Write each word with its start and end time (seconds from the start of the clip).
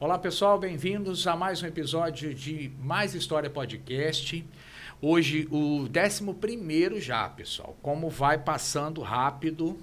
Olá 0.00 0.16
pessoal, 0.16 0.60
bem-vindos 0.60 1.26
a 1.26 1.34
mais 1.34 1.60
um 1.60 1.66
episódio 1.66 2.32
de 2.32 2.70
Mais 2.78 3.16
História 3.16 3.50
Podcast. 3.50 4.46
Hoje 5.02 5.48
o 5.50 5.88
11 5.88 7.00
já, 7.00 7.28
pessoal. 7.28 7.76
Como 7.82 8.08
vai 8.08 8.38
passando 8.38 9.02
rápido 9.02 9.76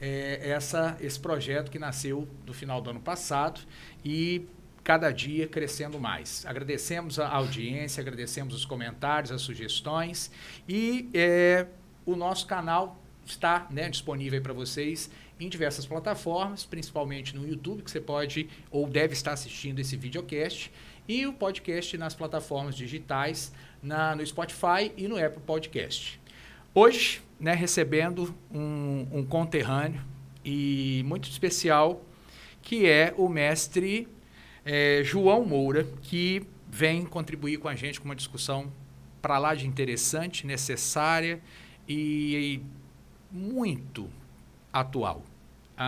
é, 0.00 0.50
essa, 0.50 0.96
esse 1.00 1.20
projeto 1.20 1.70
que 1.70 1.78
nasceu 1.78 2.26
no 2.44 2.52
final 2.52 2.80
do 2.80 2.90
ano 2.90 2.98
passado 2.98 3.60
e 4.04 4.44
cada 4.82 5.12
dia 5.12 5.46
crescendo 5.46 6.00
mais. 6.00 6.44
Agradecemos 6.44 7.20
a 7.20 7.28
audiência, 7.28 8.00
agradecemos 8.00 8.56
os 8.56 8.64
comentários, 8.64 9.30
as 9.30 9.42
sugestões 9.42 10.28
e 10.68 11.08
é, 11.14 11.68
o 12.04 12.16
nosso 12.16 12.48
canal 12.48 13.00
está 13.24 13.68
né, 13.70 13.88
disponível 13.88 14.42
para 14.42 14.52
vocês 14.52 15.08
em 15.42 15.48
diversas 15.48 15.84
plataformas, 15.84 16.64
principalmente 16.64 17.34
no 17.34 17.46
YouTube, 17.46 17.82
que 17.82 17.90
você 17.90 18.00
pode 18.00 18.48
ou 18.70 18.88
deve 18.88 19.12
estar 19.12 19.32
assistindo 19.32 19.80
esse 19.80 19.96
videocast, 19.96 20.70
e 21.08 21.26
o 21.26 21.32
podcast 21.32 21.98
nas 21.98 22.14
plataformas 22.14 22.76
digitais, 22.76 23.52
na, 23.82 24.14
no 24.14 24.24
Spotify 24.24 24.92
e 24.96 25.08
no 25.08 25.16
Apple 25.16 25.42
Podcast. 25.44 26.20
Hoje, 26.72 27.20
né, 27.40 27.54
recebendo 27.54 28.34
um, 28.52 29.06
um 29.12 29.26
conterrâneo 29.26 30.00
e 30.44 31.02
muito 31.06 31.28
especial, 31.28 32.04
que 32.62 32.86
é 32.86 33.12
o 33.16 33.28
mestre 33.28 34.06
é, 34.64 35.02
João 35.02 35.44
Moura, 35.44 35.84
que 36.02 36.46
vem 36.70 37.04
contribuir 37.04 37.58
com 37.58 37.68
a 37.68 37.74
gente 37.74 38.00
com 38.00 38.04
uma 38.06 38.14
discussão 38.14 38.72
para 39.20 39.38
lá 39.38 39.54
de 39.54 39.66
interessante, 39.66 40.46
necessária 40.46 41.42
e, 41.86 42.60
e 42.62 43.36
muito 43.36 44.08
atual 44.72 45.24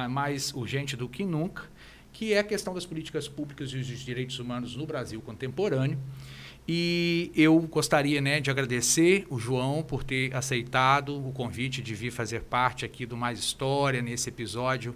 mais 0.09 0.53
urgente 0.55 0.97
do 0.97 1.09
que 1.09 1.25
nunca, 1.25 1.65
que 2.13 2.33
é 2.33 2.39
a 2.39 2.45
questão 2.45 2.73
das 2.73 2.87
políticas 2.87 3.29
públicas 3.29 3.73
e 3.73 3.79
dos 3.79 4.01
direitos 4.01 4.39
humanos 4.39 4.77
no 4.77 4.87
Brasil 4.87 5.21
contemporâneo. 5.21 5.99
E 6.67 7.31
eu 7.35 7.61
gostaria 7.61 8.21
né, 8.23 8.41
de 8.41 8.51
agradecer 8.51 9.27
o 9.29 9.39
João 9.39 9.83
por 9.83 10.03
ter 10.03 10.35
aceitado 10.35 11.15
o 11.15 11.31
convite 11.33 11.83
de 11.83 11.95
vir 11.95 12.11
fazer 12.11 12.41
parte 12.41 12.87
aqui 12.87 13.05
do 13.05 13.17
Mais 13.17 13.39
História 13.39 14.01
nesse 14.01 14.31
episódio 14.31 14.95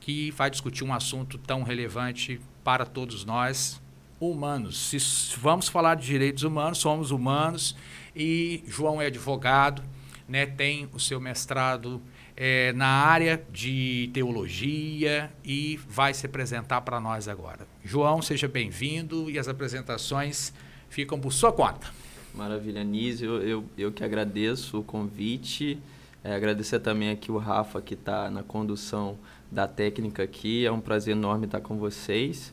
que 0.00 0.30
vai 0.32 0.50
discutir 0.50 0.84
um 0.84 0.92
assunto 0.92 1.38
tão 1.38 1.62
relevante 1.62 2.40
para 2.64 2.84
todos 2.84 3.24
nós, 3.24 3.80
humanos. 4.20 4.88
Se 4.88 4.98
vamos 5.38 5.68
falar 5.68 5.94
de 5.94 6.04
direitos 6.04 6.42
humanos, 6.42 6.78
somos 6.78 7.10
humanos 7.10 7.76
e 8.14 8.62
João 8.66 9.00
é 9.00 9.06
advogado, 9.06 9.82
né, 10.28 10.46
tem 10.46 10.88
o 10.92 10.98
seu 10.98 11.20
mestrado 11.20 12.02
é, 12.36 12.72
na 12.72 12.86
área 12.86 13.42
de 13.52 14.10
teologia 14.12 15.30
e 15.44 15.78
vai 15.88 16.12
se 16.12 16.26
apresentar 16.26 16.80
para 16.80 17.00
nós 17.00 17.28
agora. 17.28 17.66
João, 17.84 18.20
seja 18.20 18.48
bem-vindo 18.48 19.30
e 19.30 19.38
as 19.38 19.48
apresentações 19.48 20.52
ficam 20.88 21.18
por 21.18 21.32
sua 21.32 21.52
conta. 21.52 21.86
Maravilha, 22.34 22.82
Nísio. 22.82 23.34
Eu, 23.36 23.42
eu, 23.42 23.64
eu 23.78 23.92
que 23.92 24.02
agradeço 24.02 24.80
o 24.80 24.82
convite. 24.82 25.78
É, 26.24 26.34
agradecer 26.34 26.80
também 26.80 27.10
aqui 27.10 27.30
o 27.30 27.38
Rafa, 27.38 27.80
que 27.80 27.94
está 27.94 28.30
na 28.30 28.42
condução 28.42 29.16
da 29.50 29.68
técnica 29.68 30.24
aqui. 30.24 30.66
É 30.66 30.72
um 30.72 30.80
prazer 30.80 31.12
enorme 31.12 31.46
estar 31.46 31.60
com 31.60 31.76
vocês. 31.76 32.52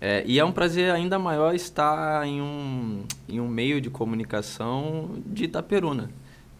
É, 0.00 0.22
e 0.26 0.38
é 0.38 0.44
um 0.44 0.52
prazer 0.52 0.90
ainda 0.90 1.18
maior 1.18 1.54
estar 1.54 2.26
em 2.26 2.42
um, 2.42 3.04
em 3.28 3.40
um 3.40 3.48
meio 3.48 3.80
de 3.80 3.88
comunicação 3.88 5.22
de 5.24 5.44
Itaperuna 5.44 6.10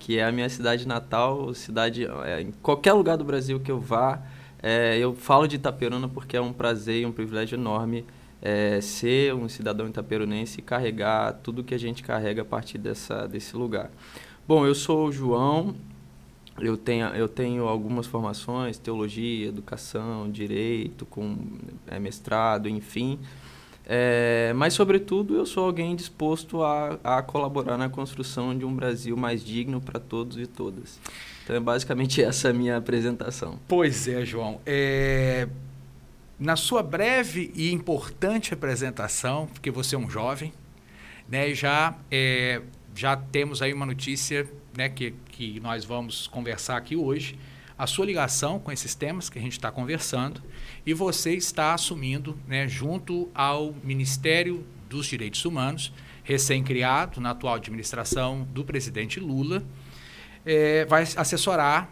que 0.04 0.18
é 0.18 0.24
a 0.24 0.30
minha 0.30 0.50
cidade 0.50 0.86
natal, 0.86 1.54
cidade 1.54 2.06
é, 2.26 2.42
em 2.42 2.52
qualquer 2.62 2.92
lugar 2.92 3.16
do 3.16 3.24
Brasil 3.24 3.58
que 3.58 3.70
eu 3.70 3.80
vá, 3.80 4.20
é, 4.62 4.98
eu 4.98 5.14
falo 5.14 5.46
de 5.46 5.56
Itaperuna 5.56 6.06
porque 6.06 6.36
é 6.36 6.40
um 6.42 6.52
prazer 6.52 7.00
e 7.00 7.06
um 7.06 7.12
privilégio 7.12 7.56
enorme 7.56 8.04
é, 8.42 8.82
ser 8.82 9.34
um 9.34 9.48
cidadão 9.48 9.88
itaperunense 9.88 10.60
e 10.60 10.62
carregar 10.62 11.32
tudo 11.42 11.64
que 11.64 11.74
a 11.74 11.78
gente 11.78 12.02
carrega 12.02 12.42
a 12.42 12.44
partir 12.44 12.76
dessa, 12.76 13.26
desse 13.26 13.56
lugar. 13.56 13.90
Bom, 14.46 14.66
eu 14.66 14.74
sou 14.74 15.08
o 15.08 15.12
João, 15.12 15.74
eu 16.60 16.76
tenho, 16.76 17.06
eu 17.06 17.26
tenho 17.26 17.66
algumas 17.66 18.06
formações, 18.06 18.76
teologia, 18.76 19.48
educação, 19.48 20.30
direito, 20.30 21.06
com 21.06 21.34
é, 21.86 21.98
mestrado, 21.98 22.68
enfim. 22.68 23.18
É, 23.86 24.52
mas, 24.56 24.72
sobretudo, 24.72 25.36
eu 25.36 25.44
sou 25.44 25.66
alguém 25.66 25.94
disposto 25.94 26.62
a, 26.62 26.98
a 27.04 27.22
colaborar 27.22 27.76
na 27.76 27.88
construção 27.88 28.56
de 28.56 28.64
um 28.64 28.74
Brasil 28.74 29.16
mais 29.16 29.44
digno 29.44 29.80
para 29.80 30.00
todos 30.00 30.38
e 30.38 30.46
todas. 30.46 30.98
Então, 31.42 31.56
é 31.56 31.60
basicamente 31.60 32.22
essa 32.24 32.48
a 32.48 32.52
minha 32.52 32.76
apresentação. 32.76 33.58
Pois 33.68 34.08
é, 34.08 34.24
João. 34.24 34.60
É, 34.64 35.48
na 36.38 36.56
sua 36.56 36.82
breve 36.82 37.52
e 37.54 37.70
importante 37.70 38.54
apresentação, 38.54 39.46
porque 39.46 39.70
você 39.70 39.94
é 39.94 39.98
um 39.98 40.08
jovem, 40.08 40.52
né, 41.28 41.54
já, 41.54 41.94
é, 42.10 42.62
já 42.94 43.16
temos 43.16 43.62
aí 43.62 43.72
uma 43.72 43.86
notícia 43.86 44.48
né, 44.76 44.88
que, 44.88 45.14
que 45.28 45.60
nós 45.60 45.84
vamos 45.84 46.26
conversar 46.26 46.76
aqui 46.76 46.96
hoje, 46.96 47.38
a 47.76 47.86
sua 47.86 48.06
ligação 48.06 48.58
com 48.58 48.70
esses 48.70 48.94
temas 48.94 49.28
que 49.28 49.38
a 49.38 49.42
gente 49.42 49.52
está 49.52 49.70
conversando 49.70 50.42
e 50.86 50.94
você 50.94 51.34
está 51.34 51.74
assumindo, 51.74 52.38
né, 52.46 52.68
junto 52.68 53.28
ao 53.34 53.74
Ministério 53.82 54.64
dos 54.88 55.06
Direitos 55.06 55.44
Humanos, 55.44 55.92
recém-criado 56.22 57.20
na 57.20 57.30
atual 57.30 57.54
administração 57.54 58.46
do 58.52 58.64
presidente 58.64 59.18
Lula, 59.18 59.64
é, 60.46 60.84
vai 60.86 61.02
assessorar 61.02 61.90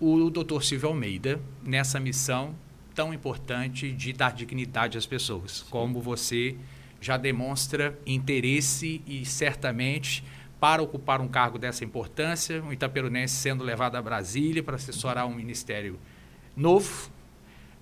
o 0.00 0.30
doutor 0.30 0.62
Silvio 0.62 0.88
Almeida 0.88 1.40
nessa 1.62 1.98
missão 1.98 2.54
tão 2.94 3.12
importante 3.12 3.90
de 3.92 4.12
dar 4.12 4.32
dignidade 4.32 4.96
às 4.96 5.06
pessoas, 5.06 5.62
como 5.68 6.00
você 6.00 6.56
já 7.00 7.16
demonstra 7.16 7.98
interesse 8.06 9.02
e 9.06 9.26
certamente 9.26 10.24
para 10.60 10.82
ocupar 10.82 11.20
um 11.20 11.28
cargo 11.28 11.58
dessa 11.58 11.84
importância, 11.84 12.62
um 12.62 12.72
itaperunense 12.72 13.34
sendo 13.34 13.62
levado 13.62 13.96
a 13.96 14.02
Brasília 14.02 14.62
para 14.62 14.76
assessorar 14.76 15.26
um 15.26 15.34
ministério 15.34 15.98
novo, 16.56 17.10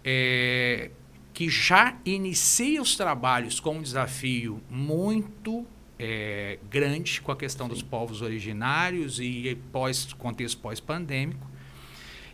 é, 0.04 0.90
que 1.32 1.48
já 1.48 1.96
inicia 2.04 2.82
os 2.82 2.96
trabalhos 2.96 3.60
com 3.60 3.76
um 3.76 3.82
desafio 3.82 4.60
muito 4.68 5.66
é, 5.98 6.58
grande 6.68 7.20
com 7.20 7.30
a 7.30 7.36
questão 7.36 7.66
Sim. 7.66 7.72
dos 7.72 7.82
povos 7.82 8.22
originários 8.22 9.20
e 9.20 9.56
pós 9.70 10.12
contexto 10.14 10.60
pós-pandêmico. 10.60 11.46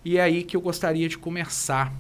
E 0.05 0.17
é 0.17 0.23
aí 0.23 0.43
que 0.43 0.57
eu 0.57 0.61
gostaria 0.61 1.09
de 1.09 1.19
começar. 1.19 1.93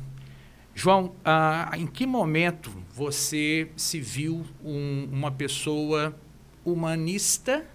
João, 0.75 1.15
ah, 1.25 1.71
em 1.77 1.87
que 1.87 2.06
momento 2.06 2.71
você 2.94 3.69
se 3.77 4.00
viu 4.00 4.47
um, 4.65 5.09
uma 5.12 5.31
pessoa 5.31 6.16
humanista 6.65 7.66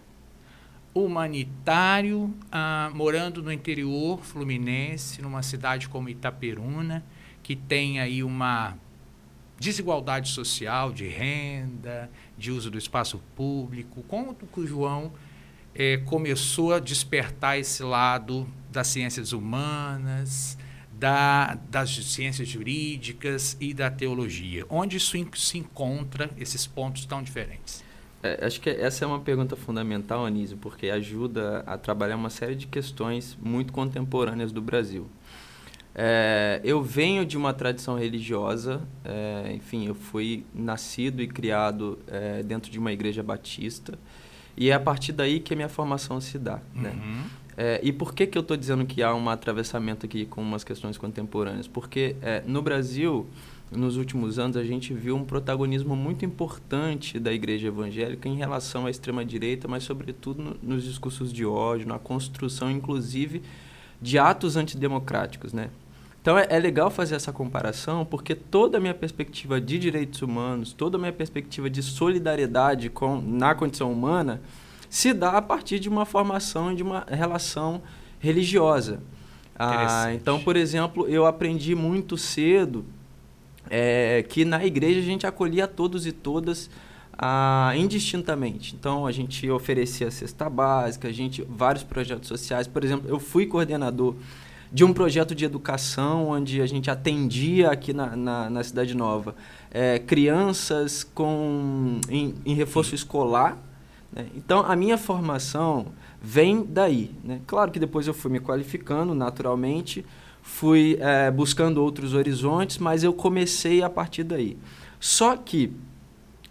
humanitário, 0.94 2.34
ah, 2.52 2.92
morando 2.94 3.42
no 3.42 3.52
interior 3.52 4.24
fluminense, 4.24 5.22
numa 5.22 5.42
cidade 5.42 5.90
como 5.90 6.08
Itaperuna, 6.10 7.04
que 7.42 7.56
tem 7.56 8.00
aí 8.00 8.24
uma 8.24 8.78
desigualdade 9.60 10.30
social 10.30 10.92
de 10.92 11.08
renda, 11.08 12.10
de 12.38 12.52
uso 12.52 12.70
do 12.70 12.78
espaço 12.78 13.20
público. 13.36 14.04
Como 14.04 14.36
que 14.36 14.60
o 14.60 14.68
João 14.68 15.14
eh, 15.74 15.98
começou 16.06 16.74
a 16.74 16.80
despertar 16.80 17.58
esse 17.58 17.82
lado 17.82 18.48
das 18.72 18.88
ciências 18.88 19.32
humanas, 19.32 20.58
da, 20.92 21.56
das 21.70 21.96
ciências 21.96 22.48
jurídicas 22.48 23.58
e 23.60 23.74
da 23.74 23.90
teologia? 23.90 24.66
Onde 24.70 24.98
isso 24.98 25.18
se 25.36 25.58
encontra, 25.58 26.30
esses 26.38 26.68
pontos 26.68 27.06
tão 27.06 27.24
diferentes? 27.24 27.84
É, 28.24 28.46
acho 28.46 28.62
que 28.62 28.70
essa 28.70 29.04
é 29.04 29.08
uma 29.08 29.20
pergunta 29.20 29.56
fundamental, 29.58 30.26
Anísio, 30.26 30.58
porque 30.58 30.90
ajuda 30.90 31.62
a 31.68 31.78
trabalhar 31.78 32.16
uma 32.16 32.30
série 32.30 32.56
de 32.56 32.68
questões 32.68 33.38
muito 33.42 33.74
contemporâneas 33.74 34.54
do 34.54 34.62
Brasil. 34.62 35.08
É, 35.94 36.62
eu 36.64 36.82
venho 36.82 37.26
de 37.26 37.38
uma 37.38 37.54
tradição 37.54 38.00
religiosa, 38.00 38.82
é, 39.04 39.54
enfim, 39.54 39.86
eu 39.86 39.94
fui 39.94 40.46
nascido 40.56 41.22
e 41.22 41.28
criado 41.28 42.00
é, 42.08 42.42
dentro 42.42 42.72
de 42.72 42.80
uma 42.80 42.92
igreja 42.92 43.22
batista, 43.22 44.00
e 44.56 44.70
é 44.70 44.74
a 44.74 44.80
partir 44.80 45.12
daí 45.12 45.40
que 45.40 45.54
a 45.54 45.56
minha 45.56 45.70
formação 45.70 46.22
se 46.22 46.40
dá. 46.40 46.62
Né? 46.74 46.94
Uhum. 46.96 47.24
É, 47.58 47.80
e 47.84 47.92
por 47.92 48.14
que, 48.16 48.26
que 48.26 48.38
eu 48.38 48.42
estou 48.42 48.58
dizendo 48.58 48.86
que 48.86 49.04
há 49.04 49.14
um 49.14 49.30
atravessamento 49.30 50.06
aqui 50.06 50.26
com 50.26 50.42
umas 50.42 50.64
questões 50.64 50.98
contemporâneas? 50.98 51.68
Porque 51.68 52.16
é, 52.22 52.42
no 52.48 52.62
Brasil 52.62 53.28
nos 53.76 53.98
últimos 53.98 54.40
anos 54.40 54.58
a 54.58 54.64
gente 54.64 54.94
viu 54.94 55.16
um 55.16 55.24
protagonismo 55.24 55.96
muito 55.96 56.26
importante 56.26 57.20
da 57.20 57.32
igreja 57.34 57.68
evangélica 57.68 58.28
em 58.28 58.36
relação 58.36 58.86
à 58.86 58.90
extrema 58.90 59.24
direita, 59.26 59.68
mas 59.68 59.84
sobretudo 59.84 60.42
no, 60.42 60.58
nos 60.62 60.84
discursos 60.84 61.32
de 61.32 61.46
ódio, 61.46 61.88
na 61.88 62.00
construção 62.00 62.70
inclusive 62.70 63.42
de 64.02 64.18
atos 64.18 64.58
antidemocráticos, 64.58 65.54
né? 65.54 65.70
Então 66.22 66.38
é, 66.38 66.48
é, 66.50 66.60
legal 66.60 66.90
fazer 66.90 67.16
essa 67.16 67.34
comparação 67.34 68.06
porque 68.06 68.34
toda 68.34 68.78
a 68.78 68.82
minha 68.82 68.94
perspectiva 68.94 69.60
de 69.60 69.78
direitos 69.78 70.22
humanos, 70.22 70.72
toda 70.72 70.98
a 70.98 71.00
minha 71.00 71.14
perspectiva 71.14 71.70
de 71.70 71.84
solidariedade 71.84 72.90
com, 72.90 73.22
na 73.22 73.54
condição 73.54 73.92
humana 73.92 74.42
se 74.90 75.14
dá 75.14 75.32
a 75.32 75.42
partir 75.42 75.80
de 75.80 75.90
uma 75.90 76.06
formação 76.06 76.72
e 76.72 76.76
de 76.76 76.84
uma 76.84 77.06
relação 77.10 77.82
religiosa. 78.20 79.02
Ah, 79.56 80.14
então, 80.14 80.40
por 80.40 80.56
exemplo, 80.56 81.08
eu 81.08 81.26
aprendi 81.26 81.76
muito 81.76 82.18
cedo 82.18 82.86
é, 83.70 84.24
que 84.28 84.46
na 84.46 84.66
igreja 84.66 85.00
a 85.00 85.04
gente 85.04 85.26
acolhia 85.26 85.68
todos 85.68 86.06
e 86.06 86.12
todas 86.12 86.70
ah, 87.18 87.74
indistintamente. 87.76 88.76
Então 88.76 89.06
a 89.06 89.12
gente 89.12 89.50
oferecia 89.50 90.10
cesta 90.12 90.50
básica, 90.50 91.08
a 91.08 91.12
gente 91.12 91.44
vários 91.48 91.84
projetos 91.84 92.28
sociais. 92.28 92.68
Por 92.68 92.84
exemplo, 92.84 93.10
eu 93.10 93.20
fui 93.20 93.46
coordenador 93.46 94.16
de 94.72 94.84
um 94.84 94.92
projeto 94.92 95.36
de 95.36 95.46
educação 95.46 96.30
onde 96.30 96.60
a 96.60 96.66
gente 96.66 96.90
atendia 96.90 97.70
aqui 97.70 97.94
na, 97.94 98.16
na, 98.16 98.50
na 98.50 98.64
Cidade 98.64 98.96
Nova 98.96 99.36
é, 99.70 100.00
crianças 100.00 101.04
com, 101.04 102.00
em, 102.10 102.34
em 102.46 102.56
reforço 102.56 102.96
escolar. 102.96 103.58
Né? 104.12 104.28
Então, 104.36 104.60
a 104.60 104.76
minha 104.76 104.98
formação 104.98 105.88
vem 106.22 106.64
daí. 106.64 107.12
Né? 107.24 107.42
Claro 107.46 107.72
que 107.72 107.80
depois 107.80 108.08
eu 108.08 108.14
fui 108.14 108.32
me 108.32 108.40
qualificando 108.40 109.14
naturalmente, 109.14 110.06
fui 110.44 110.98
é, 111.00 111.32
buscando 111.32 111.82
outros 111.82 112.14
horizontes, 112.14 112.78
mas 112.78 113.04
eu 113.04 113.14
comecei 113.14 113.82
a 113.82 113.90
partir 113.90 114.24
daí. 114.24 114.58
Só 115.00 115.36
que 115.36 115.74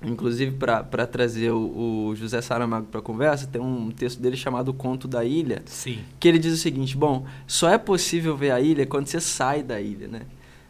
Inclusive, 0.05 0.57
para 0.57 1.07
trazer 1.07 1.53
o, 1.53 2.09
o, 2.09 2.17
José 2.17 2.41
Saramago 2.43 2.87
para 2.87 2.99
a 2.99 3.03
conversa, 3.03 3.47
tem 3.47 3.63
um 3.63 3.89
texto 3.93 4.21
dele 4.21 4.37
chamado 4.37 4.75
Conto 4.75 5.07
da 5.07 5.25
Ilha, 5.25 5.63
Sim. 5.65 6.01
que 6.19 6.27
ele 6.27 6.41
diz 6.41 6.53
o 6.53 6.57
seguinte, 6.57 6.97
bom, 6.97 7.25
só 7.47 7.69
é 7.69 7.79
possível 7.79 8.37
ver 8.37 8.51
a 8.51 8.61
ilha 8.61 8.85
quando 8.85 9.07
você 9.07 9.21
sai 9.21 9.63
da 9.63 9.81
ilha, 9.81 10.09
né? 10.09 10.23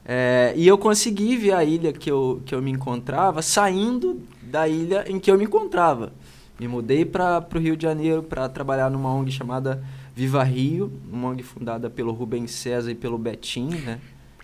É, 0.04 0.52
e 0.54 0.68
eu 0.68 0.76
consegui 0.76 1.36
ver 1.36 1.54
a 1.54 1.64
ilha 1.64 1.94
que 1.94 2.10
eu, 2.10 2.42
que 2.44 2.54
eu 2.54 2.60
me 2.60 2.70
encontrava 2.70 3.40
saindo 3.40 4.20
da 4.42 4.68
ilha 4.68 5.04
em 5.08 5.18
que 5.18 5.30
eu 5.30 5.38
me 5.38 5.44
encontrava. 5.44 6.12
Me 6.60 6.68
mudei 6.68 7.04
para 7.04 7.46
o 7.54 7.58
Rio 7.58 7.76
de 7.76 7.84
Janeiro 7.84 8.22
para 8.22 8.48
trabalhar 8.48 8.90
numa 8.90 9.14
ONG 9.14 9.30
chamada 9.30 9.82
Viva 10.14 10.42
Rio, 10.42 10.92
uma 11.10 11.28
ONG 11.28 11.42
fundada 11.42 11.88
pelo 11.88 12.12
Rubem 12.12 12.46
César 12.46 12.90
e 12.90 12.94
pelo 12.94 13.16
Betim, 13.16 13.68
né? 13.68 13.98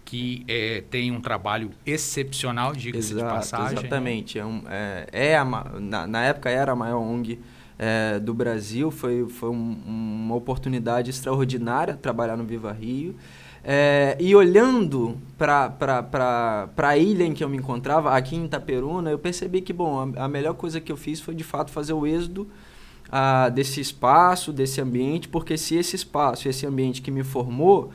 que 0.08 0.42
é, 0.48 0.82
tem 0.90 1.12
um 1.12 1.20
trabalho 1.20 1.70
excepcional, 1.84 2.72
diga-se 2.72 3.14
de 3.14 3.20
passagem. 3.20 3.78
Exatamente. 3.78 4.38
É, 4.38 4.46
um, 4.46 4.62
é, 4.66 5.06
é 5.12 5.36
a, 5.36 5.44
na, 5.44 6.06
na, 6.06 6.22
época 6.22 6.48
era 6.48 6.72
a 6.72 6.76
maior 6.76 7.00
ONG 7.00 7.38
é, 7.78 8.18
do 8.18 8.32
Brasil, 8.32 8.90
foi, 8.90 9.28
foi 9.28 9.50
um, 9.50 9.76
uma 9.86 10.34
oportunidade 10.34 11.10
extraordinária 11.10 11.94
trabalhar 11.94 12.38
no 12.38 12.44
Viva 12.44 12.72
Rio. 12.72 13.14
É, 13.62 14.16
e 14.18 14.34
olhando 14.34 15.18
para 15.36 16.70
a 16.78 16.96
ilha 16.96 17.24
em 17.24 17.34
que 17.34 17.44
eu 17.44 17.48
me 17.50 17.58
encontrava, 17.58 18.16
aqui 18.16 18.34
em 18.34 18.46
Itaperuna, 18.46 19.10
eu 19.10 19.18
percebi 19.18 19.60
que, 19.60 19.74
bom, 19.74 20.14
a, 20.16 20.24
a 20.24 20.28
melhor 20.28 20.54
coisa 20.54 20.80
que 20.80 20.90
eu 20.90 20.96
fiz 20.96 21.20
foi, 21.20 21.34
de 21.34 21.44
fato, 21.44 21.70
fazer 21.70 21.92
o 21.92 22.06
êxodo 22.06 22.48
desse 23.54 23.80
espaço, 23.80 24.52
desse 24.52 24.80
ambiente, 24.80 25.28
porque 25.28 25.56
se 25.56 25.74
esse 25.76 25.96
espaço, 25.96 26.48
esse 26.48 26.66
ambiente 26.66 27.00
que 27.00 27.10
me 27.10 27.24
formou, 27.24 27.90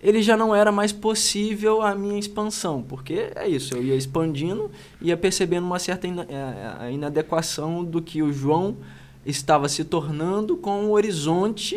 ele 0.00 0.22
já 0.22 0.36
não 0.36 0.54
era 0.54 0.70
mais 0.70 0.92
possível 0.92 1.82
a 1.82 1.94
minha 1.94 2.18
expansão, 2.18 2.82
porque 2.82 3.30
é 3.34 3.48
isso, 3.48 3.74
eu 3.74 3.82
ia 3.82 3.94
expandindo, 3.94 4.70
ia 5.00 5.16
percebendo 5.16 5.64
uma 5.64 5.78
certa 5.78 6.06
é, 6.06 6.92
inadequação 6.92 7.84
do 7.84 8.02
que 8.02 8.22
o 8.22 8.32
João 8.32 8.76
estava 9.24 9.68
se 9.68 9.84
tornando 9.84 10.56
com 10.56 10.86
o 10.86 10.90
horizonte 10.92 11.76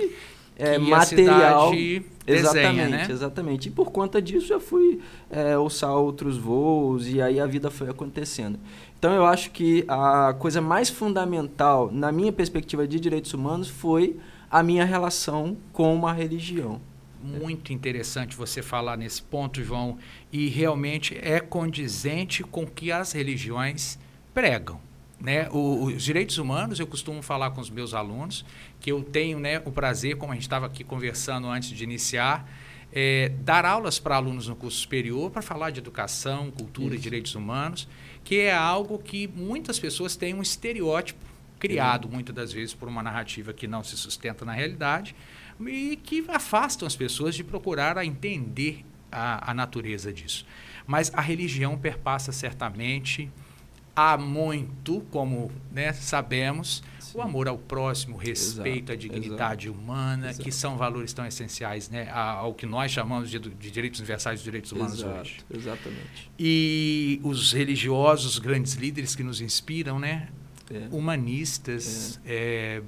é, 0.60 0.78
material. 0.78 1.72
Desenha, 1.72 2.04
exatamente, 2.28 2.90
né? 2.92 3.08
exatamente. 3.10 3.68
E 3.70 3.72
por 3.72 3.92
conta 3.92 4.22
disso 4.22 4.54
eu 4.54 4.60
fui 4.60 5.00
é, 5.32 5.58
outros 5.58 6.38
voos 6.38 7.08
e 7.08 7.22
aí 7.22 7.40
a 7.40 7.48
vida 7.48 7.72
foi 7.72 7.90
acontecendo. 7.90 8.60
Então 9.00 9.12
eu 9.14 9.26
acho 9.26 9.50
que 9.52 9.86
a 9.88 10.36
coisa 10.38 10.62
mais 10.62 10.90
fundamental 10.90 11.90
na 11.92 12.12
minha 12.12 12.32
perspectiva 12.32 12.88
de 12.88 13.00
direitos 13.00 13.34
humanos 13.34 13.70
foi 13.70 14.18
a 14.52 14.62
minha 14.62 14.86
relação 14.86 15.58
com 15.72 15.96
uma 15.96 16.14
religião 16.14 16.82
muito 17.22 17.74
interessante 17.74 18.36
você 18.36 18.62
falar 18.62 18.98
nesse 18.98 19.22
ponto, 19.22 19.62
João, 19.62 19.98
e 20.32 20.48
realmente 20.48 21.18
é 21.22 21.40
condizente 21.40 22.44
com 22.44 22.64
o 22.64 22.68
que 22.68 22.92
as 22.92 23.12
religiões 23.12 24.00
pregam. 24.34 24.80
Né? 25.20 25.50
O, 25.52 25.86
os 25.86 26.04
direitos 26.04 26.38
humanos, 26.38 26.80
eu 26.80 26.88
costumo 26.88 27.22
falar 27.22 27.52
com 27.52 27.60
os 27.60 27.70
meus 27.70 27.94
alunos, 27.94 28.46
que 28.80 28.92
eu 28.92 29.04
tenho 29.04 29.40
né, 29.40 29.62
o 29.66 29.72
prazer, 29.72 30.16
como 30.16 30.32
a 30.32 30.36
gente 30.36 30.44
estava 30.44 30.66
aqui 30.66 30.84
conversando 30.84 31.48
antes 31.48 31.70
de 31.70 31.84
iniciar, 31.84 32.50
é, 32.92 33.30
dar 33.42 33.66
aulas 33.66 34.00
para 34.00 34.16
alunos 34.16 34.48
no 34.48 34.56
curso 34.56 34.78
superior 34.78 35.30
para 35.30 35.42
falar 35.42 35.70
de 35.70 35.80
educação, 35.80 36.50
cultura 36.52 36.96
Isso. 36.96 36.96
e 36.96 37.00
direitos 37.00 37.36
humanos, 37.36 37.88
que 38.24 38.40
é 38.40 38.54
algo 38.54 38.98
que 38.98 39.28
muitas 39.28 39.78
pessoas 39.78 40.16
têm 40.16 40.34
um 40.34 40.42
estereótipo 40.42 41.20
criado, 41.60 42.08
muitas 42.08 42.34
das 42.34 42.54
vezes, 42.54 42.74
por 42.74 42.88
uma 42.88 43.04
narrativa 43.04 43.52
que 43.52 43.68
não 43.68 43.84
se 43.84 43.98
sustenta 43.98 44.46
na 44.46 44.54
realidade, 44.54 45.14
e 45.68 45.98
que 45.98 46.24
afastam 46.30 46.88
as 46.88 46.96
pessoas 46.96 47.36
de 47.36 47.44
procurar 47.44 47.98
a 47.98 48.06
entender 48.06 48.86
a, 49.12 49.52
a 49.52 49.54
natureza 49.54 50.12
disso. 50.14 50.46
Mas 50.88 51.12
a 51.14 51.22
religião 51.22 51.78
perpassa 51.78 52.32
certamente 52.32 53.30
há 54.00 54.18
muito, 54.18 55.02
como 55.12 55.52
né, 55.72 55.92
sabemos, 55.92 56.82
Sim. 57.00 57.18
o 57.18 57.22
amor 57.22 57.48
ao 57.50 57.58
próximo, 57.58 58.16
o 58.16 58.18
respeito 58.18 58.92
exato, 58.92 58.92
à 58.94 58.96
dignidade 58.96 59.68
exato, 59.68 59.82
humana, 59.82 60.30
exato. 60.30 60.44
que 60.44 60.52
são 60.52 60.78
valores 60.78 61.12
tão 61.12 61.26
essenciais 61.26 61.90
né, 61.90 62.10
ao 62.12 62.54
que 62.54 62.66
nós 62.66 62.92
chamamos 62.92 63.30
de, 63.30 63.40
de 63.40 63.72
direitos 63.72 64.00
universais 64.00 64.40
e 64.40 64.44
direitos 64.44 64.72
humanos 64.72 65.04
hoje. 65.04 65.40
Exatamente. 65.54 66.32
E 66.40 67.20
os 67.24 67.52
religiosos, 67.52 68.40
grandes 68.40 68.76
líderes 68.76 69.16
que 69.16 69.24
nos 69.24 69.42
inspiram, 69.42 70.00
né, 70.00 70.30
é. 70.72 70.88
humanistas, 70.92 72.22
é. 72.26 72.82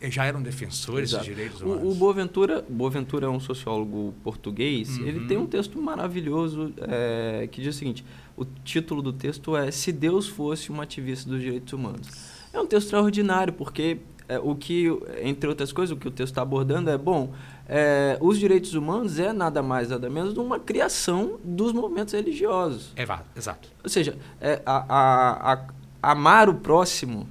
É, 0.00 0.10
já 0.10 0.24
eram 0.24 0.42
defensores 0.42 1.10
Exato. 1.10 1.24
dos 1.24 1.34
direitos 1.34 1.60
humanos. 1.60 1.84
O, 1.84 1.90
o 1.90 1.94
Boaventura, 1.94 2.64
Boaventura 2.68 3.26
é 3.26 3.28
um 3.28 3.38
sociólogo 3.38 4.12
português, 4.24 4.98
uhum. 4.98 5.06
ele 5.06 5.26
tem 5.26 5.36
um 5.36 5.46
texto 5.46 5.80
maravilhoso 5.80 6.72
é, 6.78 7.46
que 7.52 7.60
diz 7.60 7.76
o 7.76 7.78
seguinte, 7.78 8.04
o 8.38 8.46
título 8.64 9.02
do 9.02 9.12
texto 9.12 9.56
é 9.56 9.70
Se 9.70 9.90
Deus 9.90 10.28
fosse 10.28 10.70
um 10.70 10.80
ativista 10.80 11.28
dos 11.28 11.40
direitos 11.40 11.72
humanos. 11.72 12.08
É 12.52 12.60
um 12.60 12.66
texto 12.66 12.86
extraordinário, 12.86 13.52
porque 13.52 13.98
é, 14.28 14.38
o 14.38 14.54
que, 14.54 14.86
entre 15.22 15.48
outras 15.48 15.72
coisas, 15.72 15.96
o 15.96 15.98
que 15.98 16.06
o 16.06 16.10
texto 16.10 16.32
está 16.32 16.42
abordando 16.42 16.90
é, 16.90 16.98
bom, 16.98 17.32
é, 17.66 18.16
os 18.20 18.38
direitos 18.38 18.74
humanos 18.74 19.18
é 19.18 19.32
nada 19.32 19.62
mais, 19.62 19.88
nada 19.88 20.08
menos 20.08 20.34
de 20.34 20.40
uma 20.40 20.58
criação 20.58 21.38
dos 21.42 21.72
movimentos 21.72 22.14
religiosos. 22.14 22.92
É, 22.94 23.06
exato. 23.36 23.68
Ou 23.82 23.90
seja, 23.90 24.16
é, 24.40 24.62
a, 24.64 24.84
a, 24.88 25.52
a, 25.54 25.66
amar 26.12 26.48
o 26.48 26.54
próximo, 26.54 27.26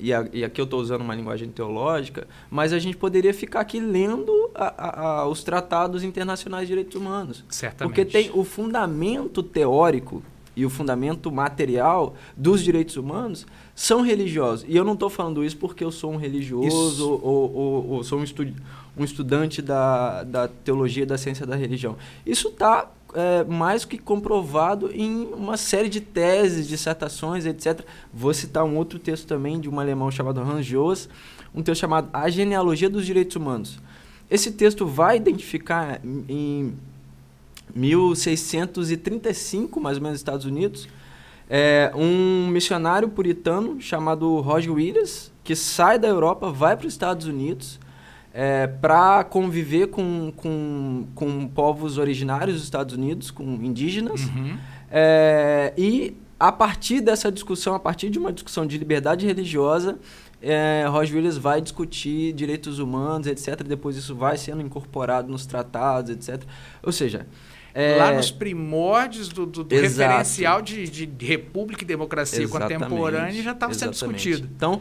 e, 0.00 0.12
a, 0.12 0.26
e 0.32 0.44
aqui 0.44 0.60
eu 0.60 0.64
estou 0.64 0.80
usando 0.80 1.02
uma 1.02 1.14
linguagem 1.14 1.48
teológica, 1.48 2.26
mas 2.50 2.72
a 2.72 2.78
gente 2.78 2.96
poderia 2.96 3.34
ficar 3.34 3.60
aqui 3.60 3.78
lendo 3.78 4.50
a, 4.54 5.20
a, 5.20 5.28
os 5.28 5.44
tratados 5.44 6.02
internacionais 6.02 6.66
de 6.66 6.68
direitos 6.68 6.94
humanos. 6.94 7.44
Certamente. 7.48 7.94
Porque 7.94 8.04
tem 8.04 8.30
o 8.32 8.42
fundamento 8.44 9.42
teórico 9.42 10.22
e 10.56 10.66
o 10.66 10.70
fundamento 10.70 11.30
material 11.30 12.14
dos 12.36 12.62
direitos 12.62 12.96
humanos 12.96 13.46
são 13.74 14.02
religiosos. 14.02 14.66
E 14.68 14.76
eu 14.76 14.84
não 14.84 14.94
estou 14.94 15.08
falando 15.08 15.44
isso 15.44 15.56
porque 15.56 15.84
eu 15.84 15.90
sou 15.90 16.12
um 16.12 16.16
religioso 16.16 17.10
ou, 17.10 17.22
ou, 17.22 17.54
ou, 17.54 17.88
ou, 17.90 18.04
sou 18.04 18.18
um, 18.18 18.24
estu 18.24 18.46
um 18.96 19.04
estudante 19.04 19.62
da, 19.62 20.22
da 20.24 20.48
teologia 20.48 21.04
e 21.04 21.06
da 21.06 21.16
ciência 21.16 21.46
da 21.46 21.56
religião. 21.56 21.96
Isso 22.26 22.48
está 22.48 22.90
é, 23.14 23.44
mais 23.44 23.84
que 23.84 23.98
comprovado 23.98 24.90
em 24.92 25.26
uma 25.32 25.56
série 25.56 25.88
de 25.88 26.00
teses, 26.00 26.68
dissertações, 26.68 27.46
etc. 27.46 27.80
Vou 28.12 28.34
citar 28.34 28.64
um 28.64 28.76
outro 28.76 28.98
texto 28.98 29.26
também 29.26 29.60
de 29.60 29.68
um 29.68 29.80
alemão 29.80 30.10
chamado 30.10 30.40
Hans 30.40 30.66
um 31.54 31.62
texto 31.62 31.80
chamado 31.80 32.08
A 32.12 32.28
Genealogia 32.30 32.88
dos 32.88 33.04
Direitos 33.04 33.36
Humanos. 33.36 33.78
Esse 34.30 34.52
texto 34.52 34.86
vai 34.86 35.16
identificar 35.16 36.00
em 36.04 36.72
1635, 37.74 39.80
mais 39.80 39.96
ou 39.96 40.02
menos, 40.02 40.14
nos 40.14 40.20
Estados 40.20 40.46
Unidos, 40.46 40.88
é, 41.48 41.90
um 41.96 42.46
missionário 42.46 43.08
puritano 43.08 43.80
chamado 43.80 44.38
Roger 44.40 44.72
Williams, 44.72 45.32
que 45.42 45.56
sai 45.56 45.98
da 45.98 46.06
Europa, 46.06 46.52
vai 46.52 46.76
para 46.76 46.86
os 46.86 46.92
Estados 46.92 47.26
Unidos 47.26 47.80
é, 48.32 48.66
para 48.66 49.24
conviver 49.24 49.88
com, 49.88 50.32
com, 50.36 51.06
com 51.14 51.48
povos 51.48 51.98
originários 51.98 52.56
dos 52.56 52.64
Estados 52.64 52.94
Unidos, 52.94 53.30
com 53.30 53.44
indígenas. 53.44 54.22
Uhum. 54.24 54.56
É, 54.90 55.72
e 55.76 56.16
a 56.38 56.50
partir 56.50 57.00
dessa 57.00 57.30
discussão, 57.30 57.74
a 57.74 57.80
partir 57.80 58.08
de 58.08 58.18
uma 58.18 58.32
discussão 58.32 58.66
de 58.66 58.78
liberdade 58.78 59.26
religiosa, 59.26 59.98
é, 60.40 60.86
Roger 60.88 61.16
Williams 61.16 61.36
vai 61.36 61.60
discutir 61.60 62.32
direitos 62.32 62.78
humanos, 62.78 63.26
etc. 63.26 63.62
Depois 63.62 63.96
isso 63.96 64.14
vai 64.14 64.36
sendo 64.36 64.62
incorporado 64.62 65.30
nos 65.30 65.44
tratados, 65.44 66.10
etc. 66.10 66.42
Ou 66.82 66.92
seja, 66.92 67.26
é... 67.74 67.96
Lá 67.96 68.12
nos 68.12 68.30
primórdios 68.30 69.28
do, 69.28 69.46
do, 69.46 69.62
do 69.62 69.74
referencial 69.74 70.60
de, 70.60 70.86
de, 70.88 71.24
república 71.24 71.84
e 71.84 71.86
democracia 71.86 72.42
exatamente, 72.42 72.80
contemporânea 72.80 73.42
já 73.42 73.52
estava 73.52 73.74
sendo 73.74 73.92
discutido. 73.92 74.48
Então, 74.56 74.80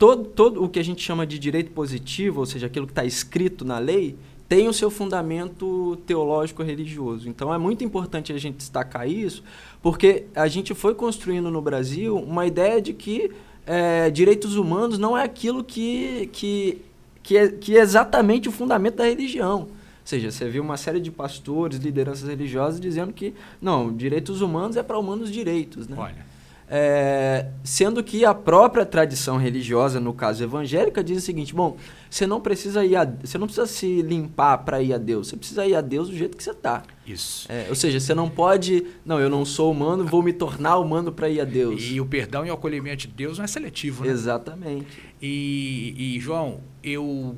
todo, 0.00 0.24
todo 0.24 0.64
o 0.64 0.68
que 0.68 0.78
a 0.78 0.82
gente 0.82 1.02
chama 1.02 1.26
de 1.26 1.38
direito 1.38 1.72
positivo, 1.72 2.40
ou 2.40 2.46
seja, 2.46 2.66
aquilo 2.66 2.86
que 2.86 2.92
está 2.92 3.04
escrito 3.04 3.66
na 3.66 3.78
lei, 3.78 4.16
tem 4.48 4.66
o 4.66 4.72
seu 4.72 4.90
fundamento 4.90 5.96
teológico 6.06 6.62
religioso. 6.62 7.28
Então 7.28 7.52
é 7.52 7.58
muito 7.58 7.84
importante 7.84 8.32
a 8.32 8.38
gente 8.38 8.56
destacar 8.56 9.06
isso, 9.06 9.44
porque 9.82 10.24
a 10.34 10.48
gente 10.48 10.74
foi 10.74 10.94
construindo 10.94 11.50
no 11.50 11.60
Brasil 11.60 12.16
uma 12.16 12.46
ideia 12.46 12.80
de 12.80 12.94
que 12.94 13.30
é, 13.66 14.08
direitos 14.08 14.56
humanos 14.56 14.98
não 14.98 15.16
é 15.16 15.22
aquilo 15.22 15.62
que, 15.62 16.30
que, 16.32 16.78
que, 17.22 17.36
é, 17.36 17.48
que 17.48 17.76
é 17.76 17.80
exatamente 17.82 18.48
o 18.48 18.52
fundamento 18.52 18.96
da 18.96 19.04
religião. 19.04 19.60
Ou 19.60 19.68
seja, 20.02 20.30
você 20.30 20.48
viu 20.48 20.62
uma 20.62 20.78
série 20.78 20.98
de 20.98 21.10
pastores, 21.10 21.78
lideranças 21.78 22.26
religiosas 22.26 22.80
dizendo 22.80 23.12
que, 23.12 23.34
não, 23.60 23.94
direitos 23.94 24.40
humanos 24.40 24.78
é 24.78 24.82
para 24.82 24.98
humanos 24.98 25.30
direitos, 25.30 25.86
né? 25.86 25.96
Olha. 25.98 26.29
É, 26.72 27.48
sendo 27.64 28.00
que 28.00 28.24
a 28.24 28.32
própria 28.32 28.86
tradição 28.86 29.36
religiosa, 29.36 29.98
no 29.98 30.14
caso 30.14 30.44
evangélica, 30.44 31.02
diz 31.02 31.18
o 31.18 31.20
seguinte: 31.20 31.52
bom, 31.52 31.76
você 32.08 32.28
não 32.28 32.40
precisa 32.40 32.84
ir 32.84 32.94
a, 32.94 33.04
você 33.04 33.36
não 33.36 33.48
precisa 33.48 33.66
se 33.66 34.02
limpar 34.02 34.58
para 34.58 34.80
ir 34.80 34.94
a 34.94 34.98
Deus, 34.98 35.26
você 35.26 35.36
precisa 35.36 35.66
ir 35.66 35.74
a 35.74 35.80
Deus 35.80 36.08
do 36.08 36.16
jeito 36.16 36.36
que 36.36 36.44
você 36.44 36.52
está. 36.52 36.84
Isso. 37.04 37.50
É, 37.50 37.66
ou 37.68 37.74
seja, 37.74 37.98
você 37.98 38.14
não 38.14 38.30
pode, 38.30 38.86
não, 39.04 39.18
eu 39.18 39.28
não 39.28 39.44
sou 39.44 39.72
humano, 39.72 40.06
vou 40.06 40.22
me 40.22 40.32
tornar 40.32 40.78
humano 40.78 41.10
para 41.10 41.28
ir 41.28 41.40
a 41.40 41.44
Deus. 41.44 41.82
E 41.82 42.00
o 42.00 42.06
perdão 42.06 42.46
e 42.46 42.50
o 42.50 42.54
acolhimento 42.54 43.08
de 43.08 43.08
Deus 43.08 43.38
não 43.38 43.44
é 43.44 43.48
seletivo, 43.48 44.04
né? 44.04 44.10
Exatamente. 44.12 44.96
E, 45.20 46.14
e 46.16 46.20
João, 46.20 46.60
eu 46.84 47.36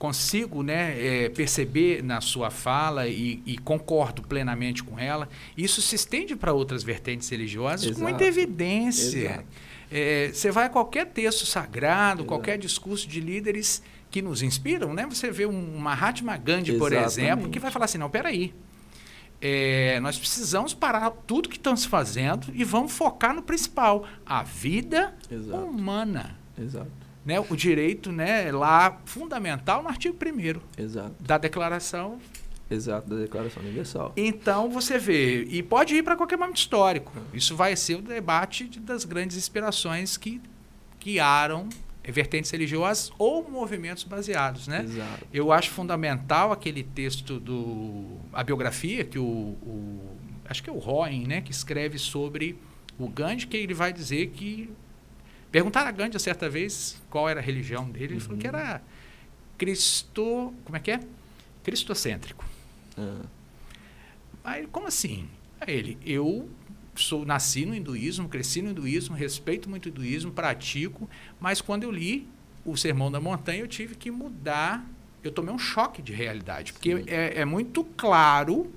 consigo 0.00 0.62
né, 0.62 0.94
é, 0.98 1.28
perceber 1.28 2.02
na 2.02 2.22
sua 2.22 2.50
fala 2.50 3.06
e, 3.06 3.42
e, 3.44 3.58
concordo 3.58 4.22
plenamente 4.22 4.82
com 4.82 4.98
ela, 4.98 5.28
isso 5.54 5.82
se 5.82 5.94
estende 5.94 6.34
para 6.34 6.54
outras 6.54 6.82
vertentes 6.82 7.28
religiosas 7.28 7.84
Exato. 7.84 8.00
com 8.00 8.08
muita 8.08 8.24
evidência. 8.24 9.44
É, 9.92 10.30
você 10.32 10.50
vai 10.50 10.64
a 10.64 10.68
qualquer 10.70 11.04
texto 11.08 11.44
sagrado, 11.44 12.20
Exato. 12.20 12.28
qualquer 12.28 12.56
discurso 12.56 13.06
de 13.06 13.20
líderes 13.20 13.82
que 14.10 14.22
nos 14.22 14.42
inspiram, 14.42 14.94
né? 14.94 15.06
Você 15.06 15.30
vê 15.30 15.44
um 15.44 15.78
Mahatma 15.78 16.34
Gandhi, 16.34 16.70
Exatamente. 16.70 16.78
por 16.78 16.92
exemplo, 16.94 17.50
que 17.50 17.58
vai 17.58 17.70
falar 17.70 17.84
assim, 17.84 17.98
não, 17.98 18.08
peraí, 18.08 18.54
é, 19.38 20.00
nós 20.00 20.18
precisamos 20.18 20.72
parar 20.72 21.10
tudo 21.10 21.46
que 21.46 21.58
estamos 21.58 21.84
fazendo 21.84 22.46
e 22.54 22.64
vamos 22.64 22.92
focar 22.92 23.34
no 23.34 23.42
principal, 23.42 24.06
a 24.24 24.42
vida 24.42 25.14
Exato. 25.30 25.62
humana. 25.62 26.38
Exato 26.58 27.09
né, 27.24 27.38
o 27.40 27.56
direito 27.56 28.10
né, 28.10 28.50
lá 28.50 28.98
fundamental 29.04 29.82
no 29.82 29.88
artigo 29.88 30.16
1 30.16 30.60
da 31.20 31.38
Declaração. 31.38 32.18
Exato, 32.70 33.10
da 33.10 33.16
Declaração 33.16 33.62
Universal. 33.62 34.12
Então 34.16 34.70
você 34.70 34.96
vê, 34.96 35.42
e 35.44 35.62
pode 35.62 35.94
ir 35.94 36.04
para 36.04 36.16
qualquer 36.16 36.36
momento 36.36 36.58
histórico. 36.58 37.12
Isso 37.34 37.56
vai 37.56 37.74
ser 37.74 37.96
o 37.96 38.02
debate 38.02 38.68
de, 38.68 38.78
das 38.78 39.04
grandes 39.04 39.36
inspirações 39.36 40.16
que 40.16 40.40
guiaram 41.00 41.68
vertentes 42.04 42.50
religiosas 42.50 43.12
ou 43.18 43.48
movimentos 43.48 44.04
baseados, 44.04 44.66
né? 44.66 44.82
Exato. 44.84 45.26
Eu 45.32 45.52
acho 45.52 45.70
fundamental 45.70 46.52
aquele 46.52 46.82
texto 46.82 47.38
do 47.38 48.18
a 48.32 48.42
biografia 48.42 49.04
que 49.04 49.18
o, 49.18 49.22
o 49.22 50.16
acho 50.48 50.62
que 50.62 50.70
é 50.70 50.72
o 50.72 50.78
Roen, 50.78 51.26
né, 51.26 51.40
que 51.40 51.52
escreve 51.52 51.98
sobre 51.98 52.58
o 52.98 53.08
Gandhi, 53.08 53.46
que 53.46 53.56
ele 53.56 53.72
vai 53.72 53.92
dizer 53.92 54.28
que 54.30 54.70
Perguntaram 55.50 55.88
a 55.88 55.92
Gandhi 55.92 56.18
certa 56.18 56.48
vez 56.48 57.00
qual 57.10 57.28
era 57.28 57.40
a 57.40 57.42
religião 57.42 57.90
dele. 57.90 58.04
Ele 58.06 58.14
uhum. 58.14 58.20
falou 58.20 58.38
que 58.38 58.48
uhum. 58.48 58.54
era 58.54 58.82
Cristo. 59.58 60.54
Como 60.64 60.76
é 60.76 60.80
que 60.80 60.90
é? 60.90 61.00
Cristocêntrico. 61.62 62.44
Uhum. 62.96 63.22
Aí, 64.44 64.66
como 64.68 64.86
assim? 64.86 65.28
Aí 65.60 65.74
ele, 65.74 65.98
eu 66.04 66.48
sou 66.94 67.24
nasci 67.24 67.64
no 67.66 67.74
hinduísmo, 67.74 68.28
cresci 68.28 68.62
no 68.62 68.70
hinduísmo, 68.70 69.14
respeito 69.14 69.68
muito 69.68 69.86
o 69.86 69.88
hinduísmo, 69.88 70.32
pratico, 70.32 71.08
mas 71.38 71.60
quando 71.60 71.84
eu 71.84 71.90
li 71.90 72.28
o 72.64 72.76
Sermão 72.76 73.10
da 73.10 73.20
Montanha, 73.20 73.60
eu 73.60 73.68
tive 73.68 73.94
que 73.94 74.10
mudar. 74.10 74.86
Eu 75.22 75.30
tomei 75.30 75.54
um 75.54 75.58
choque 75.58 76.00
de 76.00 76.12
realidade, 76.12 76.72
porque 76.72 77.04
é, 77.06 77.40
é 77.40 77.44
muito 77.44 77.84
claro 77.84 78.72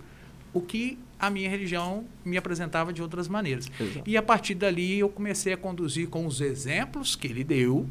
o 0.53 0.61
que 0.61 0.99
a 1.25 1.29
minha 1.29 1.49
religião 1.49 2.05
me 2.25 2.37
apresentava 2.37 2.91
de 2.91 3.01
outras 3.01 3.27
maneiras. 3.27 3.69
Exato. 3.79 4.03
E 4.05 4.17
a 4.17 4.21
partir 4.21 4.55
dali 4.55 4.99
eu 4.99 5.07
comecei 5.07 5.53
a 5.53 5.57
conduzir 5.57 6.09
com 6.09 6.25
os 6.25 6.41
exemplos 6.41 7.15
que 7.15 7.27
ele 7.27 7.43
deu 7.43 7.87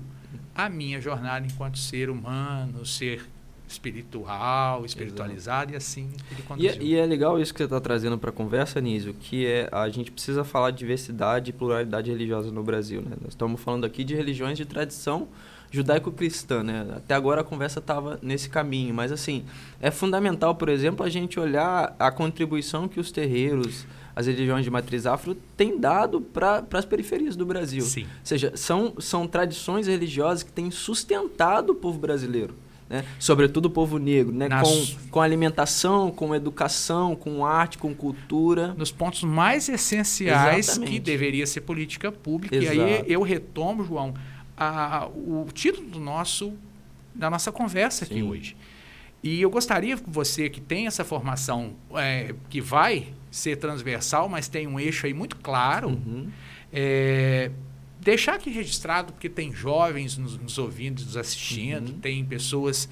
a 0.55 0.69
minha 0.69 1.01
jornada 1.01 1.47
enquanto 1.47 1.79
ser 1.79 2.11
humano, 2.11 2.85
ser 2.85 3.27
espiritual, 3.67 4.85
espiritualizado 4.85 5.73
Exato. 5.73 5.73
e 5.73 5.77
assim 5.77 6.11
ele 6.31 6.41
é, 6.41 6.43
conduziu. 6.43 6.83
E, 6.83 6.87
e, 6.93 6.95
é 6.97 7.07
legal 7.07 7.41
isso 7.41 7.55
que 7.55 7.59
você 7.59 7.65
está 7.65 7.81
trazendo 7.81 8.19
para 8.19 8.29
a 8.29 8.33
conversa, 8.33 8.81
Nísio, 8.83 9.15
que 9.15 9.47
é 9.47 9.67
a 9.73 9.89
gente 9.89 10.11
precisa 10.11 10.45
falar 10.45 10.71
de 10.71 10.79
diversidade 10.79 11.51
e 11.51 11.53
pluralidade 11.55 12.11
religiosa 12.11 12.53
no 12.53 12.63
Brasil. 12.63 13.01
Né? 13.01 13.17
Nós 13.23 13.31
estamos 13.33 13.59
falando 13.63 13.87
aqui 13.87 14.05
de 14.05 14.15
religiões 14.15 14.59
de 14.59 14.67
tradição 14.67 15.29
judaico-cristã, 15.73 16.63
né? 16.63 16.87
Até 16.95 17.15
agora 17.15 17.41
a 17.41 17.45
conversa 17.45 17.81
estava 17.81 18.19
nesse 18.23 18.49
caminho, 18.49 18.95
mas 18.95 19.11
assim, 19.11 19.45
é 19.81 19.91
fundamental, 19.91 20.55
por 20.55 20.69
exemplo, 20.69 21.05
a 21.05 21.09
gente 21.09 21.41
olhar 21.41 21.97
a 21.99 22.11
contribuição 22.13 22.87
que 22.87 23.01
os 23.01 23.11
terreiros, 23.11 23.87
as 24.15 24.27
religiões 24.27 24.65
de 24.65 24.71
matriz 24.71 25.07
afro 25.07 25.35
têm 25.57 25.81
dado 25.81 26.21
para 26.21 26.63
as 26.73 26.85
periferias 26.85 27.35
do 27.35 27.47
Brasil. 27.47 27.83
Sim. 27.83 28.03
Ou 28.03 28.09
seja, 28.23 28.53
são, 28.55 28.93
são 28.99 29.27
tradições 29.27 29.87
religiosas 29.87 30.43
que 30.43 30.53
têm 30.53 30.71
sustentado 30.71 31.71
o 31.71 31.75
povo 31.75 31.99
brasileiro. 31.99 32.55
Né? 32.91 33.07
Sobretudo 33.19 33.67
o 33.67 33.71
povo 33.71 33.97
negro, 33.97 34.35
né? 34.35 34.49
Nas... 34.49 34.69
com, 34.69 35.09
com 35.13 35.21
alimentação, 35.23 36.11
com 36.11 36.35
educação, 36.35 37.17
com 37.17 37.47
arte, 37.47 37.79
com 37.79 37.95
cultura. 37.95 38.75
Nos 38.77 38.93
pontos 38.93 39.25
mais 39.25 39.67
essenciais 39.71 40.69
Exatamente. 40.69 40.93
que 40.93 41.01
deveria 41.01 41.47
ser 41.47 41.63
política 41.63 42.13
pública. 42.13 42.55
Exato. 42.55 42.77
E 42.77 42.83
aí 42.83 43.05
eu 43.07 43.23
retomo, 43.23 43.83
João, 43.83 44.13
a, 44.63 45.07
o 45.09 45.47
título 45.53 45.89
do 45.89 46.01
nosso, 46.01 46.55
da 47.15 47.29
nossa 47.31 47.51
conversa 47.51 48.05
Sim. 48.05 48.13
aqui 48.13 48.23
hoje. 48.23 48.57
E 49.23 49.41
eu 49.41 49.51
gostaria 49.51 49.97
que 49.97 50.09
você 50.09 50.51
que 50.51 50.61
tem 50.61 50.87
essa 50.87 51.05
formação 51.05 51.75
é, 51.95 52.35
que 52.51 52.61
vai 52.61 53.15
ser 53.31 53.57
transversal, 53.57 54.29
mas 54.29 54.49
tem 54.49 54.67
um 54.67 54.81
eixo 54.81 55.07
aí 55.07 55.15
muito 55.15 55.37
claro, 55.37 55.91
uhum. 55.91 56.29
é, 56.73 57.51
deixar 58.01 58.35
aqui 58.35 58.51
registrado, 58.51 59.13
porque 59.13 59.29
tem 59.29 59.53
jovens 59.53 60.19
nos, 60.19 60.37
nos 60.37 60.59
ouvindo, 60.59 61.03
nos 61.05 61.17
assistindo, 61.17 61.91
uhum. 61.91 62.01
tem 62.01 62.25
pessoas 62.25 62.89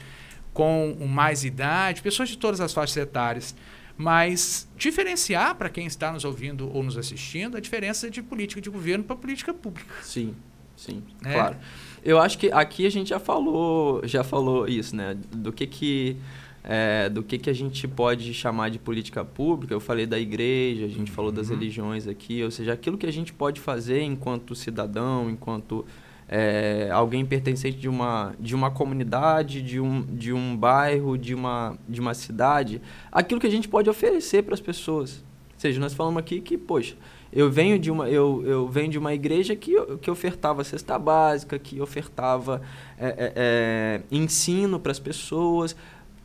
com 0.52 0.96
mais 1.06 1.44
idade, 1.44 2.00
pessoas 2.00 2.28
de 2.28 2.38
todas 2.38 2.60
as 2.60 2.72
faixas 2.72 2.96
etárias, 2.96 3.54
mas 3.96 4.68
diferenciar 4.76 5.56
para 5.56 5.68
quem 5.68 5.86
está 5.86 6.12
nos 6.12 6.24
ouvindo 6.24 6.74
ou 6.74 6.82
nos 6.82 6.96
assistindo 6.96 7.56
a 7.56 7.60
diferença 7.60 8.08
de 8.08 8.22
política 8.22 8.60
de 8.60 8.70
governo 8.70 9.04
para 9.04 9.16
política 9.16 9.52
pública. 9.52 9.94
Sim. 10.02 10.34
Sim, 10.80 11.02
é. 11.24 11.34
claro. 11.34 11.56
Eu 12.02 12.18
acho 12.18 12.38
que 12.38 12.50
aqui 12.50 12.86
a 12.86 12.90
gente 12.90 13.10
já 13.10 13.18
falou, 13.18 14.00
já 14.06 14.24
falou 14.24 14.66
isso, 14.66 14.96
né? 14.96 15.14
Do 15.30 15.52
que 15.52 15.66
que 15.66 16.16
é, 16.64 17.10
do 17.10 17.22
que, 17.22 17.38
que 17.38 17.50
a 17.50 17.52
gente 17.52 17.86
pode 17.86 18.32
chamar 18.32 18.70
de 18.70 18.78
política 18.78 19.22
pública. 19.22 19.74
Eu 19.74 19.80
falei 19.80 20.06
da 20.06 20.18
igreja, 20.18 20.86
a 20.86 20.88
gente 20.88 21.10
uhum. 21.10 21.14
falou 21.14 21.30
das 21.30 21.48
uhum. 21.48 21.56
religiões 21.56 22.06
aqui, 22.06 22.42
ou 22.42 22.50
seja, 22.50 22.72
aquilo 22.72 22.96
que 22.96 23.06
a 23.06 23.12
gente 23.12 23.32
pode 23.32 23.60
fazer 23.60 24.02
enquanto 24.02 24.54
cidadão, 24.54 25.28
enquanto 25.28 25.84
é, 26.26 26.88
alguém 26.90 27.26
pertencente 27.26 27.76
de 27.76 27.88
uma, 27.88 28.34
de 28.40 28.54
uma 28.54 28.70
comunidade, 28.70 29.60
de 29.60 29.80
um, 29.80 30.02
de 30.02 30.32
um 30.32 30.56
bairro, 30.56 31.18
de 31.18 31.34
uma, 31.34 31.76
de 31.86 32.00
uma 32.00 32.14
cidade, 32.14 32.80
aquilo 33.12 33.38
que 33.38 33.46
a 33.46 33.50
gente 33.50 33.68
pode 33.68 33.90
oferecer 33.90 34.42
para 34.42 34.54
as 34.54 34.60
pessoas. 34.60 35.22
Ou 35.52 35.60
seja, 35.60 35.78
nós 35.78 35.92
falamos 35.92 36.20
aqui 36.20 36.40
que, 36.40 36.56
poxa, 36.56 36.94
eu 37.32 37.50
venho 37.50 37.78
de 37.78 37.90
uma, 37.90 38.08
eu, 38.08 38.42
eu 38.44 38.68
venho 38.68 38.90
de 38.90 38.98
uma 38.98 39.14
igreja 39.14 39.54
que, 39.54 39.74
que 40.00 40.10
ofertava 40.10 40.64
cesta 40.64 40.98
básica, 40.98 41.58
que 41.58 41.80
ofertava 41.80 42.60
é, 42.98 43.06
é, 43.06 43.32
é 43.36 44.02
ensino 44.10 44.80
para 44.80 44.92
as 44.92 44.98
pessoas. 44.98 45.76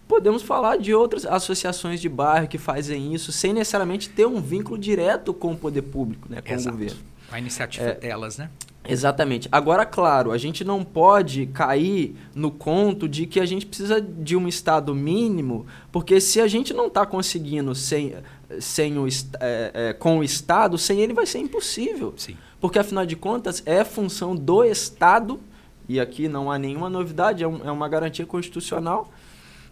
Podemos 0.08 0.44
falar 0.44 0.78
de 0.78 0.94
outras 0.94 1.26
associações 1.26 2.00
de 2.00 2.10
bairro 2.10 2.48
que 2.48 2.58
fazem 2.58 3.14
isso 3.14 3.32
sem 3.32 3.54
necessariamente 3.54 4.10
ter 4.10 4.26
um 4.26 4.40
vínculo 4.40 4.78
direto 4.78 5.34
com 5.34 5.54
o 5.54 5.58
poder 5.58 5.82
público, 5.84 6.28
né, 6.30 6.42
com 6.42 6.54
Exato. 6.54 6.76
o 6.76 6.80
governo. 6.80 7.02
A 7.32 7.40
iniciativa 7.40 7.86
é, 7.86 7.96
delas, 7.96 8.38
né? 8.38 8.50
Exatamente. 8.88 9.50
Agora, 9.52 9.86
claro, 9.86 10.32
a 10.32 10.38
gente 10.38 10.64
não 10.64 10.84
pode 10.84 11.48
cair 11.48 12.16
no 12.36 12.52
conto 12.52 13.10
de 13.10 13.26
que 13.26 13.40
a 13.40 13.46
gente 13.46 13.66
precisa 13.66 14.00
de 14.00 14.36
um 14.36 14.48
Estado 14.48 14.94
mínimo, 14.94 15.66
porque 15.92 16.22
se 16.22 16.40
a 16.40 16.48
gente 16.48 16.74
não 16.74 16.88
está 16.88 17.06
conseguindo 17.06 17.74
sem, 17.74 18.14
sem 18.60 18.98
o, 18.98 19.08
é, 19.08 19.72
é, 19.74 19.94
com 19.94 20.20
o 20.20 20.24
Estado, 20.24 20.78
sem 20.78 21.00
ele 21.00 21.14
vai 21.14 21.26
ser 21.26 21.40
impossível. 21.40 22.14
Sim. 22.18 22.38
Porque, 22.60 22.80
afinal 22.80 23.06
de 23.06 23.16
contas, 23.16 23.62
é 23.66 23.84
função 23.84 24.36
do 24.36 24.64
Estado, 24.64 25.40
e 25.88 26.00
aqui 26.00 26.28
não 26.28 26.52
há 26.52 26.58
nenhuma 26.58 26.90
novidade, 26.90 27.44
é, 27.44 27.48
um, 27.48 27.62
é 27.64 27.72
uma 27.72 27.88
garantia 27.88 28.26
constitucional, 28.26 29.10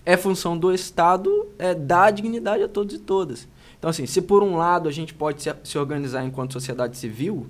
é 0.06 0.18
função 0.18 0.58
do 0.58 0.74
Estado 0.74 1.48
é, 1.58 1.74
dar 1.74 2.12
dignidade 2.12 2.64
a 2.64 2.68
todos 2.68 2.96
e 2.96 3.00
todas. 3.00 3.48
Então, 3.78 3.90
assim, 3.90 4.06
se 4.06 4.22
por 4.22 4.44
um 4.44 4.56
lado 4.56 4.88
a 4.88 4.92
gente 4.92 5.14
pode 5.14 5.42
se, 5.42 5.54
se 5.64 5.78
organizar 5.78 6.24
enquanto 6.24 6.54
sociedade 6.54 6.98
civil, 6.98 7.48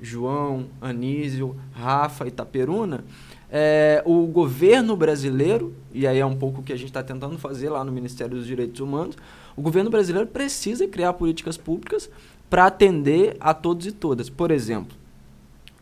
João, 0.00 0.66
Anísio, 0.80 1.56
Rafa, 1.72 2.26
Itaperuna, 2.26 3.04
é, 3.50 4.02
o 4.04 4.26
governo 4.26 4.96
brasileiro, 4.96 5.74
e 5.92 6.06
aí 6.06 6.18
é 6.18 6.26
um 6.26 6.36
pouco 6.36 6.60
o 6.60 6.62
que 6.62 6.72
a 6.72 6.76
gente 6.76 6.88
está 6.88 7.02
tentando 7.02 7.38
fazer 7.38 7.70
lá 7.70 7.82
no 7.82 7.90
Ministério 7.90 8.36
dos 8.36 8.46
Direitos 8.46 8.80
Humanos, 8.80 9.16
o 9.58 9.60
governo 9.60 9.90
brasileiro 9.90 10.28
precisa 10.28 10.86
criar 10.86 11.14
políticas 11.14 11.56
públicas 11.56 12.08
para 12.48 12.66
atender 12.66 13.36
a 13.40 13.52
todos 13.52 13.86
e 13.86 13.92
todas. 13.92 14.30
Por 14.30 14.52
exemplo, 14.52 14.96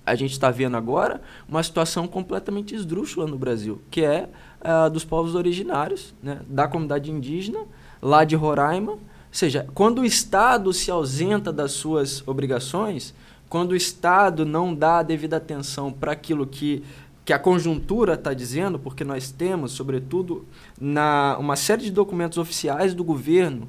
a 0.07 0.15
gente 0.15 0.33
está 0.33 0.51
vendo 0.51 0.79
agora 0.79 1.21
uma 1.47 1.63
situação 1.63 2.09
completamente 2.09 2.75
esdrúxula 2.75 3.27
no 3.27 3.37
Brasil, 3.37 3.83
que 3.91 4.03
é 4.03 4.31
uh, 4.63 4.89
dos 4.89 5.05
povos 5.05 5.35
originários, 5.35 6.15
né, 6.23 6.41
da 6.49 6.67
comunidade 6.67 7.11
indígena, 7.11 7.67
lá 8.01 8.25
de 8.25 8.35
Roraima. 8.35 8.93
Ou 8.93 8.99
seja, 9.31 9.67
quando 9.75 9.99
o 9.99 10.07
Estado 10.07 10.73
se 10.73 10.91
ausenta 10.91 11.53
das 11.53 11.73
suas 11.73 12.27
obrigações, 12.27 13.13
quando 13.47 13.73
o 13.73 13.77
Estado 13.77 14.47
não 14.47 14.75
dá 14.75 15.01
a 15.01 15.03
devida 15.03 15.37
atenção 15.37 15.93
para 15.93 16.13
aquilo 16.13 16.47
que 16.47 16.83
que 17.27 17.33
a 17.33 17.39
conjuntura 17.41 18.15
está 18.15 18.33
dizendo, 18.33 18.79
porque 18.79 19.03
nós 19.03 19.33
temos, 19.33 19.73
sobretudo, 19.73 20.47
na 20.81 21.37
uma 21.41 21.57
série 21.57 21.83
de 21.83 21.91
documentos 21.91 22.39
oficiais 22.39 22.95
do 22.95 23.03
governo, 23.03 23.69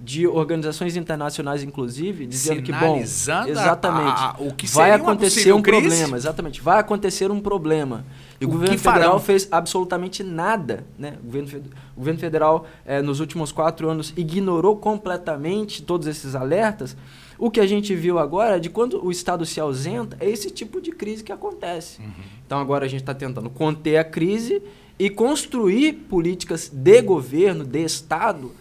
de 0.00 0.26
organizações 0.26 0.96
internacionais, 0.96 1.62
inclusive, 1.62 2.26
dizendo 2.26 2.62
que, 2.62 2.72
bom, 2.72 2.96
exatamente, 2.96 4.20
a, 4.20 4.30
a, 4.30 4.36
o 4.38 4.54
que 4.54 4.66
vai 4.68 4.90
acontecer 4.90 5.52
um 5.52 5.60
crise? 5.60 5.82
problema, 5.82 6.16
exatamente, 6.16 6.62
vai 6.62 6.80
acontecer 6.80 7.30
um 7.30 7.40
problema. 7.40 8.06
E 8.40 8.46
o, 8.46 8.48
o 8.48 8.52
governo 8.52 8.78
federal 8.78 9.02
farão? 9.02 9.20
fez 9.20 9.48
absolutamente 9.52 10.24
nada. 10.24 10.86
Né? 10.98 11.18
O, 11.22 11.26
governo, 11.26 11.62
o 11.94 11.98
governo 11.98 12.20
federal, 12.20 12.66
eh, 12.86 13.02
nos 13.02 13.20
últimos 13.20 13.52
quatro 13.52 13.88
anos, 13.90 14.14
ignorou 14.16 14.78
completamente 14.78 15.82
todos 15.82 16.06
esses 16.06 16.34
alertas. 16.34 16.96
O 17.38 17.50
que 17.50 17.60
a 17.60 17.66
gente 17.66 17.94
viu 17.94 18.18
agora, 18.18 18.60
de 18.60 18.70
quando 18.70 19.04
o 19.04 19.10
Estado 19.10 19.44
se 19.44 19.60
ausenta, 19.60 20.16
é 20.20 20.28
esse 20.28 20.50
tipo 20.50 20.80
de 20.80 20.92
crise 20.92 21.24
que 21.24 21.32
acontece. 21.32 22.00
Uhum. 22.00 22.12
Então 22.46 22.58
agora 22.58 22.84
a 22.84 22.88
gente 22.88 23.00
está 23.00 23.14
tentando 23.14 23.50
conter 23.50 23.96
a 23.96 24.04
crise 24.04 24.62
e 24.98 25.10
construir 25.10 25.92
políticas 26.08 26.68
de 26.72 27.02
governo, 27.02 27.64
de 27.64 27.82
Estado, 27.82 28.52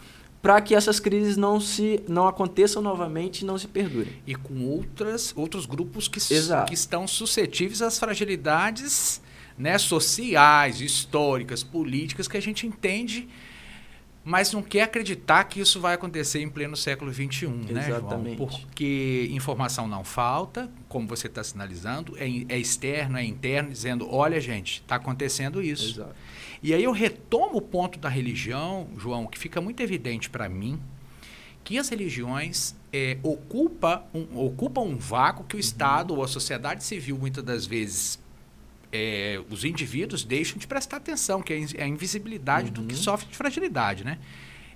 para 0.42 0.60
que 0.60 0.76
essas 0.76 1.00
crises 1.00 1.38
não 1.38 1.60
se 1.60 2.04
não 2.08 2.28
aconteçam 2.28 2.82
novamente 2.82 3.42
e 3.42 3.46
não 3.46 3.58
se 3.58 3.68
perdurem. 3.68 4.12
E 4.28 4.36
com 4.36 4.66
outras 4.68 5.34
outros 5.36 5.66
grupos 5.66 6.08
que, 6.08 6.20
que 6.68 6.74
estão 6.74 7.08
suscetíveis 7.08 7.82
às 7.82 7.98
fragilidades 7.98 9.22
né, 9.58 9.78
sociais, 9.78 10.82
históricas, 10.82 11.64
políticas 11.64 12.28
que 12.28 12.36
a 12.36 12.42
gente 12.42 12.66
entende, 12.68 13.28
mas 14.24 14.54
não 14.54 14.62
quer 14.62 14.84
acreditar 14.84 15.44
que 15.44 15.60
isso 15.60 15.82
vai 15.82 15.96
acontecer 15.96 16.42
em 16.42 16.50
pleno 16.50 16.78
século 16.78 17.12
XXI, 17.14 17.48
né, 17.48 17.88
João? 17.88 18.36
Porque 18.38 19.28
informação 19.32 19.88
não 19.88 20.04
falta, 20.04 20.72
como 20.88 21.08
você 21.08 21.28
está 21.28 21.44
sinalizando, 21.44 22.16
é, 22.18 22.26
é, 22.48 22.58
externo, 22.58 23.18
é 23.18 23.26
interno, 23.26 23.72
dizendo, 23.72 24.08
olha, 24.10 24.40
gente, 24.40 24.82
está 24.82 24.96
acontecendo 24.96 25.62
isso. 25.62 26.00
Exato. 26.00 26.16
E 26.62 26.74
aí 26.74 26.84
eu 26.84 26.94
retomo 26.94 27.58
o 27.58 27.62
ponto 27.62 28.00
da 28.00 28.08
religião, 28.08 28.88
João, 28.98 29.28
que 29.28 29.38
fica 29.38 29.60
muito 29.60 29.84
evidente 29.84 30.30
para 30.30 30.48
mim, 30.48 30.80
que 31.62 31.78
as 31.78 31.90
religiões 31.90 32.76
é, 32.94 33.18
ocupa 33.24 34.06
um, 34.14 34.38
ocupam 34.38 34.82
um 34.82 34.98
vácuo 34.98 35.44
que 35.44 35.56
o 35.56 35.58
uhum. 35.58 35.62
Estado 35.62 36.16
ou 36.16 36.24
a 36.24 36.28
sociedade 36.28 36.84
civil, 36.84 37.18
muitas 37.18 37.44
das 37.44 37.66
vezes, 37.66 38.20
é, 38.94 39.42
os 39.50 39.66
indivíduos 39.66 40.24
deixam 40.24 40.58
de 40.58 40.68
prestar 40.68 40.98
atenção, 40.98 41.42
que 41.42 41.52
é 41.52 41.84
a 41.84 41.88
invisibilidade 41.88 42.68
uhum. 42.68 42.74
do 42.74 42.84
que 42.84 42.94
uhum. 42.94 43.02
sofre 43.02 43.28
de 43.28 43.36
fragilidade, 43.36 44.04
né? 44.04 44.20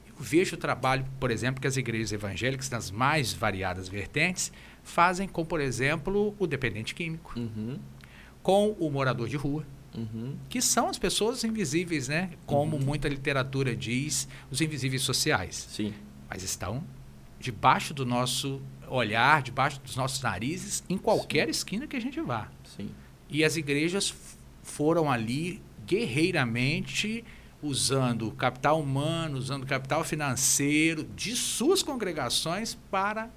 Eu 0.08 0.16
vejo 0.20 0.56
o 0.56 0.58
trabalho, 0.58 1.06
por 1.20 1.30
exemplo, 1.30 1.62
que 1.62 1.68
as 1.68 1.78
igrejas 1.78 2.12
evangélicas, 2.12 2.68
nas 2.72 2.90
mais 2.90 3.32
variadas 3.32 3.88
vertentes, 3.88 4.52
fazem 4.84 5.28
com, 5.28 5.46
por 5.46 5.62
exemplo, 5.62 6.36
o 6.40 6.48
dependente 6.48 6.96
químico, 6.96 7.32
uhum. 7.38 7.78
com 8.42 8.72
o 8.80 8.90
morador 8.90 9.30
de 9.30 9.38
rua, 9.38 9.64
Uhum. 9.96 10.36
que 10.48 10.62
são 10.62 10.90
as 10.90 11.00
pessoas 11.00 11.44
invisíveis, 11.44 12.08
né? 12.08 12.30
Como 12.46 12.76
uhum. 12.78 12.84
muita 12.84 13.10
literatura 13.10 13.76
diz, 13.76 14.28
os 14.52 14.62
invisíveis 14.62 15.02
sociais. 15.02 15.68
Sim. 15.72 15.92
Mas 16.30 16.44
estão 16.44 16.84
debaixo 17.40 17.96
do 17.96 18.06
nosso 18.06 18.62
olhar, 18.88 19.42
debaixo 19.42 19.80
dos 19.82 19.96
nossos 19.96 20.22
narizes, 20.22 20.84
em 20.88 20.98
qualquer 20.98 21.46
Sim. 21.46 21.52
esquina 21.52 21.88
que 21.88 21.96
a 21.96 22.00
gente 22.00 22.20
vá. 22.22 22.48
E 23.30 23.44
as 23.44 23.58
igrejas 23.58 24.14
foram 24.64 25.12
ali 25.12 25.62
guerreiramente 25.86 27.24
usando 27.62 28.32
capital 28.32 28.80
humano, 28.80 29.38
usando 29.38 29.66
capital 29.66 30.04
financeiro 30.04 31.04
de 31.16 31.36
suas 31.36 31.82
congregações 31.82 32.76
para 32.92 33.30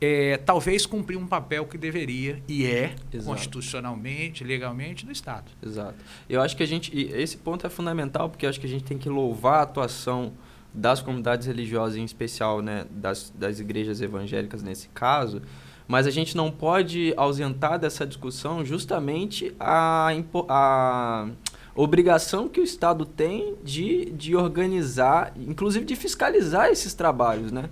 é, 0.00 0.36
talvez 0.36 0.86
cumprir 0.86 1.16
um 1.16 1.26
papel 1.26 1.66
que 1.66 1.76
deveria 1.76 2.42
e 2.46 2.64
é 2.64 2.94
Exato. 3.12 3.30
constitucionalmente, 3.30 4.44
legalmente 4.44 5.04
do 5.04 5.10
Estado. 5.10 5.50
Exato. 5.64 5.96
Eu 6.28 6.40
acho 6.40 6.56
que 6.56 6.62
a 6.62 6.66
gente 6.66 6.96
esse 6.96 7.36
ponto 7.36 7.66
é 7.66 7.70
fundamental 7.70 8.28
porque 8.28 8.46
eu 8.46 8.50
acho 8.50 8.60
que 8.60 8.66
a 8.66 8.68
gente 8.68 8.84
tem 8.84 8.98
que 8.98 9.08
louvar 9.08 9.60
a 9.60 9.62
atuação 9.62 10.32
das 10.72 11.00
comunidades 11.00 11.46
religiosas, 11.46 11.96
em 11.96 12.04
especial, 12.04 12.60
né, 12.60 12.86
das, 12.90 13.32
das 13.34 13.58
igrejas 13.58 14.00
evangélicas 14.00 14.62
nesse 14.62 14.88
caso, 14.90 15.42
mas 15.88 16.06
a 16.06 16.10
gente 16.10 16.36
não 16.36 16.50
pode 16.50 17.12
ausentar 17.16 17.78
dessa 17.78 18.06
discussão 18.06 18.64
justamente 18.64 19.52
a, 19.58 20.12
a 20.48 21.26
obrigação 21.74 22.48
que 22.48 22.60
o 22.60 22.64
Estado 22.64 23.04
tem 23.04 23.56
de, 23.64 24.10
de 24.10 24.36
organizar, 24.36 25.32
inclusive 25.36 25.84
de 25.84 25.96
fiscalizar 25.96 26.68
esses 26.68 26.94
trabalhos, 26.94 27.50
né? 27.50 27.70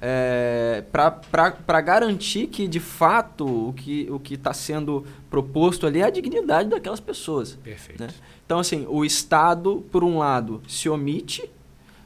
é, 0.00 0.84
para 0.92 1.80
garantir 1.80 2.46
que, 2.46 2.68
de 2.68 2.78
fato, 2.78 3.68
o 3.68 3.72
que 3.72 4.08
o 4.10 4.20
está 4.32 4.52
sendo 4.54 5.04
proposto 5.28 5.86
ali 5.86 6.00
é 6.00 6.04
a 6.04 6.10
dignidade 6.10 6.68
daquelas 6.68 7.00
pessoas. 7.00 7.58
Perfeito. 7.62 8.00
Né? 8.00 8.08
Então, 8.46 8.60
assim, 8.60 8.86
o 8.88 9.04
Estado, 9.04 9.84
por 9.90 10.04
um 10.04 10.18
lado, 10.18 10.62
se 10.68 10.88
omite, 10.88 11.50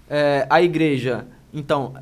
é, 0.08 0.46
a 0.48 0.62
igreja, 0.62 1.26
então, 1.52 1.92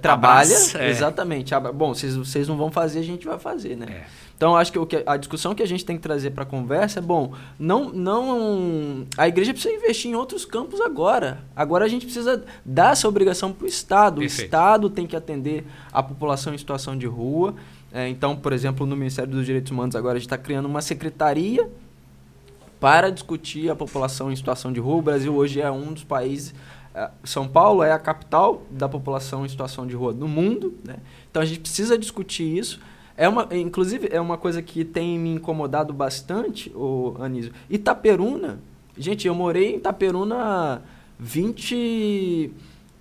trabalha. 0.00 0.54
é. 0.78 0.90
Exatamente. 0.90 1.52
Bom, 1.74 1.92
vocês 1.92 2.46
não 2.46 2.56
vão 2.56 2.70
fazer, 2.70 3.00
a 3.00 3.02
gente 3.02 3.26
vai 3.26 3.38
fazer, 3.38 3.76
né? 3.76 3.86
É. 3.88 4.04
Então, 4.36 4.56
acho 4.56 4.72
que, 4.72 4.78
o 4.78 4.84
que 4.84 5.02
a 5.06 5.16
discussão 5.16 5.54
que 5.54 5.62
a 5.62 5.66
gente 5.66 5.84
tem 5.84 5.96
que 5.96 6.02
trazer 6.02 6.30
para 6.30 6.42
a 6.42 6.46
conversa 6.46 6.98
é, 6.98 7.02
bom, 7.02 7.32
não, 7.58 7.90
não 7.90 9.06
a 9.16 9.28
igreja 9.28 9.52
precisa 9.52 9.72
investir 9.72 10.10
em 10.10 10.14
outros 10.14 10.44
campos 10.44 10.80
agora. 10.80 11.44
Agora 11.54 11.84
a 11.84 11.88
gente 11.88 12.04
precisa 12.04 12.44
dar 12.64 12.92
essa 12.92 13.06
obrigação 13.06 13.52
para 13.52 13.64
o 13.64 13.68
Estado. 13.68 14.20
Perfeito. 14.20 14.40
O 14.40 14.44
Estado 14.44 14.90
tem 14.90 15.06
que 15.06 15.14
atender 15.14 15.64
a 15.92 16.02
população 16.02 16.52
em 16.54 16.58
situação 16.58 16.98
de 16.98 17.06
rua. 17.06 17.54
É, 17.92 18.08
então, 18.08 18.34
por 18.34 18.52
exemplo, 18.52 18.86
no 18.86 18.96
Ministério 18.96 19.30
dos 19.30 19.46
Direitos 19.46 19.70
Humanos 19.70 19.94
agora 19.94 20.16
a 20.16 20.18
gente 20.18 20.26
está 20.26 20.38
criando 20.38 20.66
uma 20.66 20.82
secretaria 20.82 21.68
para 22.80 23.10
discutir 23.10 23.70
a 23.70 23.76
população 23.76 24.32
em 24.32 24.34
situação 24.34 24.72
de 24.72 24.80
rua. 24.80 24.96
O 24.96 25.02
Brasil 25.02 25.32
hoje 25.32 25.60
é 25.60 25.70
um 25.70 25.92
dos 25.92 26.02
países 26.02 26.52
são 27.24 27.48
Paulo 27.48 27.82
é 27.82 27.92
a 27.92 27.98
capital 27.98 28.62
da 28.70 28.88
população 28.88 29.44
em 29.44 29.48
situação 29.48 29.86
de 29.86 29.94
rua 29.94 30.12
no 30.12 30.28
mundo, 30.28 30.74
né? 30.84 30.96
então 31.30 31.42
a 31.42 31.44
gente 31.44 31.60
precisa 31.60 31.96
discutir 31.96 32.58
isso. 32.58 32.80
É 33.16 33.28
uma, 33.28 33.46
inclusive, 33.52 34.08
é 34.10 34.20
uma 34.20 34.38
coisa 34.38 34.62
que 34.62 34.84
tem 34.84 35.18
me 35.18 35.30
incomodado 35.30 35.92
bastante, 35.92 36.72
o 36.74 37.14
Anísio. 37.20 37.52
Itaperuna, 37.68 38.58
gente, 38.96 39.26
eu 39.26 39.34
morei 39.34 39.74
em 39.74 39.76
Itaperuna 39.76 40.82
20, 41.18 42.52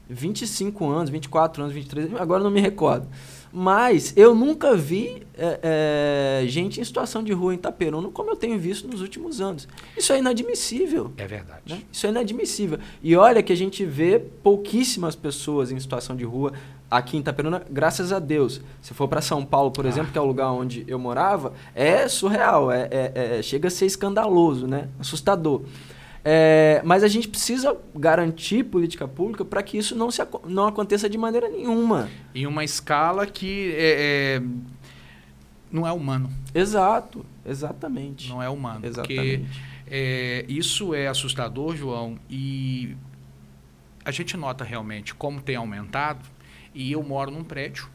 25 0.10 0.90
anos, 0.90 1.10
24 1.10 1.64
anos, 1.64 1.74
23, 1.74 2.14
agora 2.16 2.44
não 2.44 2.52
me 2.52 2.60
recordo. 2.60 3.08
Mas 3.52 4.14
eu 4.16 4.34
nunca 4.34 4.76
vi 4.76 5.24
é, 5.38 6.42
é, 6.44 6.48
gente 6.48 6.80
em 6.80 6.84
situação 6.84 7.24
de 7.24 7.34
rua 7.34 7.54
em 7.54 7.58
Itaperuna 7.58 8.10
como 8.10 8.30
eu 8.30 8.36
tenho 8.36 8.58
visto 8.58 8.88
nos 8.88 9.02
últimos 9.02 9.42
anos. 9.42 9.68
Isso 9.98 10.14
é 10.14 10.20
inadmissível. 10.20 11.12
É 11.18 11.28
verdade. 11.28 11.62
Né? 11.66 11.82
Isso 11.92 12.08
é 12.08 12.10
inadmissível. 12.10 12.80
E 13.02 13.16
olha 13.16 13.44
que 13.44 13.52
a 13.52 13.56
gente 13.56 13.86
vê 13.86 14.20
pouquíssimas 14.20 15.16
pessoas 15.16 15.72
em 15.72 15.80
situação 15.80 16.16
de 16.16 16.24
rua 16.24 16.54
aqui 16.90 17.16
em 17.16 17.22
Itaperuna, 17.22 17.64
graças 17.70 18.12
a 18.12 18.20
Deus. 18.20 18.62
Se 18.82 18.94
for 18.94 19.08
para 19.08 19.22
São 19.22 19.46
Paulo, 19.46 19.72
por 19.72 19.86
ah. 19.86 19.90
exemplo, 19.90 20.12
que 20.12 20.18
é 20.18 20.22
o 20.22 20.26
lugar 20.26 20.52
onde 20.52 20.84
eu 20.88 21.00
morava, 21.00 21.54
é 21.74 22.08
surreal. 22.08 22.72
É, 22.72 22.88
é, 22.92 23.38
é 23.40 23.42
chega 23.42 23.68
a 23.68 23.72
ser 23.72 23.86
escandaloso, 23.86 24.68
né? 24.68 24.90
assustador. 25.00 25.62
É, 26.24 26.82
mas 26.84 27.04
a 27.04 27.08
gente 27.08 27.28
precisa 27.28 27.76
garantir 27.96 28.64
política 28.64 29.08
pública 29.08 29.44
para 29.44 29.64
que 29.64 29.78
isso 29.78 29.96
não, 29.96 30.12
se, 30.12 30.22
não 30.46 30.68
aconteça 30.68 31.10
de 31.10 31.18
maneira 31.18 31.50
nenhuma. 31.50 32.10
Em 32.34 32.46
uma 32.46 32.64
escala 32.64 33.26
que 33.26 33.74
é, 33.76 34.38
é, 34.38 34.42
não 35.72 35.88
é 35.88 35.92
humano. 35.92 36.30
Exato, 36.54 37.26
exatamente. 37.46 38.30
Não 38.30 38.42
é 38.42 38.50
humano. 38.50 38.86
Exatamente. 38.86 39.46
Porque 39.46 39.72
é, 39.88 40.46
isso 40.48 40.94
é 40.94 41.08
assustador, 41.08 41.76
João, 41.76 42.20
e 42.30 42.96
a 44.06 44.12
gente 44.12 44.38
nota 44.38 44.64
realmente 44.64 45.16
como 45.16 45.42
tem 45.42 45.56
aumentado. 45.56 46.30
E 46.74 46.92
eu 46.92 47.04
moro 47.04 47.32
num 47.32 47.44
prédio 47.44 47.90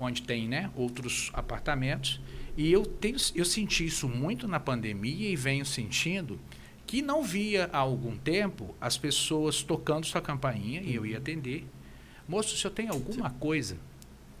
onde 0.00 0.22
tem 0.22 0.48
né, 0.48 0.68
outros 0.74 1.30
apartamentos. 1.32 2.20
E 2.56 2.70
eu, 2.70 2.84
tenho, 2.84 3.16
eu 3.34 3.44
senti 3.44 3.86
isso 3.86 4.08
muito 4.08 4.48
na 4.48 4.58
pandemia 4.58 5.30
e 5.30 5.36
venho 5.36 5.64
sentindo 5.64 6.38
que 6.92 7.00
não 7.00 7.22
via 7.22 7.70
há 7.72 7.78
algum 7.78 8.18
tempo 8.18 8.74
as 8.78 8.98
pessoas 8.98 9.62
tocando 9.62 10.04
sua 10.04 10.20
campainha 10.20 10.82
e 10.82 10.94
eu 10.94 11.06
ia 11.06 11.16
atender. 11.16 11.66
Moço, 12.28 12.54
se 12.54 12.62
eu 12.66 12.70
tenho 12.70 12.92
alguma 12.92 13.30
coisa 13.30 13.78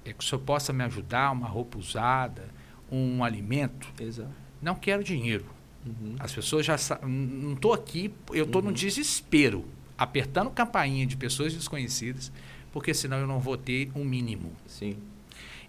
é 0.04 0.12
que 0.12 0.22
o 0.22 0.26
senhor 0.26 0.42
possa 0.42 0.70
me 0.70 0.84
ajudar, 0.84 1.30
uma 1.30 1.48
roupa 1.48 1.78
usada, 1.78 2.50
um 2.90 3.24
alimento, 3.24 3.88
Exato. 3.98 4.28
não 4.60 4.74
quero 4.74 5.02
dinheiro. 5.02 5.46
Uhum. 5.86 6.14
As 6.18 6.30
pessoas 6.30 6.66
já 6.66 6.76
não 7.02 7.54
estou 7.54 7.72
aqui, 7.72 8.12
eu 8.34 8.44
estou 8.44 8.60
uhum. 8.60 8.68
no 8.68 8.74
desespero, 8.74 9.64
apertando 9.96 10.50
campainha 10.50 11.06
de 11.06 11.16
pessoas 11.16 11.54
desconhecidas, 11.54 12.30
porque 12.70 12.92
senão 12.92 13.16
eu 13.16 13.26
não 13.26 13.40
vou 13.40 13.56
ter 13.56 13.90
um 13.94 14.04
mínimo. 14.04 14.52
Sim. 14.66 14.98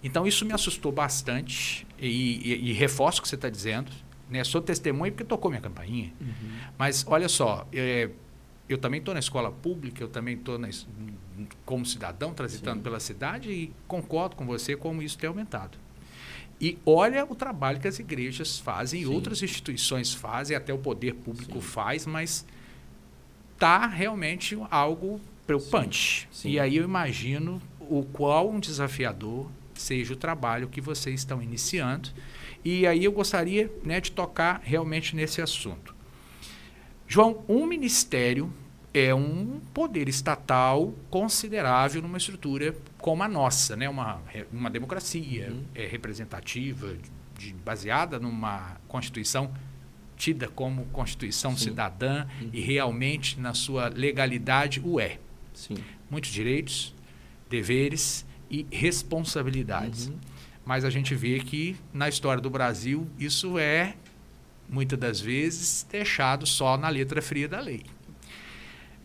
Então 0.04 0.28
isso 0.28 0.46
me 0.46 0.52
assustou 0.52 0.92
bastante 0.92 1.88
e, 1.98 2.42
e, 2.44 2.72
e 2.72 2.74
reforço 2.74 3.20
o 3.20 3.22
que 3.22 3.30
você 3.30 3.36
está 3.36 3.50
dizendo. 3.50 3.90
Né? 4.30 4.44
Sou 4.44 4.62
testemunha 4.62 5.12
porque 5.12 5.24
tocou 5.24 5.52
minha 5.52 5.62
campainha. 5.62 6.14
Uhum. 6.20 6.58
Mas 6.78 7.06
olha 7.08 7.30
só, 7.30 7.68
é, 7.74 8.10
eu 8.68 8.78
também 8.78 9.00
estou 9.00 9.14
na 9.14 9.20
escola 9.20 9.52
pública, 9.52 10.04
eu 10.04 10.08
também 10.08 10.36
estou 10.36 10.60
como 11.66 11.86
cidadão 11.86 12.34
transitando 12.34 12.78
Sim. 12.78 12.84
pela 12.84 13.00
cidade 13.00 13.52
e 13.52 13.74
concordo 13.88 14.36
com 14.36 14.46
você 14.46 14.76
como 14.76 15.02
isso 15.02 15.18
tem 15.18 15.28
aumentado. 15.28 15.78
E 16.62 16.78
olha 16.86 17.26
o 17.26 17.36
trabalho 17.36 17.80
que 17.80 17.88
as 17.88 18.00
igrejas 18.00 18.60
fazem, 18.60 19.04
Sim. 19.04 19.14
outras 19.14 19.42
instituições 19.42 20.14
fazem, 20.14 20.56
até 20.56 20.74
o 20.74 20.78
poder 20.78 21.14
público 21.16 21.56
Sim. 21.56 21.68
faz, 21.68 22.06
mas 22.06 22.46
tá 23.58 23.86
realmente 23.86 24.58
algo 24.70 25.20
preocupante. 25.46 26.28
Sim. 26.32 26.52
E 26.52 26.60
aí 26.60 26.78
eu 26.78 26.84
imagino 26.84 27.62
o 27.80 28.04
qual 28.04 28.50
um 28.50 28.60
desafiador 28.60 29.50
seja 29.74 30.14
o 30.14 30.16
trabalho 30.16 30.68
que 30.68 30.80
vocês 30.80 31.20
estão 31.20 31.42
iniciando. 31.42 32.10
E 32.64 32.88
aí 32.88 33.04
eu 33.04 33.12
gostaria 33.12 33.72
né, 33.84 34.00
de 34.00 34.12
tocar 34.12 34.62
realmente 34.64 35.16
nesse 35.16 35.42
assunto. 35.42 35.94
João, 37.08 37.44
um 37.48 37.66
ministério 37.66 38.52
é 38.94 39.14
um 39.14 39.60
poder 39.74 40.08
estatal 40.08 40.94
considerável 41.10 42.02
numa 42.02 42.18
estrutura 42.18 42.76
como 43.00 43.24
a 43.24 43.28
nossa, 43.28 43.76
né? 43.76 43.90
uma, 43.90 44.22
uma 44.52 44.70
democracia 44.70 45.50
uhum. 45.52 45.64
é 45.74 45.86
representativa, 45.86 46.96
de, 47.38 47.54
baseada 47.54 48.20
numa 48.20 48.78
Constituição 48.88 49.52
tida 50.16 50.48
como 50.48 50.86
Constituição 50.86 51.58
Sim. 51.58 51.66
cidadã 51.66 52.26
uhum. 52.40 52.50
e 52.54 52.62
realmente 52.62 53.40
na 53.40 53.54
sua 53.54 53.90
legalidade 53.90 54.80
o 54.84 55.00
é. 55.00 55.20
Sim. 55.54 55.76
Muitos 56.10 56.32
direitos, 56.32 56.94
deveres 57.50 58.26
e 58.50 58.66
responsabilidades. 58.72 60.08
Uhum. 60.08 60.16
Mas 60.66 60.86
a 60.86 60.90
gente 60.90 61.14
vê 61.14 61.40
que 61.40 61.76
na 61.94 62.08
história 62.08 62.42
do 62.42 62.50
Brasil 62.50 63.08
isso 63.20 63.58
é 63.58 63.96
muitas 64.70 64.98
das 64.98 65.20
vezes 65.20 65.86
deixado 65.90 66.46
só 66.46 66.78
na 66.78 66.90
letra 66.90 67.22
fria 67.22 67.48
da 67.48 67.60
lei. 67.60 67.84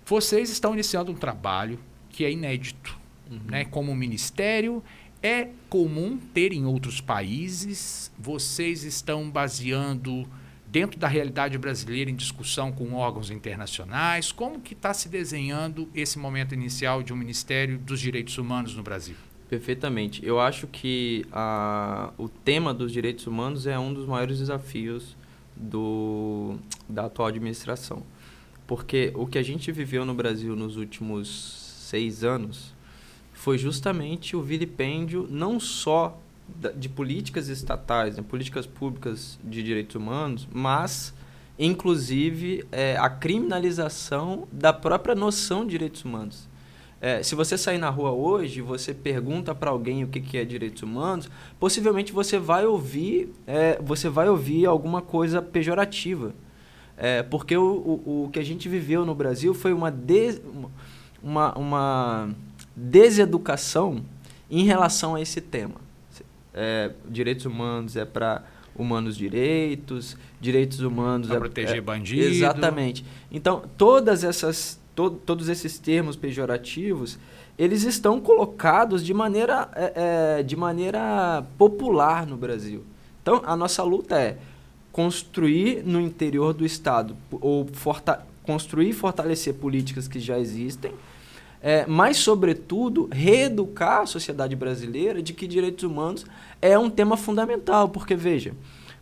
Vocês 0.06 0.48
estão 0.48 0.72
iniciando 0.72 1.12
um 1.12 1.14
trabalho 1.14 1.78
que 2.08 2.24
é 2.24 2.30
inédito, 2.30 2.98
uhum. 3.30 3.40
né? 3.46 3.64
Como 3.64 3.94
ministério, 3.94 4.82
é 5.22 5.48
comum 5.68 6.16
ter 6.16 6.52
em 6.52 6.64
outros 6.64 7.00
países. 7.00 8.10
Vocês 8.18 8.84
estão 8.84 9.30
baseando 9.30 10.26
dentro 10.66 10.98
da 10.98 11.08
realidade 11.08 11.58
brasileira 11.58 12.10
em 12.10 12.14
discussão 12.14 12.72
com 12.72 12.94
órgãos 12.94 13.30
internacionais. 13.30 14.32
Como 14.32 14.60
que 14.60 14.74
está 14.74 14.94
se 14.94 15.08
desenhando 15.08 15.88
esse 15.94 16.18
momento 16.18 16.54
inicial 16.54 17.02
de 17.02 17.12
um 17.12 17.16
Ministério 17.16 17.78
dos 17.78 18.00
Direitos 18.00 18.38
Humanos 18.38 18.74
no 18.74 18.82
Brasil? 18.82 19.16
Perfeitamente. 19.48 20.24
Eu 20.24 20.38
acho 20.38 20.66
que 20.66 21.24
a, 21.32 22.12
o 22.18 22.28
tema 22.28 22.74
dos 22.74 22.92
direitos 22.92 23.26
humanos 23.26 23.66
é 23.66 23.78
um 23.78 23.94
dos 23.94 24.06
maiores 24.06 24.38
desafios 24.38 25.16
do, 25.56 26.56
da 26.88 27.06
atual 27.06 27.28
administração. 27.28 28.02
Porque 28.66 29.10
o 29.14 29.26
que 29.26 29.38
a 29.38 29.42
gente 29.42 29.72
viveu 29.72 30.04
no 30.04 30.12
Brasil 30.12 30.54
nos 30.54 30.76
últimos 30.76 31.28
seis 31.88 32.22
anos 32.22 32.74
foi 33.32 33.56
justamente 33.56 34.36
o 34.36 34.42
vilipêndio 34.42 35.26
não 35.30 35.58
só 35.58 36.20
de 36.76 36.88
políticas 36.88 37.48
estatais, 37.48 38.16
né, 38.16 38.24
políticas 38.26 38.66
públicas 38.66 39.38
de 39.42 39.62
direitos 39.62 39.96
humanos, 39.96 40.46
mas 40.52 41.14
inclusive 41.58 42.64
é, 42.70 42.96
a 42.96 43.08
criminalização 43.08 44.46
da 44.52 44.72
própria 44.72 45.14
noção 45.14 45.64
de 45.64 45.70
direitos 45.70 46.04
humanos. 46.04 46.48
É, 47.00 47.22
se 47.22 47.34
você 47.34 47.56
sair 47.56 47.78
na 47.78 47.90
rua 47.90 48.10
hoje, 48.10 48.60
você 48.60 48.92
pergunta 48.92 49.54
para 49.54 49.70
alguém 49.70 50.02
o 50.02 50.08
que, 50.08 50.20
que 50.20 50.36
é 50.36 50.44
direitos 50.44 50.82
humanos, 50.82 51.30
possivelmente 51.58 52.12
você 52.12 52.38
vai 52.38 52.66
ouvir, 52.66 53.32
é, 53.46 53.78
você 53.80 54.08
vai 54.08 54.28
ouvir 54.28 54.66
alguma 54.66 55.00
coisa 55.00 55.40
pejorativa. 55.40 56.34
É, 56.96 57.22
porque 57.22 57.56
o, 57.56 57.62
o, 57.62 58.24
o, 58.24 58.30
que 58.30 58.40
a 58.40 58.44
gente 58.44 58.68
viveu 58.68 59.06
no 59.06 59.14
Brasil 59.14 59.54
foi 59.54 59.72
uma, 59.72 59.88
des, 59.88 60.42
uma, 61.22 61.56
uma 61.56 62.30
deseducação 62.74 64.04
em 64.50 64.64
relação 64.64 65.14
a 65.14 65.20
esse 65.20 65.40
tema. 65.40 65.76
É, 66.52 66.90
direitos 67.08 67.46
humanos 67.46 67.94
é 67.94 68.04
para 68.04 68.42
humanos 68.74 69.16
direitos, 69.16 70.16
direitos 70.40 70.80
humanos... 70.80 71.28
Para 71.28 71.36
é, 71.36 71.40
proteger 71.40 71.76
é, 71.76 71.80
bandido. 71.80 72.24
Exatamente. 72.24 73.04
Então, 73.30 73.62
todas 73.76 74.24
essas, 74.24 74.80
to, 74.98 75.10
todos 75.10 75.48
esses 75.48 75.78
termos 75.78 76.16
pejorativos, 76.16 77.20
eles 77.56 77.84
estão 77.84 78.20
colocados 78.20 79.06
de 79.06 79.14
maneira, 79.14 79.68
é, 79.76 79.92
é, 80.40 80.42
de 80.42 80.56
maneira 80.56 81.46
popular 81.56 82.26
no 82.26 82.36
Brasil. 82.36 82.84
Então, 83.22 83.40
a 83.44 83.54
nossa 83.54 83.84
luta 83.84 84.18
é 84.18 84.38
construir 84.90 85.84
no 85.84 86.00
interior 86.00 86.52
do 86.52 86.66
Estado, 86.66 87.16
ou 87.30 87.68
forta 87.72 88.26
construir 88.42 88.88
e 88.88 88.92
fortalecer 88.92 89.54
políticas 89.54 90.08
que 90.08 90.18
já 90.18 90.38
existem, 90.38 90.90
é, 91.62 91.84
mas, 91.86 92.16
sobretudo, 92.16 93.08
reeducar 93.12 94.00
a 94.00 94.06
sociedade 94.06 94.56
brasileira 94.56 95.22
de 95.22 95.32
que 95.32 95.46
direitos 95.46 95.84
humanos 95.84 96.26
é 96.60 96.76
um 96.78 96.90
tema 96.90 97.16
fundamental. 97.16 97.88
Porque, 97.90 98.16
veja, 98.16 98.52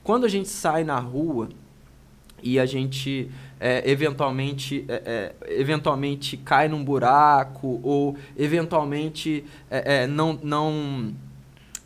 quando 0.02 0.26
a 0.26 0.28
gente 0.28 0.48
sai 0.48 0.82
na 0.82 0.98
rua 0.98 1.48
e 2.42 2.58
a 2.58 2.66
gente 2.66 3.30
é, 3.58 3.88
eventualmente, 3.90 4.84
é, 4.88 5.34
é 5.44 5.60
eventualmente 5.60 6.36
cai 6.36 6.68
num 6.68 6.84
buraco 6.84 7.80
ou 7.82 8.16
eventualmente 8.36 9.44
é, 9.70 10.02
é, 10.02 10.06
não, 10.06 10.38
não 10.42 11.14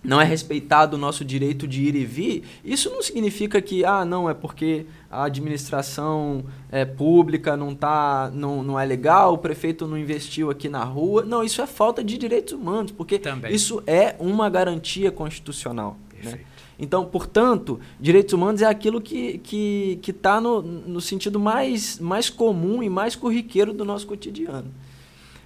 não 0.03 0.21
é 0.21 0.25
respeitado 0.25 0.97
o 0.97 0.99
nosso 0.99 1.25
direito 1.25 1.69
de 1.69 1.83
ir 1.83 1.95
e 1.95 2.05
vir, 2.05 2.45
isso 2.65 2.89
não 2.91 3.03
significa 3.03 3.61
que, 3.61 3.85
ah, 3.85 4.05
não, 4.05 4.31
é 4.31 4.35
porque 4.35 4.87
a 5.11 5.25
administração 5.25 6.45
é, 6.71 6.85
pública 6.85 7.57
não, 7.57 7.75
tá, 7.75 8.31
não, 8.33 8.63
não 8.63 8.81
é 8.81 8.85
legal, 8.85 9.35
o 9.35 9.39
prefeito 9.39 9.87
não 9.87 9.99
investiu 9.99 10.51
aqui 10.51 10.69
na 10.69 10.83
rua. 10.85 11.25
Não, 11.25 11.45
isso 11.45 11.61
é 11.61 11.67
falta 11.67 12.03
de 12.03 12.17
direitos 12.17 12.55
humanos, 12.55 12.93
porque 12.93 13.19
Também. 13.19 13.55
isso 13.55 13.83
é 13.87 14.17
uma 14.19 14.49
garantia 14.49 15.11
constitucional. 15.11 15.99
Né? 16.23 16.41
Então, 16.81 17.05
portanto, 17.05 17.79
direitos 18.01 18.33
humanos 18.33 18.63
é 18.63 18.67
aquilo 18.67 19.03
que 19.03 19.33
está 19.35 19.41
que, 19.45 19.99
que 20.01 20.13
tá 20.15 20.41
no, 20.41 20.63
no 20.63 21.01
sentido 21.01 21.39
mais, 21.39 21.99
mais 21.99 22.31
comum 22.31 22.83
e 22.83 22.89
mais 22.89 23.15
corriqueiro 23.15 23.75
do 23.75 23.85
nosso 23.85 24.07
cotidiano. 24.07 24.73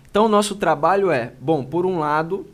Então, 0.09 0.27
o 0.27 0.29
nosso 0.29 0.55
trabalho 0.55 1.11
é, 1.11 1.33
bom, 1.41 1.65
por 1.65 1.85
um 1.85 1.99
lado, 1.99 2.47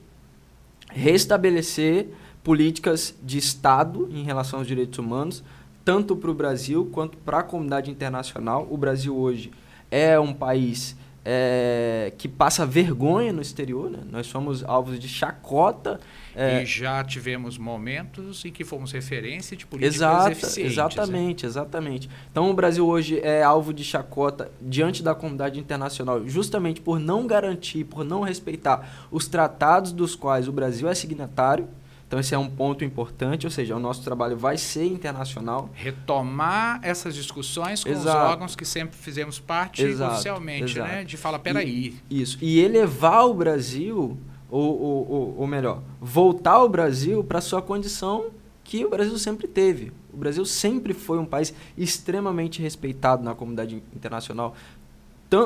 restabelecer 0.88 2.08
políticas 2.42 3.14
de 3.22 3.36
Estado 3.36 4.08
em 4.10 4.24
relação 4.24 4.60
aos 4.60 4.66
direitos 4.66 4.98
humanos, 4.98 5.44
tanto 5.84 6.16
para 6.16 6.30
o 6.30 6.34
Brasil 6.34 6.88
quanto 6.90 7.18
para 7.18 7.40
a 7.40 7.42
comunidade 7.42 7.90
internacional. 7.90 8.66
O 8.70 8.78
Brasil 8.78 9.14
hoje 9.14 9.50
é 9.90 10.18
um 10.18 10.32
país 10.32 10.96
é, 11.22 12.14
que 12.16 12.28
passa 12.28 12.64
vergonha 12.64 13.30
no 13.30 13.42
exterior, 13.42 13.90
né? 13.90 13.98
nós 14.10 14.26
somos 14.26 14.64
alvos 14.64 14.98
de 14.98 15.06
chacota. 15.06 16.00
É... 16.34 16.62
E 16.62 16.66
já 16.66 17.02
tivemos 17.04 17.58
momentos 17.58 18.44
em 18.44 18.50
que 18.50 18.64
fomos 18.64 18.92
referência 18.92 19.56
de 19.56 19.66
políticas 19.66 19.96
Exata, 19.96 20.32
eficientes. 20.32 20.72
Exatamente, 20.72 21.46
exatamente. 21.46 22.10
Então 22.30 22.50
o 22.50 22.54
Brasil 22.54 22.86
hoje 22.86 23.20
é 23.20 23.42
alvo 23.42 23.72
de 23.72 23.84
chacota 23.84 24.50
diante 24.60 25.02
da 25.02 25.14
comunidade 25.14 25.58
internacional, 25.58 26.26
justamente 26.26 26.80
por 26.80 26.98
não 26.98 27.26
garantir, 27.26 27.84
por 27.84 28.04
não 28.04 28.22
respeitar 28.22 29.08
os 29.10 29.26
tratados 29.26 29.92
dos 29.92 30.14
quais 30.14 30.48
o 30.48 30.52
Brasil 30.52 30.88
é 30.88 30.94
signatário. 30.94 31.68
Então 32.06 32.18
esse 32.18 32.34
é 32.34 32.38
um 32.38 32.50
ponto 32.50 32.84
importante, 32.84 33.46
ou 33.46 33.52
seja, 33.52 33.76
o 33.76 33.78
nosso 33.78 34.02
trabalho 34.02 34.36
vai 34.36 34.56
ser 34.56 34.84
internacional. 34.84 35.70
Retomar 35.72 36.80
essas 36.82 37.14
discussões 37.14 37.84
com 37.84 37.90
exato. 37.90 38.08
os 38.08 38.30
órgãos 38.30 38.56
que 38.56 38.64
sempre 38.64 38.96
fizemos 38.98 39.38
parte 39.38 39.84
exato, 39.84 40.14
oficialmente, 40.14 40.72
exato. 40.72 40.88
né? 40.90 41.04
De 41.04 41.16
falar, 41.16 41.38
peraí. 41.38 41.96
E, 42.10 42.20
isso. 42.20 42.36
E 42.40 42.58
elevar 42.58 43.26
o 43.26 43.34
Brasil, 43.34 44.18
ou, 44.50 44.80
ou, 44.82 45.34
ou 45.38 45.46
melhor, 45.46 45.82
voltar 46.00 46.62
o 46.62 46.68
Brasil 46.68 47.22
para 47.22 47.40
sua 47.40 47.62
condição 47.62 48.26
que 48.64 48.84
o 48.84 48.90
Brasil 48.90 49.16
sempre 49.18 49.48
teve. 49.48 49.92
O 50.12 50.16
Brasil 50.16 50.44
sempre 50.44 50.92
foi 50.92 51.18
um 51.18 51.26
país 51.26 51.54
extremamente 51.76 52.60
respeitado 52.60 53.22
na 53.22 53.34
comunidade 53.34 53.82
internacional, 53.94 54.54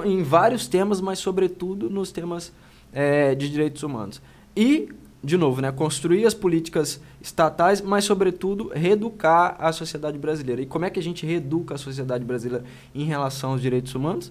em 0.04 0.22
vários 0.22 0.66
temas, 0.66 1.00
mas 1.00 1.18
sobretudo 1.18 1.90
nos 1.90 2.10
temas 2.10 2.52
é, 2.92 3.34
de 3.34 3.50
direitos 3.50 3.82
humanos. 3.82 4.20
E 4.56 4.88
de 5.24 5.38
novo, 5.38 5.62
né, 5.62 5.72
construir 5.72 6.26
as 6.26 6.34
políticas 6.34 7.00
estatais, 7.20 7.80
mas, 7.80 8.04
sobretudo, 8.04 8.70
reeducar 8.74 9.56
a 9.58 9.72
sociedade 9.72 10.18
brasileira. 10.18 10.60
E 10.60 10.66
como 10.66 10.84
é 10.84 10.90
que 10.90 11.00
a 11.00 11.02
gente 11.02 11.24
reeduca 11.24 11.76
a 11.76 11.78
sociedade 11.78 12.22
brasileira 12.24 12.64
em 12.94 13.04
relação 13.04 13.52
aos 13.52 13.62
direitos 13.62 13.94
humanos? 13.94 14.30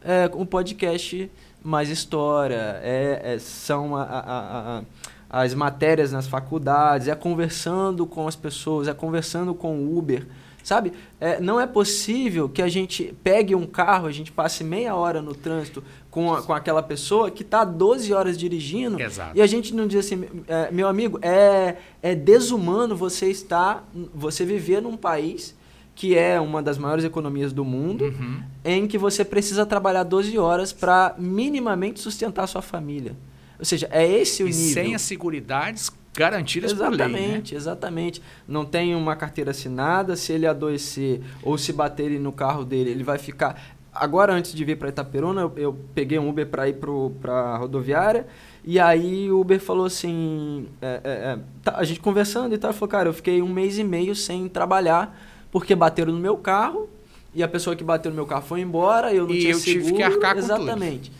É, 0.00 0.28
um 0.34 0.44
podcast 0.44 1.30
mais 1.62 1.88
história, 1.88 2.80
é, 2.82 3.34
é 3.34 3.38
são 3.38 3.96
a, 3.96 4.02
a, 4.02 4.78
a, 4.78 5.42
as 5.42 5.54
matérias 5.54 6.12
nas 6.12 6.26
faculdades, 6.26 7.08
é 7.08 7.14
conversando 7.14 8.06
com 8.06 8.26
as 8.26 8.36
pessoas, 8.36 8.88
é 8.88 8.94
conversando 8.94 9.54
com 9.54 9.76
o 9.76 9.96
Uber, 9.98 10.26
Sabe? 10.62 10.92
É, 11.20 11.40
não 11.40 11.60
é 11.60 11.66
possível 11.66 12.48
que 12.48 12.62
a 12.62 12.68
gente 12.68 13.12
pegue 13.22 13.54
um 13.54 13.66
carro, 13.66 14.06
a 14.06 14.12
gente 14.12 14.30
passe 14.30 14.62
meia 14.62 14.94
hora 14.94 15.20
no 15.20 15.34
trânsito 15.34 15.82
com, 16.10 16.32
a, 16.32 16.42
com 16.42 16.52
aquela 16.52 16.82
pessoa 16.82 17.30
que 17.30 17.42
está 17.42 17.64
12 17.64 18.12
horas 18.12 18.38
dirigindo 18.38 19.00
Exato. 19.00 19.36
e 19.36 19.42
a 19.42 19.46
gente 19.46 19.74
não 19.74 19.88
diz 19.88 20.06
assim, 20.06 20.24
é, 20.46 20.70
meu 20.70 20.86
amigo, 20.86 21.18
é, 21.20 21.76
é 22.00 22.14
desumano 22.14 22.94
você 22.94 23.28
estar, 23.28 23.88
você 24.14 24.44
viver 24.44 24.80
num 24.80 24.96
país 24.96 25.54
que 26.02 26.18
é 26.18 26.40
uma 26.40 26.60
das 26.60 26.78
maiores 26.78 27.04
economias 27.04 27.52
do 27.52 27.64
mundo, 27.64 28.06
uhum. 28.06 28.42
em 28.64 28.88
que 28.88 28.98
você 28.98 29.24
precisa 29.24 29.64
trabalhar 29.64 30.02
12 30.02 30.36
horas 30.36 30.72
para 30.72 31.14
minimamente 31.16 32.00
sustentar 32.00 32.42
a 32.42 32.46
sua 32.48 32.60
família. 32.60 33.14
Ou 33.56 33.64
seja, 33.64 33.88
é 33.88 34.04
esse 34.04 34.42
o 34.42 34.48
e 34.48 34.50
nível. 34.50 34.72
sem 34.74 34.94
as 34.96 35.02
seguridades 35.02 35.92
garantidas 36.12 36.72
exatamente, 36.72 36.98
por 36.98 37.12
lei. 37.12 37.28
Né? 37.28 37.42
Exatamente, 37.52 38.22
Não 38.48 38.64
tem 38.64 38.96
uma 38.96 39.14
carteira 39.14 39.52
assinada, 39.52 40.16
se 40.16 40.32
ele 40.32 40.44
adoecer 40.44 41.20
ou 41.40 41.56
se 41.56 41.72
baterem 41.72 42.18
no 42.18 42.32
carro 42.32 42.64
dele, 42.64 42.90
ele 42.90 43.04
vai 43.04 43.16
ficar. 43.16 43.62
Agora, 43.94 44.32
antes 44.32 44.52
de 44.52 44.64
vir 44.64 44.76
para 44.76 44.88
Itaperuna, 44.88 45.42
eu, 45.42 45.52
eu, 45.56 45.78
peguei 45.94 46.18
um 46.18 46.28
Uber 46.28 46.48
para 46.48 46.68
ir 46.68 46.80
para 47.20 47.32
a 47.32 47.56
rodoviária. 47.58 48.26
E 48.64 48.80
aí 48.80 49.30
o 49.30 49.40
Uber 49.40 49.60
falou 49.60 49.86
assim, 49.86 50.66
é, 50.80 51.00
é, 51.04 51.10
é, 51.10 51.38
tá, 51.62 51.76
a 51.76 51.84
gente 51.84 52.00
conversando 52.00 52.56
e 52.56 52.58
tal, 52.58 52.72
falou, 52.72 52.88
cara, 52.88 53.08
eu 53.08 53.12
fiquei 53.12 53.40
um 53.40 53.48
mês 53.48 53.78
e 53.78 53.84
meio 53.84 54.16
sem 54.16 54.48
trabalhar 54.48 55.16
porque 55.52 55.76
bateram 55.76 56.12
no 56.12 56.18
meu 56.18 56.36
carro 56.36 56.88
e 57.34 57.42
a 57.42 57.48
pessoa 57.48 57.76
que 57.76 57.84
bateu 57.84 58.10
no 58.10 58.16
meu 58.16 58.26
carro 58.26 58.42
foi 58.42 58.60
embora, 58.60 59.12
eu 59.12 59.28
não 59.28 59.34
e 59.34 59.40
tinha 59.40 59.52
eu 59.52 59.58
seguro. 59.58 59.84
tive 59.84 59.96
que 59.96 60.02
arcar 60.02 60.32
com 60.32 60.40
Exatamente. 60.40 61.12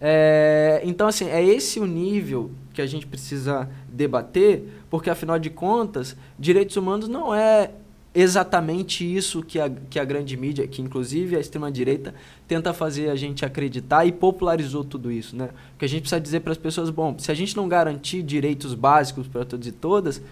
É, 0.00 0.82
então, 0.84 1.08
assim, 1.08 1.26
é 1.26 1.42
esse 1.42 1.80
o 1.80 1.86
nível 1.86 2.50
que 2.74 2.82
a 2.82 2.86
gente 2.86 3.06
precisa 3.06 3.68
debater, 3.88 4.68
porque 4.90 5.08
afinal 5.08 5.38
de 5.38 5.48
contas, 5.48 6.14
direitos 6.38 6.76
humanos 6.76 7.08
não 7.08 7.34
é 7.34 7.70
exatamente 8.14 9.04
isso 9.04 9.42
que 9.42 9.60
a, 9.60 9.70
que 9.70 9.98
a 9.98 10.04
grande 10.04 10.36
mídia, 10.36 10.66
que 10.66 10.80
inclusive 10.80 11.36
a 11.36 11.40
extrema-direita, 11.40 12.14
tenta 12.48 12.72
fazer 12.72 13.10
a 13.10 13.16
gente 13.16 13.44
acreditar 13.44 14.06
e 14.06 14.12
popularizou 14.12 14.82
tudo 14.84 15.12
isso. 15.12 15.36
Né? 15.36 15.50
O 15.74 15.78
que 15.78 15.84
a 15.84 15.88
gente 15.88 16.00
precisa 16.00 16.20
dizer 16.20 16.40
para 16.40 16.52
as 16.52 16.58
pessoas, 16.58 16.90
bom, 16.90 17.18
se 17.18 17.30
a 17.30 17.34
gente 17.34 17.56
não 17.56 17.68
garantir 17.68 18.22
direitos 18.22 18.74
básicos 18.74 19.28
para 19.28 19.44
todos 19.44 19.66
e 19.66 19.72
todas, 19.72 20.22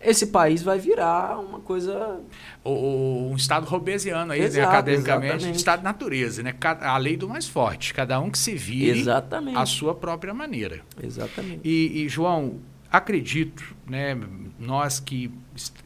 esse 0.00 0.28
país 0.28 0.62
vai 0.62 0.78
virar 0.78 1.38
uma 1.38 1.60
coisa. 1.60 2.20
O, 2.64 3.28
um 3.30 3.36
Estado 3.36 3.66
robesiano 3.66 4.32
aí, 4.32 4.40
né, 4.40 4.46
Exato, 4.46 4.60
né, 4.60 4.72
academicamente, 4.72 5.34
exatamente. 5.34 5.56
Estado 5.56 5.78
de 5.80 5.84
natureza, 5.84 6.42
né? 6.42 6.54
A 6.80 6.96
lei 6.96 7.16
do 7.16 7.28
mais 7.28 7.46
forte. 7.46 7.92
Cada 7.92 8.18
um 8.18 8.30
que 8.30 8.38
se 8.38 8.54
vire 8.54 8.98
exatamente. 8.98 9.58
a 9.58 9.66
sua 9.66 9.94
própria 9.94 10.32
maneira. 10.32 10.80
Exatamente. 11.02 11.60
E, 11.62 12.02
e 12.04 12.08
João, 12.08 12.60
acredito, 12.90 13.76
né, 13.86 14.18
nós 14.58 14.98
que 14.98 15.30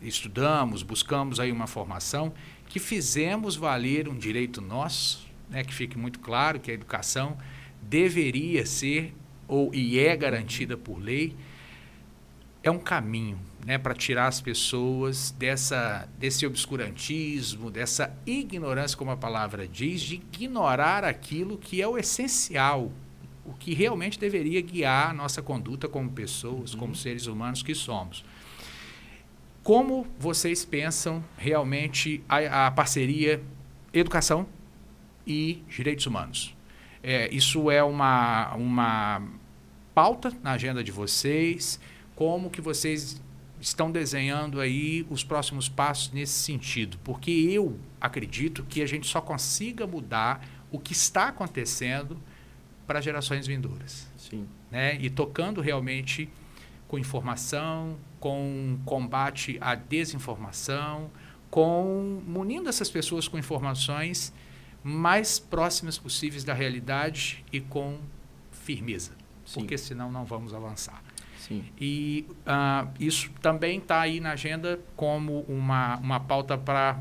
estudamos, 0.01 0.83
buscamos 0.85 1.41
aí 1.41 1.51
uma 1.51 1.67
formação, 1.67 2.33
que 2.69 2.79
fizemos 2.79 3.57
valer 3.57 4.09
um 4.09 4.17
direito 4.17 4.61
nosso, 4.61 5.27
né, 5.51 5.65
que 5.65 5.75
fique 5.75 5.99
muito 5.99 6.21
claro 6.21 6.61
que 6.61 6.71
a 6.71 6.75
educação 6.75 7.37
deveria 7.83 8.65
ser 8.65 9.13
ou 9.47 9.75
e 9.75 9.99
é 9.99 10.17
garantida 10.17 10.77
por 10.77 10.99
lei, 10.99 11.37
é 12.63 12.71
um 12.71 12.79
caminho 12.79 13.39
né, 13.65 13.79
para 13.79 13.95
tirar 13.95 14.27
as 14.27 14.41
pessoas 14.41 15.31
dessa, 15.31 16.09
desse 16.19 16.47
obscurantismo, 16.47 17.71
dessa 17.71 18.15
ignorância, 18.27 18.97
como 18.97 19.11
a 19.11 19.17
palavra 19.17 19.67
diz, 19.67 20.03
de 20.03 20.17
ignorar 20.17 21.03
aquilo 21.03 21.57
que 21.57 21.81
é 21.81 21.89
o 21.89 21.97
essencial, 21.97 22.93
o 23.45 23.55
que 23.55 23.73
realmente 23.73 24.19
deveria 24.19 24.61
guiar 24.61 25.11
a 25.11 25.15
nossa 25.15 25.41
conduta 25.41 25.89
como 25.89 26.11
pessoas, 26.11 26.75
uhum. 26.75 26.81
como 26.81 26.95
seres 26.95 27.27
humanos 27.27 27.63
que 27.63 27.75
somos. 27.75 28.25
Como 29.63 30.07
vocês 30.19 30.63
pensam 30.63 31.25
realmente 31.39 32.23
a, 32.29 32.67
a 32.67 32.71
parceria 32.71 33.43
educação 33.95 34.47
e 35.27 35.63
direitos 35.69 36.07
humanos? 36.07 36.55
É, 37.03 37.35
isso 37.35 37.71
é 37.71 37.83
uma, 37.83 38.55
uma 38.57 39.23
pauta 39.95 40.33
na 40.43 40.53
agenda 40.53 40.85
de 40.85 40.93
vocês? 40.93 41.81
Como 42.15 42.51
que 42.51 42.61
vocês 42.61 43.21
estão 43.65 43.91
desenhando 43.91 44.61
aí 44.61 45.07
os 45.09 45.25
próximos 45.25 45.69
passos 45.69 46.13
nesse 46.13 46.35
sentido? 46.35 46.99
Porque 47.03 47.31
eu 47.31 47.79
acredito 48.01 48.63
que 48.65 48.83
a 48.83 48.87
gente 48.87 49.07
só 49.07 49.21
consiga 49.21 49.87
mudar 49.87 50.47
o 50.71 50.79
que 50.79 50.93
está 50.93 51.29
acontecendo 51.29 52.21
para 52.87 53.01
gerações 53.01 53.47
vindouras. 53.47 54.07
Sim. 54.19 54.47
Né? 54.71 54.99
E 55.01 55.09
tocando 55.09 55.61
realmente 55.61 56.29
com 56.87 56.99
informação, 56.99 57.97
com 58.21 58.79
combate 58.85 59.57
à 59.61 59.75
desinformação, 59.75 61.11
com 61.51 62.23
munindo 62.27 62.69
essas 62.69 62.91
pessoas 62.91 63.27
com 63.29 63.39
informações 63.39 64.33
mais 64.83 65.39
próximas 65.39 65.97
possíveis 65.97 66.45
da 66.45 66.53
realidade 66.53 67.43
e 67.51 67.61
com 67.61 67.99
firmeza, 68.51 69.13
Sim. 69.47 69.61
porque 69.61 69.79
senão 69.79 70.13
não 70.13 70.27
vamos 70.27 70.53
avançar. 70.53 71.03
Sim. 71.47 71.65
E 71.79 72.27
uh, 72.47 72.89
isso 72.99 73.31
também 73.43 73.79
está 73.79 74.01
aí 74.01 74.19
na 74.19 74.33
agenda 74.33 74.81
como 74.97 75.41
uma, 75.49 75.97
uma 75.97 76.21
pauta 76.21 76.57
para 76.57 76.99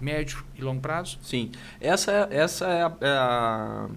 médio 0.00 0.44
e 0.56 0.62
longo 0.62 0.80
prazo? 0.80 1.18
Sim. 1.22 1.50
Essa, 1.80 2.28
é, 2.30 2.36
essa 2.36 2.66
é 2.66 2.82
a, 2.82 2.92
é 3.00 3.08
a 3.08 3.88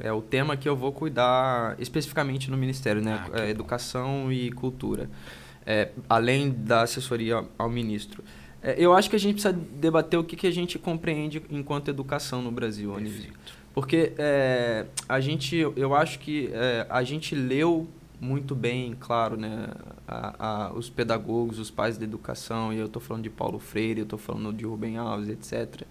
é 0.00 0.12
o 0.12 0.22
tema 0.22 0.56
que 0.56 0.68
eu 0.68 0.76
vou 0.76 0.92
cuidar 0.92 1.74
especificamente 1.80 2.52
no 2.52 2.56
Ministério, 2.56 3.02
né? 3.02 3.26
Ah, 3.32 3.40
é, 3.40 3.50
educação 3.50 4.30
e 4.30 4.52
cultura. 4.52 5.10
É, 5.66 5.90
além 6.08 6.50
da 6.50 6.82
assessoria 6.82 7.44
ao 7.58 7.68
ministro. 7.68 8.22
É, 8.62 8.76
eu 8.78 8.94
acho 8.94 9.10
que 9.10 9.16
a 9.16 9.18
gente 9.18 9.34
precisa 9.34 9.52
debater 9.52 10.16
o 10.16 10.22
que, 10.22 10.36
que 10.36 10.46
a 10.46 10.52
gente 10.52 10.78
compreende 10.78 11.42
enquanto 11.50 11.88
educação 11.88 12.40
no 12.40 12.52
Brasil, 12.52 12.94
Anísio. 12.94 13.32
Porque 13.74 14.12
a 15.08 15.20
gente, 15.20 15.56
eu 15.56 15.94
acho 15.94 16.18
que 16.20 16.50
a 16.88 17.02
gente 17.02 17.34
leu 17.34 17.88
muito 18.20 18.54
bem, 18.54 18.96
claro, 18.98 19.36
né, 19.36 19.68
a, 20.06 20.66
a, 20.66 20.72
os 20.72 20.90
pedagogos, 20.90 21.58
os 21.58 21.70
pais 21.70 21.96
da 21.96 22.04
educação, 22.04 22.72
e 22.72 22.78
eu 22.78 22.86
estou 22.86 23.00
falando 23.00 23.22
de 23.22 23.30
Paulo 23.30 23.58
Freire, 23.58 24.00
eu 24.00 24.04
estou 24.04 24.18
falando 24.18 24.52
de 24.52 24.64
Rubem 24.64 24.96
Alves, 24.96 25.28
etc., 25.28 25.86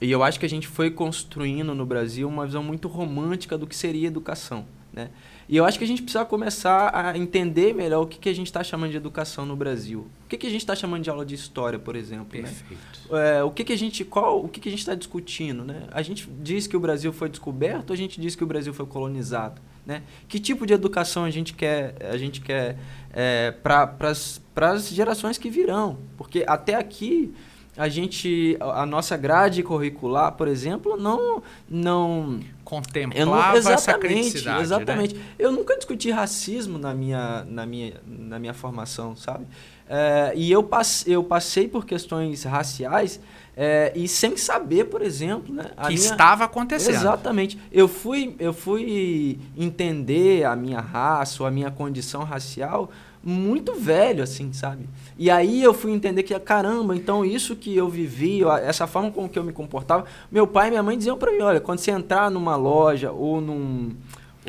e 0.00 0.10
eu 0.10 0.22
acho 0.22 0.38
que 0.38 0.46
a 0.46 0.48
gente 0.48 0.68
foi 0.68 0.90
construindo 0.90 1.74
no 1.74 1.84
Brasil 1.84 2.28
uma 2.28 2.46
visão 2.46 2.62
muito 2.62 2.86
romântica 2.86 3.58
do 3.58 3.66
que 3.66 3.74
seria 3.74 4.06
educação. 4.06 4.64
Né? 4.92 5.10
E 5.48 5.56
eu 5.56 5.64
acho 5.64 5.78
que 5.78 5.84
a 5.84 5.86
gente 5.86 6.02
precisa 6.02 6.24
começar 6.24 6.90
a 6.94 7.16
entender 7.16 7.74
melhor 7.74 8.02
o 8.02 8.06
que, 8.06 8.18
que 8.18 8.28
a 8.28 8.32
gente 8.32 8.46
está 8.46 8.62
chamando 8.62 8.90
de 8.90 8.96
educação 8.96 9.44
no 9.44 9.56
Brasil. 9.56 10.06
O 10.24 10.28
que, 10.28 10.36
que 10.36 10.46
a 10.46 10.50
gente 10.50 10.60
está 10.60 10.74
chamando 10.74 11.02
de 11.02 11.10
aula 11.10 11.26
de 11.26 11.34
história, 11.34 11.78
por 11.78 11.96
exemplo. 11.96 12.38
Né? 12.40 12.42
Perfeito. 12.42 13.12
Né? 13.12 13.38
É, 13.38 13.42
o 13.42 13.50
que, 13.50 13.64
que 13.64 13.72
a 13.72 13.76
gente, 13.76 14.04
qual, 14.04 14.44
o 14.44 14.48
que, 14.48 14.60
que 14.60 14.68
a 14.68 14.72
gente 14.72 14.80
está 14.80 14.94
discutindo? 14.94 15.64
Né? 15.64 15.84
A 15.90 16.02
gente 16.02 16.28
diz 16.40 16.66
que 16.66 16.76
o 16.76 16.80
Brasil 16.80 17.12
foi 17.12 17.28
descoberto 17.28 17.90
ou 17.90 17.94
a 17.94 17.96
gente 17.96 18.20
diz 18.20 18.36
que 18.36 18.44
o 18.44 18.46
Brasil 18.46 18.72
foi 18.72 18.86
colonizado? 18.86 19.60
Né? 19.88 20.02
Que 20.28 20.38
tipo 20.38 20.66
de 20.66 20.74
educação 20.74 21.24
a 21.24 21.30
gente 21.30 21.54
quer, 21.54 21.94
a 22.12 22.18
gente 22.18 22.42
quer 22.42 22.76
é, 23.10 23.52
para 23.62 23.90
as 24.10 24.88
gerações 24.90 25.38
que 25.38 25.48
virão? 25.48 25.96
Porque 26.18 26.44
até 26.46 26.74
aqui 26.74 27.34
a 27.74 27.88
gente 27.88 28.58
a 28.60 28.84
nossa 28.84 29.16
grade 29.16 29.62
curricular, 29.62 30.32
por 30.32 30.46
exemplo, 30.46 30.98
não 30.98 31.42
não 31.66 32.38
contemplava 32.64 33.58
não, 33.62 33.72
essa 33.72 33.94
criticidade, 33.94 34.60
exatamente. 34.60 35.14
Né? 35.14 35.22
Eu 35.38 35.52
nunca 35.52 35.74
discuti 35.74 36.10
racismo 36.10 36.76
na 36.76 36.92
minha 36.92 37.46
na 37.48 37.64
minha 37.64 37.94
na 38.06 38.38
minha 38.38 38.52
formação, 38.52 39.16
sabe? 39.16 39.46
É, 39.88 40.34
e 40.36 40.52
eu 40.52 40.62
passei, 40.62 41.16
eu 41.16 41.24
passei 41.24 41.66
por 41.66 41.86
questões 41.86 42.44
raciais 42.44 43.18
é, 43.60 43.90
e 43.92 44.06
sem 44.06 44.36
saber, 44.36 44.84
por 44.84 45.02
exemplo, 45.02 45.52
né, 45.52 45.64
que 45.82 45.88
minha... 45.88 45.94
estava 45.94 46.44
acontecendo. 46.44 46.94
Exatamente. 46.94 47.58
Eu 47.72 47.88
fui 47.88 48.36
eu 48.38 48.52
fui 48.52 49.36
entender 49.56 50.44
a 50.44 50.54
minha 50.54 50.78
raça 50.80 51.42
ou 51.42 51.46
a 51.48 51.50
minha 51.50 51.68
condição 51.68 52.22
racial 52.22 52.88
muito 53.20 53.74
velho, 53.74 54.22
assim, 54.22 54.52
sabe? 54.52 54.88
E 55.18 55.28
aí 55.28 55.60
eu 55.60 55.74
fui 55.74 55.90
entender 55.90 56.22
que, 56.22 56.38
caramba, 56.38 56.94
então 56.94 57.24
isso 57.24 57.56
que 57.56 57.76
eu 57.76 57.88
vivi, 57.88 58.44
essa 58.62 58.86
forma 58.86 59.10
com 59.10 59.28
que 59.28 59.36
eu 59.36 59.42
me 59.42 59.52
comportava, 59.52 60.04
meu 60.30 60.46
pai 60.46 60.68
e 60.68 60.70
minha 60.70 60.82
mãe 60.84 60.96
diziam 60.96 61.18
para 61.18 61.32
mim, 61.32 61.40
olha, 61.40 61.60
quando 61.60 61.80
você 61.80 61.90
entrar 61.90 62.30
numa 62.30 62.54
loja 62.54 63.10
ou 63.10 63.40
num 63.40 63.90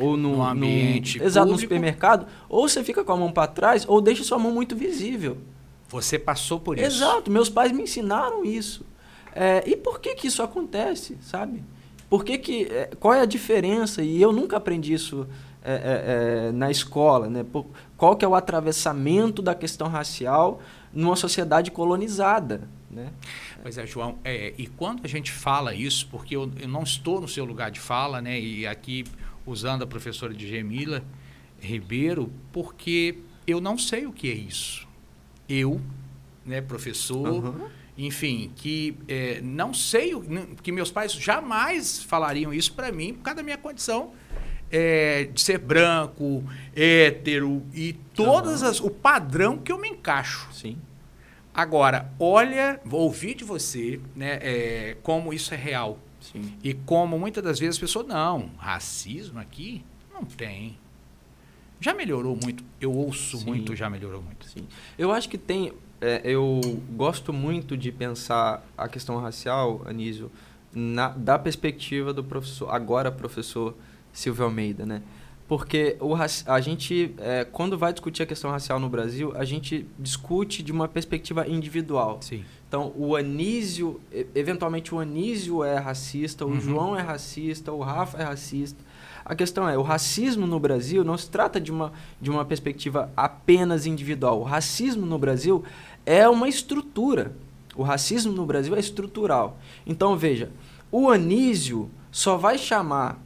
ou 0.00 0.16
num, 0.16 0.36
num 0.36 0.42
ambiente 0.44 1.18
num, 1.18 1.24
exato, 1.24 1.50
no 1.50 1.58
supermercado, 1.58 2.26
ou 2.48 2.68
você 2.68 2.84
fica 2.84 3.02
com 3.02 3.10
a 3.10 3.16
mão 3.16 3.32
para 3.32 3.48
trás 3.48 3.84
ou 3.88 4.00
deixa 4.00 4.22
sua 4.22 4.38
mão 4.38 4.52
muito 4.52 4.76
visível. 4.76 5.36
Você 5.88 6.16
passou 6.16 6.60
por 6.60 6.78
isso. 6.78 6.86
Exato, 6.86 7.28
meus 7.28 7.50
pais 7.50 7.72
me 7.72 7.82
ensinaram 7.82 8.44
isso. 8.44 8.88
É, 9.34 9.62
e 9.68 9.76
por 9.76 10.00
que 10.00 10.14
que 10.14 10.26
isso 10.26 10.42
acontece, 10.42 11.16
sabe? 11.20 11.62
Por 12.08 12.24
que 12.24 12.38
que, 12.38 12.64
é, 12.64 12.90
qual 12.98 13.14
é 13.14 13.20
a 13.20 13.24
diferença? 13.24 14.02
E 14.02 14.20
eu 14.20 14.32
nunca 14.32 14.56
aprendi 14.56 14.92
isso 14.92 15.26
é, 15.62 15.72
é, 15.72 16.48
é, 16.48 16.52
na 16.52 16.70
escola, 16.70 17.28
né? 17.28 17.44
qual 17.96 18.16
que 18.16 18.24
é 18.24 18.28
o 18.28 18.34
atravessamento 18.34 19.42
da 19.42 19.54
questão 19.54 19.88
racial 19.88 20.60
numa 20.92 21.14
sociedade 21.14 21.70
colonizada, 21.70 22.66
né? 22.90 23.12
Pois 23.62 23.76
é, 23.76 23.86
João, 23.86 24.18
é, 24.24 24.54
e 24.56 24.66
quando 24.66 25.04
a 25.04 25.08
gente 25.08 25.30
fala 25.30 25.74
isso, 25.74 26.08
porque 26.10 26.34
eu, 26.34 26.50
eu, 26.58 26.66
não 26.66 26.82
estou 26.82 27.20
no 27.20 27.28
seu 27.28 27.44
lugar 27.44 27.70
de 27.70 27.78
fala, 27.78 28.22
né? 28.22 28.40
E 28.40 28.66
aqui 28.66 29.04
usando 29.46 29.82
a 29.82 29.86
professora 29.86 30.32
de 30.32 30.48
Gemila 30.48 31.04
Ribeiro, 31.60 32.32
porque 32.50 33.18
eu 33.46 33.60
não 33.60 33.76
sei 33.76 34.06
o 34.06 34.12
que 34.12 34.30
é 34.30 34.34
isso. 34.34 34.88
Eu, 35.48 35.80
né, 36.44 36.60
professor, 36.60 37.28
uhum. 37.28 37.68
Enfim, 38.06 38.50
que 38.56 38.96
é, 39.06 39.40
não 39.42 39.74
sei, 39.74 40.12
que 40.62 40.72
meus 40.72 40.90
pais 40.90 41.12
jamais 41.12 42.02
falariam 42.02 42.52
isso 42.52 42.72
para 42.72 42.90
mim 42.90 43.14
por 43.14 43.22
causa 43.22 43.36
da 43.36 43.42
minha 43.42 43.58
condição 43.58 44.12
é, 44.70 45.24
de 45.24 45.40
ser 45.40 45.58
branco, 45.58 46.44
hétero 46.74 47.62
e 47.74 47.94
todas 48.14 48.62
as, 48.62 48.80
o 48.80 48.90
padrão 48.90 49.58
que 49.58 49.72
eu 49.72 49.78
me 49.78 49.88
encaixo. 49.88 50.48
Sim. 50.52 50.78
Agora, 51.52 52.12
olha, 52.18 52.80
vou 52.84 53.00
ouvir 53.00 53.34
de 53.34 53.44
você, 53.44 54.00
né, 54.14 54.38
é, 54.40 54.96
como 55.02 55.32
isso 55.32 55.52
é 55.52 55.56
real. 55.56 55.98
Sim. 56.20 56.54
E 56.62 56.72
como 56.72 57.18
muitas 57.18 57.42
das 57.42 57.58
vezes 57.58 57.76
as 57.76 57.80
pessoas, 57.80 58.06
não, 58.06 58.50
racismo 58.56 59.40
aqui 59.40 59.84
não 60.12 60.24
tem. 60.24 60.78
Já 61.80 61.94
melhorou 61.94 62.38
muito. 62.40 62.62
Eu 62.80 62.92
ouço 62.92 63.38
Sim. 63.38 63.46
muito, 63.46 63.74
já 63.74 63.88
melhorou 63.88 64.22
muito. 64.22 64.46
Sim. 64.46 64.68
Eu 64.98 65.10
acho 65.10 65.28
que 65.28 65.38
tem. 65.38 65.72
É, 66.00 66.22
eu 66.24 66.60
gosto 66.92 67.32
muito 67.32 67.76
de 67.76 67.92
pensar 67.92 68.64
a 68.76 68.88
questão 68.88 69.18
racial, 69.18 69.82
Anísio, 69.84 70.30
na, 70.72 71.08
da 71.08 71.38
perspectiva 71.38 72.12
do 72.12 72.24
professor, 72.24 72.70
agora 72.70 73.10
professor 73.12 73.74
Silvio 74.12 74.44
Almeida, 74.44 74.86
né? 74.86 75.02
Porque 75.46 75.96
o, 76.00 76.14
a 76.14 76.60
gente, 76.60 77.12
é, 77.18 77.44
quando 77.44 77.76
vai 77.76 77.92
discutir 77.92 78.22
a 78.22 78.26
questão 78.26 78.52
racial 78.52 78.78
no 78.78 78.88
Brasil, 78.88 79.32
a 79.34 79.44
gente 79.44 79.84
discute 79.98 80.62
de 80.62 80.70
uma 80.70 80.86
perspectiva 80.86 81.46
individual. 81.48 82.18
Sim. 82.22 82.44
Então, 82.68 82.92
o 82.96 83.16
Anísio, 83.16 84.00
eventualmente 84.32 84.94
o 84.94 85.00
Anísio 85.00 85.64
é 85.64 85.76
racista, 85.76 86.46
o 86.46 86.50
uhum. 86.50 86.60
João 86.60 86.96
é 86.96 87.02
racista, 87.02 87.72
o 87.72 87.80
Rafa 87.80 88.16
é 88.18 88.22
racista. 88.22 88.80
A 89.24 89.34
questão 89.34 89.68
é, 89.68 89.76
o 89.76 89.82
racismo 89.82 90.46
no 90.46 90.58
Brasil 90.58 91.04
não 91.04 91.18
se 91.18 91.28
trata 91.28 91.60
de 91.60 91.70
uma, 91.70 91.92
de 92.20 92.30
uma 92.30 92.44
perspectiva 92.44 93.12
apenas 93.16 93.86
individual. 93.86 94.40
O 94.40 94.44
racismo 94.44 95.04
no 95.04 95.18
Brasil 95.18 95.64
é 96.10 96.28
uma 96.28 96.48
estrutura. 96.48 97.32
O 97.76 97.82
racismo 97.82 98.32
no 98.32 98.44
Brasil 98.44 98.74
é 98.74 98.80
estrutural. 98.80 99.58
Então, 99.86 100.16
veja, 100.16 100.50
o 100.90 101.08
Anísio 101.08 101.88
só 102.10 102.36
vai 102.36 102.58
chamar 102.58 103.22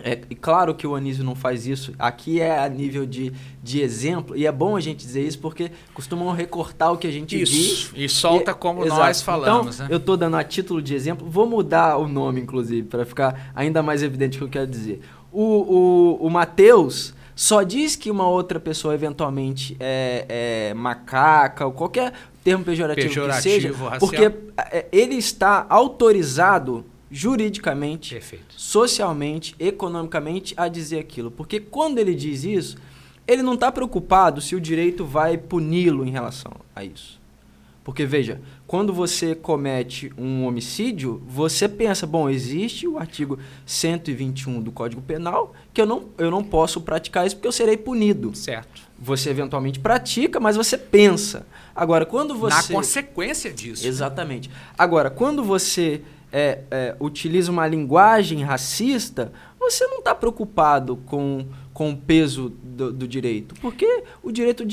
é 0.00 0.16
claro 0.40 0.76
que 0.76 0.86
o 0.86 0.94
Anísio 0.94 1.24
não 1.24 1.34
faz 1.34 1.66
isso. 1.66 1.92
Aqui 1.98 2.40
é 2.40 2.56
a 2.56 2.68
nível 2.68 3.04
de, 3.04 3.32
de 3.60 3.80
exemplo. 3.80 4.36
E 4.36 4.46
é 4.46 4.52
bom 4.52 4.76
a 4.76 4.80
gente 4.80 5.04
dizer 5.04 5.26
isso 5.26 5.40
porque 5.40 5.72
costumam 5.92 6.32
recortar 6.32 6.92
o 6.92 6.96
que 6.96 7.08
a 7.08 7.10
gente 7.10 7.42
isso, 7.42 7.52
diz. 7.52 7.92
E 7.96 8.08
solta 8.08 8.52
e, 8.52 8.54
como 8.54 8.84
exato. 8.84 9.00
nós 9.00 9.20
falamos. 9.20 9.74
Então, 9.74 9.88
né? 9.88 9.92
eu 9.92 9.98
estou 9.98 10.16
dando 10.16 10.36
a 10.36 10.44
título 10.44 10.80
de 10.80 10.94
exemplo. 10.94 11.28
Vou 11.28 11.48
mudar 11.48 11.96
o 11.96 12.06
nome, 12.06 12.40
inclusive, 12.40 12.86
para 12.86 13.04
ficar 13.04 13.50
ainda 13.56 13.82
mais 13.82 14.00
evidente 14.00 14.36
o 14.36 14.38
que 14.38 14.44
eu 14.44 14.48
quero 14.48 14.70
dizer. 14.70 15.00
O, 15.32 15.42
o, 15.42 16.26
o 16.26 16.30
Matheus 16.30 17.12
só 17.38 17.62
diz 17.62 17.94
que 17.94 18.10
uma 18.10 18.28
outra 18.28 18.58
pessoa 18.58 18.92
eventualmente 18.92 19.76
é, 19.78 20.70
é 20.70 20.74
macaca 20.74 21.64
ou 21.64 21.70
qualquer 21.70 22.12
termo 22.42 22.64
pejorativo, 22.64 23.06
pejorativo 23.06 23.42
que 23.44 23.48
seja, 23.48 23.72
racial. 23.72 24.00
porque 24.00 24.24
é, 24.56 24.86
ele 24.90 25.14
está 25.14 25.64
autorizado 25.70 26.84
juridicamente, 27.08 28.14
Perfeito. 28.14 28.46
socialmente, 28.56 29.54
economicamente 29.56 30.52
a 30.56 30.66
dizer 30.66 30.98
aquilo. 30.98 31.30
Porque 31.30 31.60
quando 31.60 31.98
ele 31.98 32.12
diz 32.12 32.42
isso, 32.42 32.76
ele 33.24 33.44
não 33.44 33.54
está 33.54 33.70
preocupado 33.70 34.40
se 34.40 34.56
o 34.56 34.60
direito 34.60 35.04
vai 35.04 35.38
puni-lo 35.38 36.04
em 36.04 36.10
relação 36.10 36.50
a 36.74 36.82
isso. 36.82 37.20
Porque 37.84 38.04
veja, 38.04 38.40
quando 38.68 38.92
você 38.92 39.34
comete 39.34 40.12
um 40.18 40.44
homicídio, 40.44 41.22
você 41.26 41.66
pensa, 41.66 42.06
bom, 42.06 42.28
existe 42.28 42.86
o 42.86 42.98
artigo 42.98 43.38
121 43.64 44.60
do 44.60 44.70
Código 44.70 45.00
Penal 45.00 45.54
que 45.72 45.80
eu 45.80 45.86
não, 45.86 46.04
eu 46.18 46.30
não 46.30 46.44
posso 46.44 46.82
praticar 46.82 47.26
isso 47.26 47.34
porque 47.34 47.48
eu 47.48 47.52
serei 47.52 47.78
punido. 47.78 48.36
Certo. 48.36 48.82
Você 48.98 49.30
eventualmente 49.30 49.80
pratica, 49.80 50.38
mas 50.38 50.54
você 50.54 50.76
pensa. 50.76 51.46
Agora, 51.74 52.04
quando 52.04 52.34
você. 52.34 52.70
Na 52.70 52.78
consequência 52.78 53.50
disso. 53.50 53.86
Exatamente. 53.86 54.50
Agora, 54.76 55.08
quando 55.08 55.42
você 55.42 56.02
é, 56.30 56.58
é, 56.70 56.96
utiliza 57.00 57.50
uma 57.50 57.66
linguagem 57.66 58.42
racista, 58.42 59.32
você 59.58 59.86
não 59.86 60.00
está 60.00 60.14
preocupado 60.14 60.96
com, 61.06 61.46
com 61.72 61.92
o 61.92 61.96
peso 61.96 62.50
do, 62.62 62.92
do, 62.92 63.08
direito. 63.08 63.54
Porque 63.62 64.04
o 64.22 64.30
direito, 64.30 64.64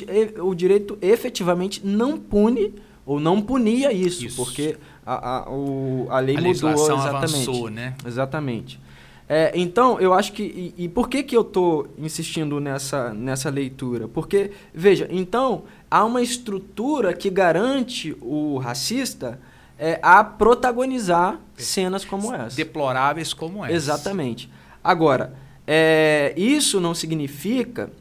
o 0.43 0.53
direito 0.53 0.97
efetivamente 1.01 1.79
não 1.85 2.17
pune 2.17 2.73
ou 3.05 3.19
não 3.19 3.41
punia 3.41 3.91
isso, 3.91 4.25
isso. 4.25 4.35
porque 4.35 4.77
a, 5.05 5.37
a, 5.37 5.49
o, 5.49 6.07
a 6.09 6.19
lei 6.19 6.37
a 6.37 6.41
mudou 6.41 6.71
exatamente. 6.71 7.15
Avançou, 7.15 7.69
né? 7.69 7.95
Exatamente. 8.05 8.79
É, 9.27 9.51
então, 9.55 9.99
eu 9.99 10.13
acho 10.13 10.33
que. 10.33 10.43
E, 10.77 10.85
e 10.85 10.89
por 10.89 11.09
que, 11.09 11.23
que 11.23 11.35
eu 11.35 11.41
estou 11.41 11.87
insistindo 11.97 12.59
nessa, 12.59 13.13
nessa 13.13 13.49
leitura? 13.49 14.07
Porque, 14.07 14.51
veja, 14.73 15.07
então, 15.09 15.63
há 15.89 16.03
uma 16.05 16.21
estrutura 16.21 17.13
que 17.13 17.29
garante 17.29 18.15
o 18.21 18.57
racista 18.57 19.39
é, 19.79 19.99
a 20.01 20.23
protagonizar 20.23 21.39
cenas 21.55 22.05
como 22.05 22.33
essa. 22.33 22.55
Deploráveis 22.55 23.33
como 23.33 23.65
essa. 23.65 23.73
Exatamente. 23.73 24.49
Agora, 24.83 25.33
é, 25.65 26.33
isso 26.37 26.79
não 26.79 26.93
significa 26.93 27.91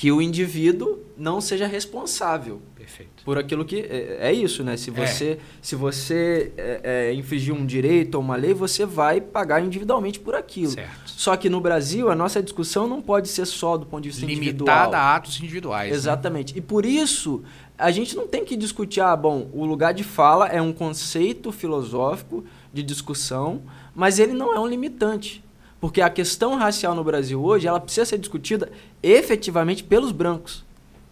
que 0.00 0.10
o 0.10 0.22
indivíduo 0.22 0.98
não 1.14 1.42
seja 1.42 1.66
responsável 1.66 2.62
Perfeito. 2.74 3.22
por 3.22 3.36
aquilo 3.36 3.66
que 3.66 3.80
é, 3.80 4.30
é 4.30 4.32
isso, 4.32 4.64
né? 4.64 4.74
Se 4.78 4.90
você 4.90 5.32
é. 5.32 5.38
se 5.60 5.76
você 5.76 6.52
é, 6.56 6.80
é, 6.82 7.12
infringir 7.12 7.52
um 7.52 7.66
direito 7.66 8.14
ou 8.14 8.22
uma 8.22 8.34
lei, 8.34 8.54
você 8.54 8.86
vai 8.86 9.20
pagar 9.20 9.62
individualmente 9.62 10.18
por 10.18 10.34
aquilo. 10.34 10.70
Certo. 10.70 11.02
Só 11.04 11.36
que 11.36 11.50
no 11.50 11.60
Brasil 11.60 12.10
a 12.10 12.14
nossa 12.14 12.42
discussão 12.42 12.88
não 12.88 13.02
pode 13.02 13.28
ser 13.28 13.44
só 13.44 13.76
do 13.76 13.84
ponto 13.84 14.04
de 14.04 14.08
vista 14.08 14.24
Limitada 14.24 14.40
individual. 14.46 14.78
Limitada 14.78 14.96
a 14.96 15.16
atos 15.16 15.38
individuais. 15.38 15.90
Né? 15.90 15.96
Exatamente. 15.96 16.54
Né? 16.54 16.58
E 16.60 16.62
por 16.62 16.86
isso 16.86 17.42
a 17.76 17.90
gente 17.90 18.16
não 18.16 18.26
tem 18.26 18.42
que 18.42 18.56
discutir, 18.56 19.02
ah, 19.02 19.14
bom, 19.14 19.50
o 19.52 19.66
lugar 19.66 19.92
de 19.92 20.02
fala 20.02 20.48
é 20.48 20.62
um 20.62 20.72
conceito 20.72 21.52
filosófico 21.52 22.42
de 22.72 22.82
discussão, 22.82 23.64
mas 23.94 24.18
ele 24.18 24.32
não 24.32 24.54
é 24.54 24.58
um 24.58 24.66
limitante. 24.66 25.44
Porque 25.80 26.02
a 26.02 26.10
questão 26.10 26.56
racial 26.56 26.94
no 26.94 27.02
Brasil 27.02 27.42
hoje, 27.42 27.66
ela 27.66 27.80
precisa 27.80 28.04
ser 28.04 28.18
discutida 28.18 28.70
efetivamente 29.02 29.82
pelos 29.82 30.12
brancos. 30.12 30.64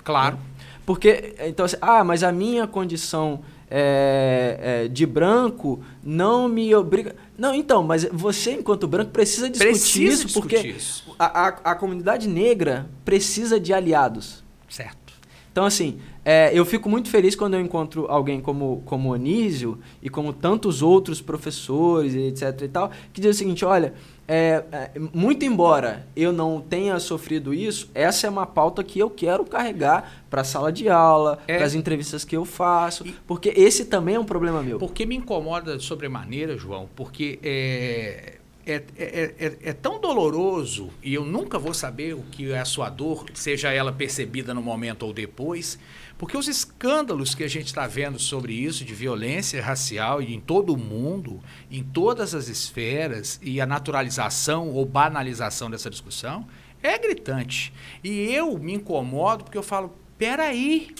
Claro. 0.05 0.39
Porque, 0.85 1.35
então, 1.41 1.67
assim, 1.67 1.77
ah, 1.81 2.05
mas 2.05 2.23
a 2.23 2.31
minha 2.31 2.67
condição 2.67 3.41
é, 3.71 4.59
é, 4.85 4.89
de 4.89 5.05
branco 5.07 5.81
não 6.03 6.49
me 6.49 6.75
obriga. 6.75 7.15
Não, 7.37 7.55
então, 7.55 7.83
mas 7.83 8.07
você, 8.11 8.53
enquanto 8.53 8.87
branco, 8.87 9.11
precisa 9.11 9.49
discutir 9.49 9.71
precisa 9.71 10.15
isso, 10.15 10.27
discutir 10.27 10.57
porque 10.57 10.69
isso. 10.69 11.15
A, 11.19 11.49
a, 11.49 11.49
a 11.49 11.75
comunidade 11.75 12.29
negra 12.29 12.89
precisa 13.05 13.61
de 13.61 13.73
aliados. 13.73 14.43
Certo. 14.69 15.13
Então, 15.51 15.65
assim, 15.65 15.99
é, 16.25 16.51
eu 16.53 16.65
fico 16.65 16.89
muito 16.89 17.09
feliz 17.11 17.35
quando 17.35 17.55
eu 17.55 17.61
encontro 17.61 18.07
alguém 18.09 18.41
como, 18.41 18.83
como 18.85 19.13
Onísio 19.13 19.79
e 20.03 20.09
como 20.09 20.33
tantos 20.33 20.83
outros 20.83 21.21
professores, 21.21 22.15
etc 22.15 22.63
e 22.63 22.69
tal, 22.69 22.91
que 23.13 23.21
diz 23.21 23.35
o 23.35 23.39
seguinte, 23.39 23.65
olha, 23.65 23.95
é, 24.31 24.63
é, 24.71 24.91
muito 25.15 25.47
embora 25.47 26.07
eu 26.15 26.31
não 26.33 26.61
tenha 26.61 27.01
sofrido 27.01 27.55
isso, 27.55 27.91
essa 27.95 28.27
é 28.27 28.31
uma 28.31 28.47
pauta 28.47 28.85
que 28.85 28.99
eu 28.99 29.09
quero 29.09 29.43
carregar 29.43 30.23
para 30.29 30.43
a 30.43 30.45
sala 30.45 30.71
de 30.71 30.87
aula, 30.87 31.39
é. 31.49 31.57
para 31.57 31.65
as 31.65 31.75
entrevistas 31.75 32.27
que 32.27 32.37
eu 32.37 32.45
faço, 32.45 33.07
e, 33.07 33.13
porque 33.27 33.49
esse 33.57 33.87
também 33.87 34.17
é 34.17 34.21
um 34.21 34.25
problema 34.25 34.63
meu. 34.63 34.79
Porque 34.79 35.07
me 35.07 35.17
incomoda 35.17 35.81
sobremaneira, 35.81 36.59
João, 36.59 36.91
porque 36.95 37.39
é, 37.43 38.35
é, 38.67 38.83
é, 38.99 39.35
é, 39.39 39.57
é, 39.63 39.73
tão 39.73 39.99
doloroso 39.99 40.91
e 41.03 41.15
eu 41.15 41.25
nunca 41.25 41.59
vou 41.59 41.73
saber 41.73 42.13
o 42.13 42.23
que 42.31 42.53
é 42.53 42.59
a 42.59 42.67
sua 42.67 42.91
dor, 42.91 43.25
seja 43.33 43.73
ela 43.73 43.91
percebida 43.91 44.53
no 44.53 44.61
momento 44.61 45.05
ou 45.05 45.13
depois, 45.15 45.79
porque 46.19 46.37
os 46.37 46.49
escândalos 46.49 47.33
que 47.33 47.45
a 47.45 47.49
gente 47.49 47.67
está 47.67 47.87
vendo 47.87 48.19
sobre 48.19 48.53
isso, 48.53 48.85
de 48.85 48.93
violência 48.93 49.63
racial 49.63 50.21
em 50.21 50.41
todo 50.41 50.75
o 50.75 50.77
mundo, 50.77 51.41
em 51.71 51.85
todas 51.85 52.35
as 52.35 52.49
esferas, 52.49 53.39
e 53.41 53.61
a 53.61 53.67
naturalização 53.67 54.69
ou 54.71 54.85
banalização 54.85 55.71
dessa 55.71 55.89
discussão, 55.89 56.47
é 56.83 56.99
gritante. 56.99 57.73
E 58.03 58.35
eu 58.35 58.59
me 58.59 58.75
incomodo 58.75 59.45
porque 59.45 59.57
eu 59.57 59.63
falo, 59.63 59.97
peraí. 60.19 60.93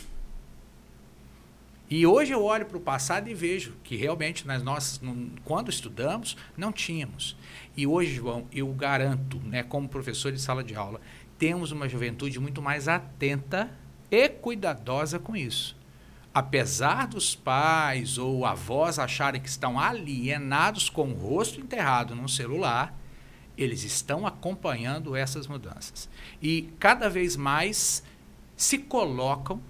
E 1.91 2.07
hoje 2.07 2.33
eu 2.33 2.45
olho 2.45 2.67
para 2.67 2.77
o 2.77 2.81
passado 2.81 3.29
e 3.29 3.35
vejo 3.35 3.75
que 3.83 3.97
realmente 3.97 4.47
nas 4.47 4.63
nossas, 4.63 5.01
quando 5.45 5.69
estudamos, 5.69 6.37
não 6.57 6.71
tínhamos. 6.71 7.37
E 7.77 7.87
hoje, 7.87 8.15
João, 8.15 8.47
eu 8.53 8.69
garanto, 8.69 9.41
né, 9.41 9.65
como 9.65 9.89
professor 9.89 10.31
de 10.31 10.41
sala 10.41 10.63
de 10.63 10.77
aula, 10.77 11.01
temos 11.39 11.73
uma 11.73 11.89
juventude 11.89 12.39
muito 12.39 12.63
mais 12.63 12.87
atenta 12.87 13.69
e 14.11 14.29
cuidadosa 14.29 15.19
com 15.19 15.37
isso. 15.37 15.77
Apesar 16.33 17.07
dos 17.07 17.35
pais 17.35 18.19
ou 18.19 18.47
avós 18.47 18.99
acharem 18.99 19.41
que 19.41 19.49
estão 19.49 19.79
alienados 19.79 20.89
com 20.89 21.11
o 21.11 21.15
rosto 21.15 21.61
enterrado 21.61 22.15
num 22.15 22.29
celular, 22.29 22.95
eles 23.57 23.83
estão 23.83 24.27
acompanhando 24.27 25.17
essas 25.17 25.47
mudanças. 25.49 26.09
E 26.41 26.71
cada 26.79 27.11
vez 27.11 27.35
mais 27.35 28.05
se 28.57 28.79
colocam 28.79 29.61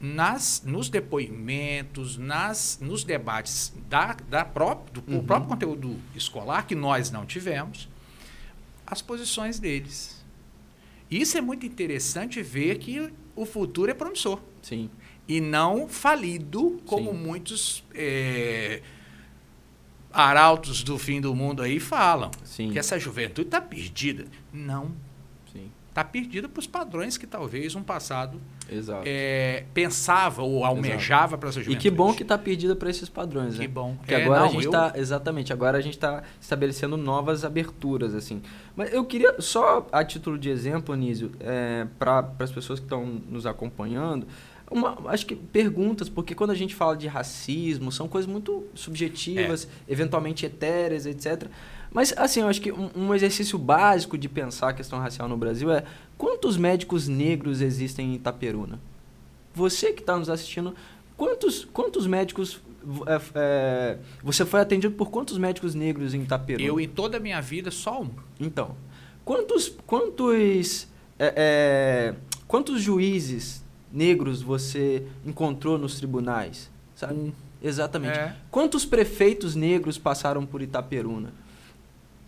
nas, 0.00 0.62
nos 0.64 0.88
depoimentos, 0.88 2.16
nas, 2.16 2.78
nos 2.80 3.04
debates 3.04 3.72
da, 3.88 4.14
da 4.28 4.44
própria, 4.44 5.02
do 5.02 5.12
uhum. 5.12 5.24
próprio 5.24 5.48
conteúdo 5.48 5.98
escolar, 6.14 6.66
que 6.66 6.74
nós 6.74 7.10
não 7.10 7.26
tivemos, 7.26 7.88
as 8.86 9.02
posições 9.02 9.58
deles. 9.58 10.24
Isso 11.10 11.38
é 11.38 11.40
muito 11.40 11.64
interessante 11.64 12.42
ver 12.42 12.78
que 12.78 13.10
o 13.40 13.46
futuro 13.46 13.90
é 13.90 13.94
promissor. 13.94 14.40
Sim. 14.62 14.90
E 15.26 15.40
não 15.40 15.88
falido, 15.88 16.80
como 16.86 17.12
Sim. 17.12 17.16
muitos 17.16 17.84
é, 17.94 18.82
arautos 20.12 20.82
do 20.82 20.98
fim 20.98 21.20
do 21.20 21.34
mundo 21.34 21.62
aí 21.62 21.78
falam. 21.78 22.30
Sim. 22.44 22.70
Que 22.70 22.78
essa 22.78 22.98
juventude 22.98 23.48
está 23.48 23.60
perdida. 23.60 24.26
Não. 24.52 24.92
Está 26.00 26.04
perdida 26.04 26.48
para 26.48 26.60
os 26.60 26.66
padrões 26.66 27.16
que 27.18 27.26
talvez 27.26 27.74
um 27.74 27.82
passado 27.82 28.40
é, 29.04 29.64
pensava 29.74 30.42
ou 30.42 30.64
almejava 30.64 31.36
para 31.36 31.48
essa 31.48 31.58
E 31.60 31.64
juventude. 31.64 31.82
que 31.90 31.94
bom 31.94 32.12
que 32.14 32.22
está 32.22 32.38
perdida 32.38 32.76
para 32.76 32.88
esses 32.88 33.08
padrões, 33.08 33.54
Que 33.54 33.60
né? 33.62 33.68
bom. 33.68 33.96
Porque 33.96 34.14
É, 34.14 34.22
agora 34.24 34.40
não, 34.40 34.46
a 34.46 34.50
gente 34.50 34.64
eu- 34.64 34.70
está 34.70 34.92
exatamente, 34.96 35.52
agora 35.52 35.76
a 35.78 35.80
gente 35.80 35.94
está 35.94 36.22
estabelecendo 36.40 36.96
novas 36.96 37.44
aberturas 37.44 38.14
assim. 38.14 38.40
Mas 38.76 38.92
eu 38.92 39.04
queria 39.04 39.40
só 39.40 39.86
a 39.90 40.04
título 40.04 40.38
de 40.38 40.48
exemplo, 40.50 40.94
Anísio, 40.94 41.32
é, 41.40 41.86
para 41.98 42.30
as 42.38 42.52
pessoas 42.52 42.78
que 42.78 42.84
estão 42.86 43.04
nos 43.04 43.44
acompanhando, 43.46 44.26
uma, 44.70 44.98
acho 45.10 45.24
que 45.26 45.34
perguntas, 45.34 46.08
porque 46.10 46.34
quando 46.34 46.50
a 46.50 46.54
gente 46.54 46.74
fala 46.74 46.94
de 46.96 47.06
racismo, 47.08 47.90
são 47.90 48.06
coisas 48.06 48.30
muito 48.30 48.66
subjetivas, 48.74 49.66
É. 49.88 49.92
eventualmente 49.92 50.44
etéreas, 50.44 51.06
etc. 51.06 51.48
Mas, 51.92 52.12
assim, 52.16 52.40
eu 52.40 52.48
acho 52.48 52.60
que 52.60 52.72
um, 52.72 52.90
um 52.94 53.14
exercício 53.14 53.58
básico 53.58 54.18
de 54.18 54.28
pensar 54.28 54.70
a 54.70 54.72
questão 54.72 54.98
racial 54.98 55.28
no 55.28 55.36
Brasil 55.36 55.70
é 55.72 55.84
quantos 56.16 56.56
médicos 56.56 57.08
negros 57.08 57.60
existem 57.60 58.12
em 58.12 58.14
Itaperuna? 58.14 58.78
Você 59.54 59.92
que 59.92 60.00
está 60.00 60.16
nos 60.16 60.28
assistindo, 60.28 60.74
quantos, 61.16 61.64
quantos 61.64 62.06
médicos. 62.06 62.60
é, 63.06 63.20
é, 63.34 63.98
você 64.22 64.44
foi 64.44 64.60
atendido 64.60 64.94
por 64.94 65.10
quantos 65.10 65.38
médicos 65.38 65.74
negros 65.74 66.14
em 66.14 66.22
Itaperuna? 66.22 66.66
Eu, 66.66 66.78
em 66.78 66.88
toda 66.88 67.16
a 67.16 67.20
minha 67.20 67.40
vida, 67.40 67.70
só 67.70 68.02
um. 68.02 68.10
Então, 68.38 68.76
quantos, 69.24 69.68
quantos, 69.86 70.88
é, 71.18 71.34
é, 71.36 72.14
quantos 72.46 72.80
juízes 72.82 73.64
negros 73.92 74.42
você 74.42 75.04
encontrou 75.24 75.78
nos 75.78 75.96
tribunais? 75.96 76.70
Sabe? 76.94 77.14
Um. 77.14 77.32
Exatamente. 77.60 78.18
É. 78.18 78.36
Quantos 78.50 78.84
prefeitos 78.84 79.54
negros 79.56 79.98
passaram 79.98 80.46
por 80.46 80.62
Itaperuna? 80.62 81.32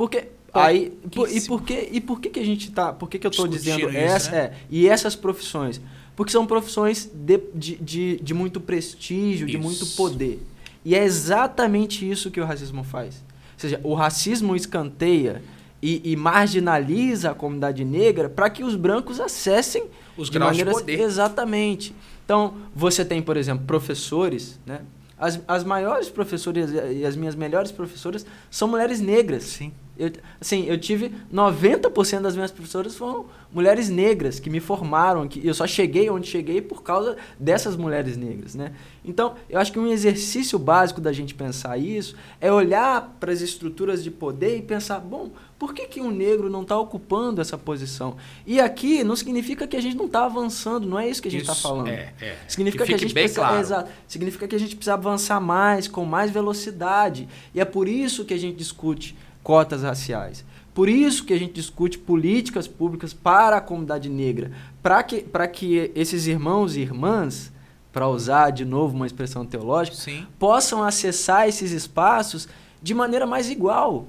Porque 0.01 0.29
Pô, 0.51 0.59
aí 0.59 0.91
por- 1.15 1.31
e 1.31 1.41
por 1.43 1.63
que 1.63 1.89
e 1.93 2.01
por 2.01 2.21
que 2.23 2.31
que 2.31 2.41
a 2.41 2.45
gente 2.45 2.71
tá? 2.71 2.91
Por 2.91 3.07
que 3.07 3.19
que 3.19 3.27
eu 3.27 3.31
estou 3.31 3.47
dizendo 3.47 3.87
isso, 3.91 3.99
essa 3.99 4.31
né? 4.31 4.39
é, 4.39 4.53
e 4.71 4.89
essas 4.89 5.15
profissões? 5.15 5.79
Porque 6.17 6.33
são 6.33 6.47
profissões 6.47 7.05
de, 7.13 7.39
de, 7.55 7.77
de, 7.77 8.17
de 8.17 8.33
muito 8.33 8.59
prestígio, 8.63 9.47
de 9.47 9.59
Isso. 9.59 9.63
muito 9.63 9.87
poder. 9.97 10.43
E 10.87 10.95
é 10.95 11.05
exatamente 11.05 12.09
isso 12.11 12.31
que 12.31 12.41
o 12.41 12.47
racismo 12.47 12.83
faz. 12.83 13.17
Ou 13.17 13.59
seja, 13.59 13.79
o 13.85 13.93
racismo 13.93 14.57
escanteia 14.57 15.43
e, 15.83 16.01
e 16.03 16.17
marginaliza 16.17 17.33
a 17.33 17.35
comunidade 17.35 17.85
negra 17.85 18.31
para 18.31 18.49
que 18.49 18.65
os 18.65 18.75
brancos 18.77 19.21
acessem 19.21 19.85
Os 20.17 20.31
de 20.31 20.39
graus 20.39 20.57
de 20.57 20.65
maneiras 20.65 20.81
poder. 20.81 20.99
exatamente. 21.01 21.95
Então, 22.25 22.55
você 22.75 23.05
tem, 23.05 23.21
por 23.21 23.37
exemplo, 23.37 23.67
professores, 23.67 24.59
né? 24.65 24.81
As, 25.19 25.39
as 25.47 25.63
maiores 25.65 26.09
professoras 26.09 26.71
e 26.73 27.05
as 27.05 27.15
minhas 27.15 27.35
melhores 27.35 27.71
professoras 27.71 28.25
são 28.51 28.67
mulheres 28.67 29.03
negras. 29.03 29.43
Sim. 29.45 29.71
Eu, 30.01 30.11
assim, 30.41 30.65
eu 30.65 30.79
tive 30.79 31.13
90% 31.33 32.23
das 32.23 32.35
minhas 32.35 32.51
professoras 32.51 32.97
foram 32.97 33.27
mulheres 33.53 33.91
negras 33.91 34.41
que 34.41 34.49
me 34.49 34.59
formaram, 34.59 35.29
que 35.29 35.47
eu 35.47 35.53
só 35.53 35.67
cheguei 35.67 36.09
onde 36.09 36.27
cheguei 36.27 36.63
por 36.63 36.83
causa 36.83 37.19
dessas 37.39 37.77
mulheres 37.77 38.17
negras, 38.17 38.55
né? 38.55 38.73
Então, 39.05 39.35
eu 39.49 39.61
acho 39.61 39.71
que 39.73 39.79
um 39.79 39.87
exercício 39.87 40.59
básico 40.59 41.03
da 41.03 41.13
gente 41.13 41.35
pensar 41.35 41.77
isso 41.77 42.17
é 42.41 42.51
olhar 42.51 43.15
para 43.21 43.31
as 43.31 43.43
estruturas 43.43 44.03
de 44.03 44.11
poder 44.11 44.57
e 44.57 44.63
pensar, 44.63 45.01
bom, 45.01 45.31
por 45.59 45.75
que, 45.75 45.87
que 45.87 46.01
um 46.01 46.11
negro 46.11 46.49
não 46.49 46.63
está 46.63 46.79
ocupando 46.79 47.39
essa 47.43 47.59
posição? 47.59 48.17
E 48.47 48.59
aqui 48.59 49.05
não 49.05 49.15
significa 49.15 49.67
que 49.67 49.77
a 49.77 49.83
gente 49.83 49.97
não 49.97 50.07
está 50.07 50.25
avançando, 50.25 50.87
não 50.87 50.99
é 50.99 51.07
isso 51.07 51.21
que 51.21 51.29
a 51.29 51.31
gente 51.31 51.43
está 51.43 51.55
falando. 51.55 51.89
é, 51.89 52.15
é. 52.19 52.37
Significa 52.49 52.85
Que 52.85 52.93
que, 52.93 52.95
a 52.95 52.99
gente 52.99 53.13
precisa, 53.13 53.41
claro. 53.43 53.61
exato. 53.61 53.91
significa 54.09 54.49
que 54.49 54.57
a 54.57 54.59
gente 54.59 54.75
precisa 54.75 54.95
avançar 54.95 55.39
mais, 55.39 55.87
com 55.87 56.07
mais 56.07 56.31
velocidade. 56.31 57.29
E 57.55 57.61
é 57.61 57.65
por 57.67 57.87
isso 57.87 58.25
que 58.25 58.33
a 58.33 58.39
gente 58.39 58.57
discute 58.57 59.15
cotas 59.43 59.83
raciais. 59.83 60.45
Por 60.75 60.89
isso 60.89 61.25
que 61.25 61.33
a 61.33 61.39
gente 61.39 61.55
discute 61.55 61.99
políticas 61.99 62.69
públicas 62.69 63.13
para 63.13 63.57
a 63.57 63.61
comunidade 63.61 64.09
negra, 64.09 64.53
para 64.83 65.03
que, 65.03 65.27
que 65.53 65.91
esses 65.95 66.27
irmãos 66.27 66.77
e 66.77 66.81
irmãs, 66.81 67.53
para 67.93 68.09
usar 68.09 68.51
de 68.51 68.65
novo 68.65 68.95
uma 68.95 69.07
expressão 69.07 69.45
teológica, 69.45 69.97
Sim. 69.97 70.27
possam 70.39 70.83
acessar 70.83 71.49
esses 71.49 71.73
espaços 71.73 72.49
de 72.81 72.95
maneira 72.95 73.27
mais 73.27 73.51
igual. 73.51 74.07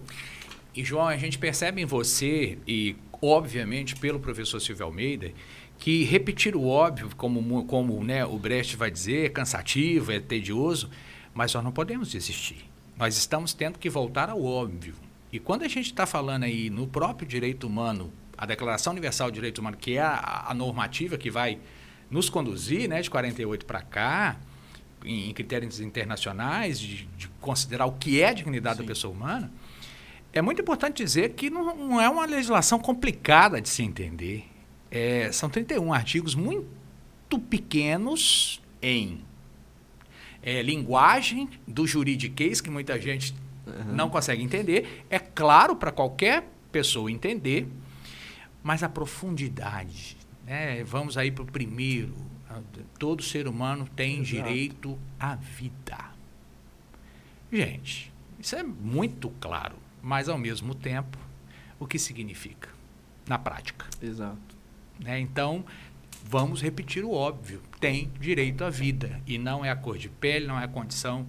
E, 0.74 0.84
João, 0.84 1.08
a 1.08 1.18
gente 1.18 1.38
percebe 1.38 1.82
em 1.82 1.86
você, 1.86 2.58
e 2.66 2.96
obviamente 3.22 3.96
pelo 3.96 4.20
professor 4.20 4.60
Silvio 4.60 4.86
Almeida, 4.86 5.32
que 5.78 6.04
repetir 6.04 6.56
o 6.56 6.68
óbvio, 6.68 7.10
como, 7.18 7.66
como 7.66 8.04
né, 8.04 8.24
o 8.24 8.38
Brecht 8.38 8.78
vai 8.78 8.92
dizer, 8.92 9.26
é 9.26 9.30
cansativo, 9.30 10.12
é 10.12 10.20
tedioso, 10.20 10.90
mas 11.34 11.54
nós 11.54 11.64
não 11.64 11.72
podemos 11.72 12.12
desistir. 12.12 12.70
Nós 12.98 13.18
estamos 13.18 13.52
tendo 13.52 13.80
que 13.80 13.90
voltar 13.90 14.30
ao 14.30 14.44
óbvio. 14.44 14.94
E 15.32 15.40
quando 15.40 15.64
a 15.64 15.68
gente 15.68 15.88
está 15.88 16.06
falando 16.06 16.44
aí 16.44 16.70
no 16.70 16.88
próprio 16.88 17.28
direito 17.28 17.66
humano, 17.66 18.12
a 18.38 18.46
Declaração 18.46 18.92
Universal 18.92 19.30
de 19.30 19.36
Direito 19.36 19.60
Humano, 19.60 19.78
que 19.78 19.94
é 19.94 20.02
a, 20.02 20.46
a 20.48 20.54
normativa 20.54 21.18
que 21.18 21.30
vai 21.30 21.60
nos 22.10 22.30
conduzir, 22.30 22.90
né, 22.90 23.02
de 23.02 23.10
48 23.10 23.66
para 23.66 23.82
cá, 23.82 24.38
em, 25.06 25.30
em 25.30 25.34
critérios 25.34 25.80
internacionais, 25.80 26.80
de, 26.80 27.06
de 27.18 27.28
considerar 27.40 27.86
o 27.86 27.94
que 27.94 28.20
é 28.22 28.30
a 28.30 28.34
dignidade 28.34 28.78
Sim. 28.78 28.84
da 28.84 28.88
pessoa 28.88 29.14
humana, 29.14 29.52
é 30.34 30.42
muito 30.42 30.62
importante 30.62 31.04
dizer 31.04 31.34
que 31.34 31.50
não, 31.50 31.76
não 31.76 32.02
é 32.02 32.10
uma 32.10 32.26
legislação 32.26 32.80
complicada 32.80 33.62
de 33.62 33.70
se 33.70 33.84
entender. 33.84 34.46
É, 34.90 35.32
são 35.32 35.50
31 35.50 35.94
artigos 35.94 36.36
muito 36.36 37.40
pequenos 37.50 38.62
em 38.82 39.22
é, 40.42 40.62
linguagem 40.62 41.50
do 41.68 41.86
juridiquês, 41.86 42.60
que 42.60 42.70
muita 42.70 43.00
gente 43.00 43.34
não 43.88 44.10
consegue 44.10 44.44
entender. 44.44 45.06
É 45.10 45.20
claro 45.20 45.76
para 45.76 45.92
qualquer 45.92 46.48
pessoa 46.72 47.12
entender, 47.12 47.68
mas 48.64 48.84
a 48.84 48.90
profundidade. 48.90 50.18
Né? 50.46 50.84
Vamos 50.84 51.18
aí 51.18 51.32
para 51.32 51.44
o 51.44 51.48
primeiro. 51.48 52.16
Todo 53.00 53.24
ser 53.24 53.48
humano 53.48 53.88
tem 53.96 54.16
Exato. 54.22 54.28
direito 54.28 55.00
à 55.20 55.36
vida. 55.36 55.98
Gente, 57.52 58.12
isso 58.40 58.56
é 58.56 58.64
muito 58.64 59.30
claro, 59.40 59.76
mas 60.02 60.28
ao 60.28 60.38
mesmo 60.38 60.76
tempo, 60.76 61.18
o 61.80 61.88
que 61.88 61.98
significa 61.98 62.70
na 63.28 63.38
prática? 63.38 63.86
Exato. 64.02 64.56
né? 65.00 65.20
Então, 65.20 65.66
vamos 66.26 66.62
repetir 66.62 67.04
o 67.04 67.12
óbvio: 67.12 67.62
tem 67.80 68.12
direito 68.20 68.64
à 68.64 68.70
vida. 68.70 69.22
E 69.26 69.38
não 69.38 69.64
é 69.64 69.70
a 69.70 69.76
cor 69.76 69.98
de 69.98 70.10
pele, 70.10 70.48
não 70.48 70.60
é 70.60 70.66
a 70.66 70.68
condição 70.68 71.26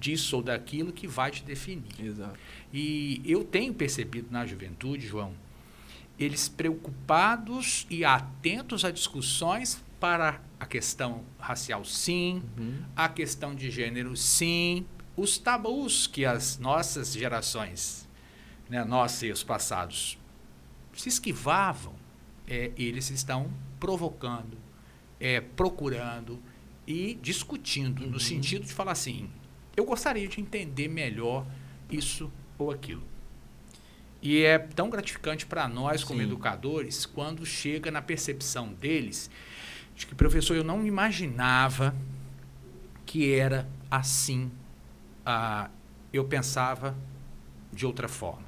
disso 0.00 0.36
ou 0.36 0.42
daquilo 0.42 0.92
que 0.92 1.06
vai 1.06 1.30
te 1.30 1.42
definir. 1.44 1.92
Exato. 1.98 2.38
E 2.72 3.20
eu 3.24 3.42
tenho 3.44 3.72
percebido 3.74 4.28
na 4.30 4.44
juventude, 4.46 5.06
João, 5.06 5.32
eles 6.18 6.48
preocupados 6.48 7.86
e 7.90 8.04
atentos 8.04 8.84
a 8.84 8.90
discussões 8.90 9.82
para 10.00 10.40
a 10.58 10.66
questão 10.66 11.24
racial, 11.38 11.84
sim, 11.84 12.42
Uhum. 12.58 12.82
a 12.94 13.08
questão 13.08 13.54
de 13.54 13.70
gênero, 13.70 14.16
sim, 14.16 14.84
os 15.16 15.38
tabus 15.38 16.06
que 16.06 16.24
as 16.24 16.58
nossas 16.58 17.12
gerações, 17.12 18.06
né, 18.68 18.84
nós 18.84 19.22
e 19.22 19.30
os 19.30 19.42
passados, 19.42 20.18
se 20.94 21.08
esquivavam, 21.08 21.94
é, 22.46 22.72
eles 22.76 23.10
estão 23.10 23.50
provocando, 23.80 24.56
é, 25.20 25.40
procurando 25.40 26.40
e 26.86 27.14
discutindo, 27.20 28.04
Uhum. 28.04 28.10
no 28.10 28.20
sentido 28.20 28.64
de 28.66 28.72
falar 28.72 28.92
assim: 28.92 29.28
eu 29.76 29.84
gostaria 29.84 30.26
de 30.26 30.40
entender 30.40 30.88
melhor 30.88 31.46
isso 31.90 32.32
ou 32.58 32.70
aquilo. 32.70 33.02
E 34.22 34.42
é 34.42 34.58
tão 34.58 34.88
gratificante 34.88 35.46
para 35.46 35.68
nós, 35.68 36.02
como 36.02 36.20
Sim. 36.20 36.26
educadores, 36.26 37.06
quando 37.06 37.44
chega 37.44 37.90
na 37.90 38.00
percepção 38.02 38.72
deles 38.72 39.30
de 39.94 40.06
que, 40.06 40.14
professor, 40.14 40.56
eu 40.56 40.64
não 40.64 40.86
imaginava 40.86 41.94
que 43.04 43.32
era 43.32 43.68
assim. 43.90 44.50
Ah, 45.24 45.70
eu 46.12 46.24
pensava 46.24 46.96
de 47.72 47.86
outra 47.86 48.08
forma. 48.08 48.46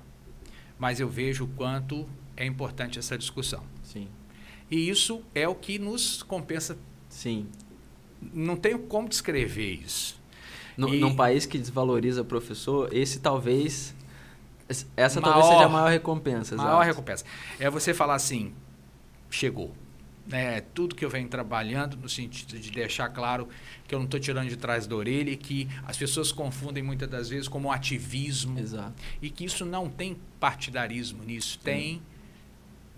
Mas 0.78 1.00
eu 1.00 1.08
vejo 1.08 1.44
o 1.44 1.48
quanto 1.48 2.08
é 2.36 2.44
importante 2.44 2.98
essa 2.98 3.16
discussão. 3.16 3.62
Sim. 3.82 4.08
E 4.70 4.88
isso 4.88 5.22
é 5.34 5.48
o 5.48 5.54
que 5.54 5.78
nos 5.78 6.22
compensa. 6.22 6.78
Sim. 7.08 7.48
Não 8.20 8.56
tenho 8.56 8.80
como 8.80 9.08
descrever 9.08 9.74
isso. 9.74 10.17
No, 10.78 10.94
E- 10.94 11.00
Num 11.00 11.14
país 11.14 11.44
que 11.44 11.58
desvaloriza 11.58 12.22
professor, 12.24 12.88
esse 12.94 13.18
talvez. 13.20 13.94
Essa 14.96 15.20
Maior- 15.20 15.32
talvez 15.34 15.52
seja 15.54 15.66
a 15.66 15.68
maior 15.68 15.90
recompensa. 15.90 16.54
Maior 16.56 16.70
exato. 16.70 16.86
recompensa. 16.86 17.24
É 17.58 17.68
você 17.68 17.92
falar 17.92 18.14
assim, 18.14 18.52
chegou. 19.30 19.74
É, 20.30 20.60
tudo 20.60 20.94
que 20.94 21.02
eu 21.04 21.08
venho 21.08 21.26
trabalhando 21.26 21.96
no 21.96 22.06
sentido 22.08 22.58
de 22.58 22.70
deixar 22.70 23.08
claro 23.08 23.48
que 23.86 23.94
eu 23.94 23.98
não 23.98 24.04
estou 24.04 24.20
tirando 24.20 24.46
de 24.46 24.58
trás 24.58 24.86
da 24.86 24.94
orelha 24.94 25.30
e 25.30 25.36
que 25.38 25.66
as 25.86 25.96
pessoas 25.96 26.30
confundem 26.30 26.82
muitas 26.82 27.08
das 27.08 27.30
vezes 27.30 27.48
como 27.48 27.72
ativismo 27.72 28.58
Exato. 28.58 28.92
e 29.22 29.30
que 29.30 29.46
isso 29.46 29.64
não 29.64 29.88
tem 29.88 30.18
partidarismo 30.38 31.24
nisso. 31.24 31.58
Tem. 31.60 32.02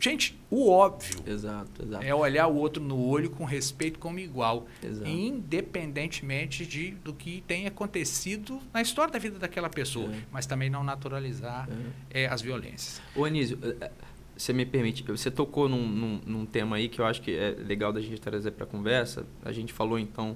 Gente, 0.01 0.35
o 0.51 0.71
óbvio 0.71 1.23
Exato, 1.27 1.83
exato. 1.85 2.03
é 2.05 2.15
olhar 2.15 2.47
o 2.47 2.57
outro 2.57 2.83
no 2.83 2.99
olho 2.99 3.29
com 3.29 3.45
respeito 3.45 3.99
como 3.99 4.19
igual, 4.19 4.67
exato. 4.83 5.09
independentemente 5.09 6.65
de, 6.65 6.93
do 6.93 7.13
que 7.13 7.43
tenha 7.47 7.69
acontecido 7.69 8.59
na 8.73 8.81
história 8.81 9.13
da 9.13 9.19
vida 9.19 9.39
daquela 9.39 9.69
pessoa, 9.69 10.11
É. 10.11 10.19
mas 10.33 10.47
também 10.47 10.71
não 10.71 10.83
naturalizar 10.83 11.69
É. 12.11 12.23
é, 12.23 12.27
as 12.29 12.41
violências. 12.41 13.01
Ô, 13.15 13.25
Anísio, 13.27 13.59
eh, 13.63 13.77
eh, 13.81 13.91
você 14.37 14.55
me 14.55 14.65
permite, 14.65 15.03
você 15.03 15.31
tocou 15.31 15.69
num, 15.69 15.87
num, 15.87 16.21
num, 16.25 16.47
tema 16.47 16.77
aí 16.77 16.89
que 16.89 16.99
eu 16.99 17.05
acho 17.05 17.21
que 17.21 17.37
é 17.37 17.51
legal 17.51 17.93
da 17.93 18.01
gente 18.01 18.19
trazer 18.21 18.53
para 18.53 18.65
a 18.65 18.67
conversa. 18.67 19.27
A 19.45 19.53
gente 19.53 19.71
falou 19.71 19.99
então 19.99 20.35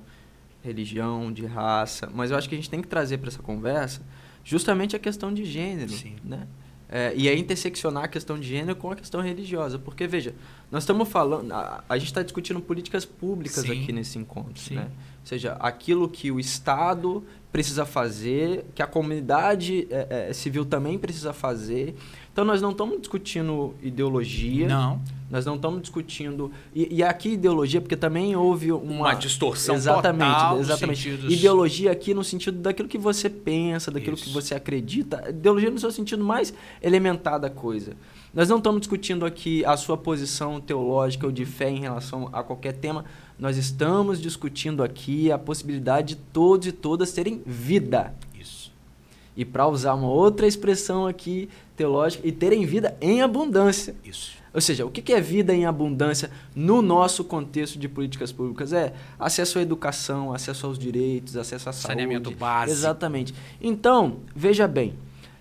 religião, 0.62 1.32
de 1.32 1.46
raça, 1.46 2.10
mas 2.14 2.30
eu 2.30 2.36
acho 2.36 2.48
que 2.48 2.54
a 2.54 2.58
gente 2.58 2.68
tem 2.70 2.80
que 2.82 2.88
trazer 2.88 3.18
para 3.18 3.28
essa 3.28 3.42
conversa 3.42 4.02
justamente 4.44 4.94
a 4.94 4.98
questão 4.98 5.32
de 5.32 5.44
gênero, 5.44 5.90
Sim. 5.90 6.16
né? 6.22 6.46
É, 6.88 7.12
e 7.16 7.28
aí 7.28 7.38
interseccionar 7.38 8.04
a 8.04 8.08
questão 8.08 8.38
de 8.38 8.46
gênero 8.46 8.76
com 8.76 8.90
a 8.90 8.96
questão 8.96 9.20
religiosa. 9.20 9.78
Porque, 9.78 10.06
veja, 10.06 10.34
nós 10.70 10.82
estamos 10.82 11.08
falando. 11.08 11.50
A, 11.52 11.82
a 11.88 11.98
gente 11.98 12.08
está 12.08 12.22
discutindo 12.22 12.60
políticas 12.60 13.04
públicas 13.04 13.64
Sim. 13.64 13.82
aqui 13.82 13.92
nesse 13.92 14.18
encontro. 14.18 14.60
Sim. 14.60 14.76
Né? 14.76 14.82
Ou 14.84 15.26
seja, 15.26 15.52
aquilo 15.60 16.08
que 16.08 16.30
o 16.30 16.38
Estado 16.38 17.24
precisa 17.50 17.86
fazer, 17.86 18.66
que 18.74 18.82
a 18.82 18.86
comunidade 18.86 19.86
é, 19.90 20.28
é, 20.28 20.32
civil 20.32 20.64
também 20.64 20.98
precisa 20.98 21.32
fazer. 21.32 21.94
Então, 22.34 22.44
nós 22.44 22.60
não 22.60 22.72
estamos 22.72 22.98
discutindo 22.98 23.76
ideologia. 23.80 24.66
Não. 24.66 25.00
Nós 25.30 25.46
não 25.46 25.54
estamos 25.54 25.82
discutindo. 25.82 26.50
E, 26.74 26.96
e, 26.96 27.00
aqui, 27.00 27.34
ideologia, 27.34 27.80
porque 27.80 27.96
também 27.96 28.34
houve 28.34 28.72
uma. 28.72 29.06
Uma 29.06 29.14
distorção 29.14 29.76
exatamente, 29.76 30.34
total. 30.34 30.58
Exatamente. 30.58 31.00
Sentidos... 31.00 31.32
Ideologia 31.32 31.92
aqui 31.92 32.12
no 32.12 32.24
sentido 32.24 32.58
daquilo 32.58 32.88
que 32.88 32.98
você 32.98 33.30
pensa, 33.30 33.88
daquilo 33.88 34.16
Isso. 34.16 34.24
que 34.24 34.30
você 34.32 34.52
acredita. 34.52 35.24
Ideologia 35.28 35.70
no 35.70 35.78
seu 35.78 35.92
sentido 35.92 36.24
mais 36.24 36.52
elementar 36.82 37.38
da 37.38 37.48
coisa. 37.48 37.92
Nós 38.34 38.48
não 38.48 38.58
estamos 38.58 38.80
discutindo 38.80 39.24
aqui 39.24 39.64
a 39.64 39.76
sua 39.76 39.96
posição 39.96 40.60
teológica 40.60 41.26
ou 41.26 41.30
de 41.30 41.44
fé 41.44 41.70
em 41.70 41.78
relação 41.78 42.28
a 42.32 42.42
qualquer 42.42 42.72
tema. 42.72 43.04
Nós 43.38 43.56
estamos 43.56 44.20
discutindo 44.20 44.82
aqui 44.82 45.30
a 45.30 45.38
possibilidade 45.38 46.16
de 46.16 46.16
todos 46.16 46.66
e 46.66 46.72
todas 46.72 47.12
terem 47.12 47.40
vida. 47.46 48.12
E 49.36 49.44
para 49.44 49.66
usar 49.66 49.94
uma 49.94 50.08
outra 50.08 50.46
expressão 50.46 51.06
aqui 51.06 51.48
teológica, 51.76 52.26
e 52.26 52.32
terem 52.32 52.64
vida 52.64 52.96
em 53.00 53.20
abundância. 53.20 53.94
Isso. 54.04 54.44
Ou 54.54 54.60
seja, 54.60 54.86
o 54.86 54.90
que 54.90 55.12
é 55.12 55.20
vida 55.20 55.52
em 55.52 55.66
abundância 55.66 56.30
no 56.54 56.80
nosso 56.80 57.24
contexto 57.24 57.76
de 57.76 57.88
políticas 57.88 58.30
públicas? 58.30 58.72
É 58.72 58.92
acesso 59.18 59.58
à 59.58 59.62
educação, 59.62 60.32
acesso 60.32 60.66
aos 60.66 60.78
direitos, 60.78 61.36
acesso 61.36 61.68
à 61.68 61.72
saúde. 61.72 61.88
Saneamento 61.88 62.30
básico. 62.30 62.70
Exatamente. 62.70 63.34
Então, 63.60 64.18
veja 64.34 64.68
bem, 64.68 64.94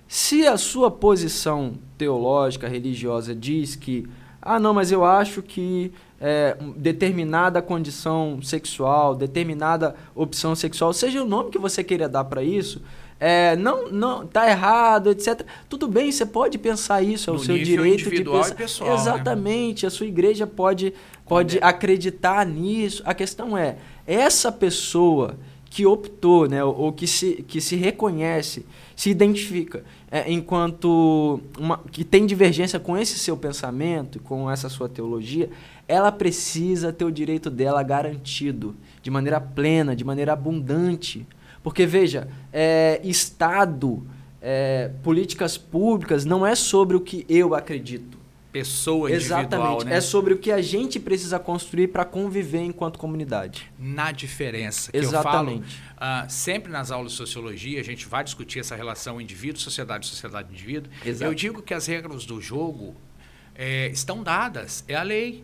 se 0.08 0.48
a 0.48 0.58
sua 0.58 0.90
posição 0.90 1.74
teológica, 1.96 2.68
religiosa 2.68 3.36
diz 3.36 3.76
que, 3.76 4.08
ah, 4.42 4.60
não, 4.60 4.74
mas 4.74 4.92
eu 4.92 5.06
acho 5.06 5.44
que 5.44 5.92
é, 6.20 6.58
determinada 6.76 7.62
condição 7.62 8.42
sexual, 8.42 9.14
determinada 9.14 9.96
opção 10.16 10.56
sexual, 10.56 10.92
seja 10.92 11.22
o 11.22 11.26
nome 11.26 11.52
que 11.52 11.60
você 11.60 11.84
queira 11.84 12.10
dar 12.10 12.24
para 12.24 12.42
isso, 12.42 12.82
é, 13.26 13.56
não, 13.56 13.90
não, 13.90 14.28
tá 14.28 14.50
errado, 14.50 15.10
etc. 15.10 15.46
Tudo 15.70 15.88
bem, 15.88 16.12
você 16.12 16.26
pode 16.26 16.58
pensar 16.58 17.02
isso, 17.02 17.30
é 17.30 17.34
no 17.34 17.40
o 17.40 17.42
seu 17.42 17.58
direito 17.58 18.10
de 18.10 18.22
pensar. 18.22 18.54
Pessoal, 18.54 18.90
né? 18.90 18.96
Exatamente, 18.98 19.84
né? 19.84 19.88
a 19.88 19.90
sua 19.90 20.06
igreja 20.06 20.46
pode, 20.46 20.94
pode 21.26 21.58
acreditar 21.62 22.46
nisso. 22.46 23.02
A 23.06 23.14
questão 23.14 23.58
é, 23.58 23.78
essa 24.06 24.52
pessoa 24.52 25.38
que 25.70 25.86
optou, 25.86 26.50
né, 26.50 26.62
ou 26.66 26.92
que 26.92 27.08
se, 27.08 27.46
que 27.48 27.62
se 27.62 27.78
reconhece, 27.78 28.66
se 28.94 29.10
identifica 29.10 29.86
é, 30.12 30.30
enquanto 30.30 31.40
uma, 31.58 31.80
que 31.92 32.04
tem 32.04 32.26
divergência 32.26 32.78
com 32.78 32.98
esse 32.98 33.18
seu 33.18 33.38
pensamento, 33.38 34.20
com 34.20 34.52
essa 34.52 34.68
sua 34.68 34.90
teologia, 34.90 35.50
ela 35.88 36.12
precisa 36.12 36.92
ter 36.92 37.06
o 37.06 37.12
direito 37.12 37.50
dela 37.50 37.82
garantido 37.84 38.76
de 39.02 39.10
maneira 39.10 39.40
plena, 39.40 39.96
de 39.96 40.04
maneira 40.04 40.34
abundante. 40.34 41.26
Porque, 41.64 41.86
veja, 41.86 42.28
é, 42.52 43.00
Estado, 43.04 44.06
é, 44.42 44.92
políticas 45.02 45.58
públicas, 45.58 46.26
não 46.26 46.46
é 46.46 46.54
sobre 46.54 46.98
o 46.98 47.02
que 47.02 47.26
eu 47.30 47.56
acredito. 47.56 48.22
Pessoa 48.52 49.10
individual, 49.10 49.40
Exatamente. 49.42 49.86
Né? 49.86 49.96
É 49.96 50.02
sobre 50.02 50.34
o 50.34 50.38
que 50.38 50.52
a 50.52 50.62
gente 50.62 51.00
precisa 51.00 51.40
construir 51.40 51.88
para 51.88 52.06
conviver 52.06 52.62
enquanto 52.62 53.00
comunidade. 53.00 53.72
Na 53.80 54.12
diferença. 54.12 54.92
Que 54.92 54.98
Exatamente. 55.00 55.64
Eu 55.64 55.98
falo, 55.98 56.26
uh, 56.26 56.30
sempre 56.30 56.72
nas 56.72 56.92
aulas 56.92 57.14
de 57.14 57.18
sociologia, 57.18 57.80
a 57.80 57.84
gente 57.84 58.06
vai 58.06 58.24
discutir 58.24 58.60
essa 58.60 58.76
relação 58.76 59.20
indivíduo-sociedade, 59.20 60.06
sociedade-indivíduo. 60.06 60.92
Eu 61.20 61.34
digo 61.34 61.64
que 61.64 61.74
as 61.74 61.88
regras 61.88 62.26
do 62.26 62.40
jogo 62.40 62.94
é, 63.56 63.88
estão 63.88 64.22
dadas. 64.22 64.84
É 64.88 64.96
a 64.96 65.04
lei. 65.04 65.44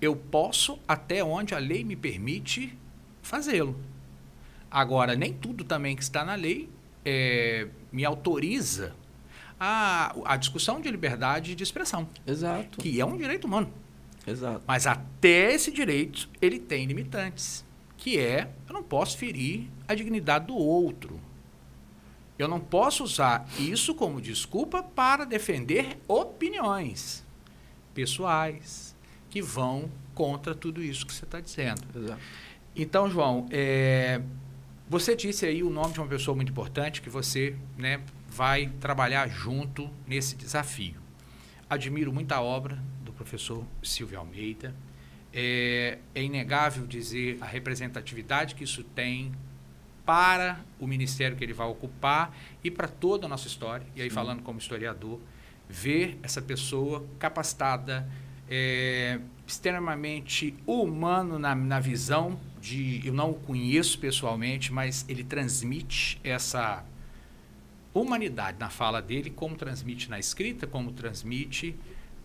Eu 0.00 0.16
posso 0.16 0.78
até 0.88 1.22
onde 1.22 1.54
a 1.54 1.58
lei 1.58 1.84
me 1.84 1.96
permite 1.96 2.76
fazê-lo. 3.20 3.76
Agora, 4.72 5.14
nem 5.14 5.34
tudo 5.34 5.64
também 5.64 5.94
que 5.94 6.02
está 6.02 6.24
na 6.24 6.34
lei 6.34 6.70
é, 7.04 7.68
me 7.92 8.06
autoriza 8.06 8.96
a, 9.60 10.14
a 10.24 10.36
discussão 10.38 10.80
de 10.80 10.90
liberdade 10.90 11.54
de 11.54 11.62
expressão. 11.62 12.08
Exato. 12.26 12.78
Que 12.78 12.98
é 12.98 13.04
um 13.04 13.18
direito 13.18 13.46
humano. 13.46 13.70
Exato. 14.26 14.62
Mas 14.66 14.86
até 14.86 15.52
esse 15.52 15.70
direito, 15.70 16.26
ele 16.40 16.58
tem 16.58 16.86
limitantes. 16.86 17.66
Que 17.98 18.18
é, 18.18 18.50
eu 18.66 18.72
não 18.72 18.82
posso 18.82 19.18
ferir 19.18 19.68
a 19.86 19.94
dignidade 19.94 20.46
do 20.46 20.56
outro. 20.56 21.20
Eu 22.38 22.48
não 22.48 22.58
posso 22.58 23.04
usar 23.04 23.46
isso 23.58 23.94
como 23.94 24.22
desculpa 24.22 24.82
para 24.82 25.26
defender 25.26 25.98
opiniões 26.08 27.22
pessoais 27.92 28.96
que 29.28 29.42
vão 29.42 29.90
contra 30.14 30.54
tudo 30.54 30.82
isso 30.82 31.06
que 31.06 31.12
você 31.12 31.24
está 31.24 31.40
dizendo. 31.40 31.82
Exato. 31.94 32.20
Então, 32.74 33.08
João, 33.08 33.46
é, 33.50 34.22
você 34.92 35.16
disse 35.16 35.46
aí 35.46 35.62
o 35.62 35.70
nome 35.70 35.94
de 35.94 36.00
uma 36.00 36.06
pessoa 36.06 36.36
muito 36.36 36.52
importante 36.52 37.00
que 37.00 37.08
você 37.08 37.56
né, 37.78 38.02
vai 38.28 38.66
trabalhar 38.78 39.26
junto 39.26 39.88
nesse 40.06 40.36
desafio. 40.36 41.00
Admiro 41.68 42.12
muito 42.12 42.30
a 42.32 42.42
obra 42.42 42.78
do 43.02 43.10
professor 43.10 43.64
Silvio 43.82 44.18
Almeida. 44.18 44.74
É, 45.32 45.96
é 46.14 46.22
inegável 46.22 46.86
dizer 46.86 47.38
a 47.40 47.46
representatividade 47.46 48.54
que 48.54 48.64
isso 48.64 48.84
tem 48.84 49.32
para 50.04 50.60
o 50.78 50.86
ministério 50.86 51.38
que 51.38 51.42
ele 51.42 51.54
vai 51.54 51.68
ocupar 51.68 52.36
e 52.62 52.70
para 52.70 52.86
toda 52.86 53.24
a 53.24 53.28
nossa 53.30 53.46
história. 53.46 53.86
E 53.96 54.02
aí, 54.02 54.10
Sim. 54.10 54.14
falando 54.14 54.42
como 54.42 54.58
historiador, 54.58 55.18
ver 55.70 56.18
essa 56.22 56.42
pessoa 56.42 57.06
capacitada, 57.18 58.06
é, 58.46 59.18
extremamente 59.46 60.54
humano 60.66 61.38
na, 61.38 61.54
na 61.54 61.80
visão 61.80 62.38
de. 62.62 63.04
Eu 63.04 63.12
não 63.12 63.32
o 63.32 63.34
conheço 63.34 63.98
pessoalmente, 63.98 64.72
mas 64.72 65.04
ele 65.08 65.24
transmite 65.24 66.18
essa 66.22 66.84
humanidade 67.92 68.56
na 68.58 68.70
fala 68.70 69.02
dele, 69.02 69.28
como 69.28 69.56
transmite 69.56 70.08
na 70.08 70.18
escrita, 70.18 70.66
como 70.66 70.92
transmite 70.92 71.74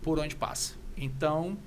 por 0.00 0.18
onde 0.18 0.36
passa. 0.36 0.74
Então, 0.96 1.58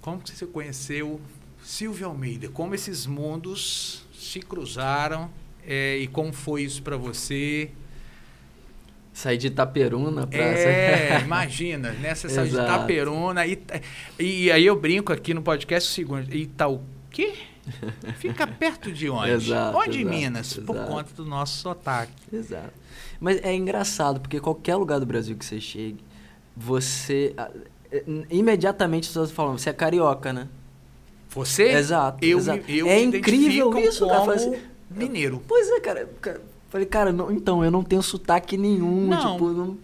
como 0.00 0.20
que 0.20 0.30
você 0.30 0.46
conheceu 0.46 1.20
Silvio 1.62 2.06
Almeida? 2.06 2.48
Como 2.48 2.74
esses 2.74 3.04
mundos 3.04 4.06
se 4.14 4.40
cruzaram 4.40 5.30
é, 5.66 5.98
e 5.98 6.06
como 6.06 6.32
foi 6.32 6.62
isso 6.62 6.82
para 6.82 6.96
você? 6.96 7.70
Sair 9.12 9.38
de 9.38 9.46
Itaperuna 9.48 10.26
para... 10.26 10.38
É, 10.40 11.20
imagina, 11.20 11.92
né? 11.92 12.14
Você 12.16 12.28
sai 12.28 12.48
de 12.48 12.54
Itaperuna 12.54 13.46
e, 13.46 13.62
e 14.18 14.50
aí 14.50 14.66
eu 14.66 14.74
brinco 14.74 15.12
aqui 15.12 15.32
no 15.32 15.40
podcast 15.40 15.88
o 15.88 15.92
segundo, 15.92 16.34
Itaú 16.34 16.82
quê? 17.14 17.34
Fica 18.16 18.46
perto 18.46 18.92
de 18.92 19.08
onde? 19.08 19.30
exato, 19.48 19.78
onde 19.78 20.00
exato, 20.00 20.16
Minas? 20.16 20.52
Exato. 20.52 20.66
Por 20.66 20.76
conta 20.84 21.14
do 21.14 21.24
nosso 21.24 21.60
sotaque. 21.60 22.12
Exato. 22.32 22.72
Mas 23.20 23.42
é 23.42 23.54
engraçado, 23.54 24.20
porque 24.20 24.40
qualquer 24.40 24.76
lugar 24.76 25.00
do 25.00 25.06
Brasil 25.06 25.36
que 25.36 25.44
você 25.44 25.60
chegue, 25.60 26.04
você. 26.56 27.34
É, 27.90 28.04
imediatamente 28.30 29.04
as 29.04 29.08
pessoas 29.08 29.30
falam, 29.30 29.56
você 29.56 29.70
é 29.70 29.72
carioca, 29.72 30.32
né? 30.32 30.48
Você? 31.30 31.70
Exato. 31.70 32.24
Eu, 32.24 32.38
exato. 32.38 32.70
eu 32.70 32.86
é 32.86 33.02
incrível 33.02 33.76
isso, 33.78 34.06
cara. 34.06 34.34
Assim, 34.34 34.56
mineiro. 34.90 35.42
Pois 35.46 35.68
é, 35.70 35.80
cara. 35.80 36.08
Falei, 36.68 36.86
cara, 36.86 37.12
não, 37.12 37.30
então, 37.30 37.64
eu 37.64 37.70
não 37.70 37.84
tenho 37.84 38.02
sotaque 38.02 38.56
nenhum. 38.56 39.06
Não. 39.06 39.32
Tipo, 39.32 39.48
não, 39.48 39.78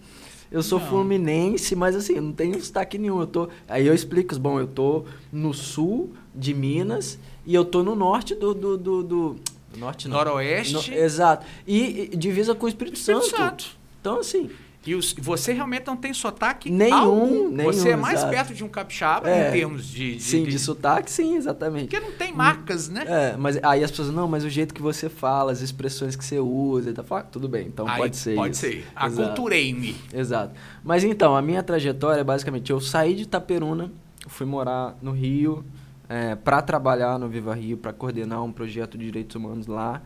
eu 0.51 0.61
sou 0.61 0.79
Não. 0.79 0.87
fluminense, 0.87 1.75
mas 1.75 1.95
assim, 1.95 2.19
não 2.19 2.33
tenho 2.33 2.61
sotaque 2.61 2.97
nenhum. 2.97 3.21
Eu 3.21 3.27
tô, 3.27 3.49
aí 3.69 3.87
eu 3.87 3.93
explico, 3.93 4.37
bom, 4.37 4.59
eu 4.59 4.67
tô 4.67 5.05
no 5.31 5.53
sul 5.53 6.11
de 6.35 6.53
Minas 6.53 7.17
e 7.45 7.55
eu 7.55 7.63
tô 7.63 7.81
no 7.81 7.95
norte 7.95 8.35
do. 8.35 8.53
do, 8.53 8.77
do, 8.77 9.03
do 9.03 9.35
norte 9.77 10.09
não. 10.09 10.17
Noroeste. 10.17 10.91
No, 10.91 10.97
exato. 10.97 11.45
E, 11.65 12.09
e 12.11 12.17
divisa 12.17 12.53
com 12.53 12.65
o 12.65 12.69
Espírito, 12.69 12.97
Espírito 12.97 13.25
Santo. 13.25 13.37
Santo. 13.37 13.77
Então, 14.01 14.19
assim. 14.19 14.49
E 14.83 14.95
os, 14.95 15.13
você 15.13 15.53
realmente 15.53 15.85
não 15.85 15.95
tem 15.95 16.11
sotaque 16.11 16.67
Nenhum, 16.67 16.95
algum. 16.95 17.49
nenhum, 17.49 17.71
Você 17.71 17.89
é 17.89 17.95
mais 17.95 18.17
exato. 18.17 18.31
perto 18.33 18.53
de 18.55 18.63
um 18.63 18.67
capixaba 18.67 19.29
É. 19.29 19.49
em 19.49 19.51
termos 19.51 19.85
de, 19.87 20.15
de, 20.15 20.21
sim, 20.23 20.43
de, 20.43 20.49
de- 20.49 20.57
sotaque, 20.59 21.11
sim, 21.11 21.35
exatamente. 21.35 21.87
Porque 21.87 21.99
não 22.03 22.11
tem 22.13 22.33
marcas, 22.33 22.89
né? 22.89 23.03
É, 23.07 23.37
mas 23.37 23.59
aí 23.63 23.83
as 23.83 23.91
pessoas, 23.91 24.09
não, 24.09 24.27
mas 24.27 24.43
o 24.43 24.49
jeito 24.49 24.73
que 24.73 24.81
você 24.81 25.07
fala, 25.07 25.51
as 25.51 25.61
expressões 25.61 26.15
que 26.15 26.25
você 26.25 26.39
usa, 26.39 26.89
e 26.89 26.93
tal, 26.93 27.05
fala, 27.05 27.21
ah, 27.21 27.23
tudo 27.25 27.47
bem, 27.47 27.67
então 27.67 27.87
Aí 27.87 27.97
pode 27.99 28.17
ser 28.17 28.33
Pode 28.35 28.55
isso. 28.55 28.61
ser. 28.61 28.87
Aculturei-me. 28.95 29.95
Exato. 30.11 30.55
Mas 30.83 31.03
então, 31.03 31.35
a 31.35 31.41
minha 31.43 31.61
trajetória, 31.61 32.23
basicamente, 32.23 32.71
eu 32.71 32.79
saí 32.81 33.13
de 33.13 33.23
Itaperuna, 33.23 33.91
fui 34.27 34.47
morar 34.47 34.97
no 34.99 35.11
Rio, 35.11 35.63
é, 36.09 36.35
para 36.35 36.59
trabalhar 36.61 37.19
no 37.19 37.29
Viva 37.29 37.53
Rio, 37.53 37.77
para 37.77 37.93
coordenar 37.93 38.43
um 38.43 38.51
projeto 38.51 38.97
de 38.97 39.05
direitos 39.05 39.35
humanos 39.35 39.67
lá, 39.67 40.01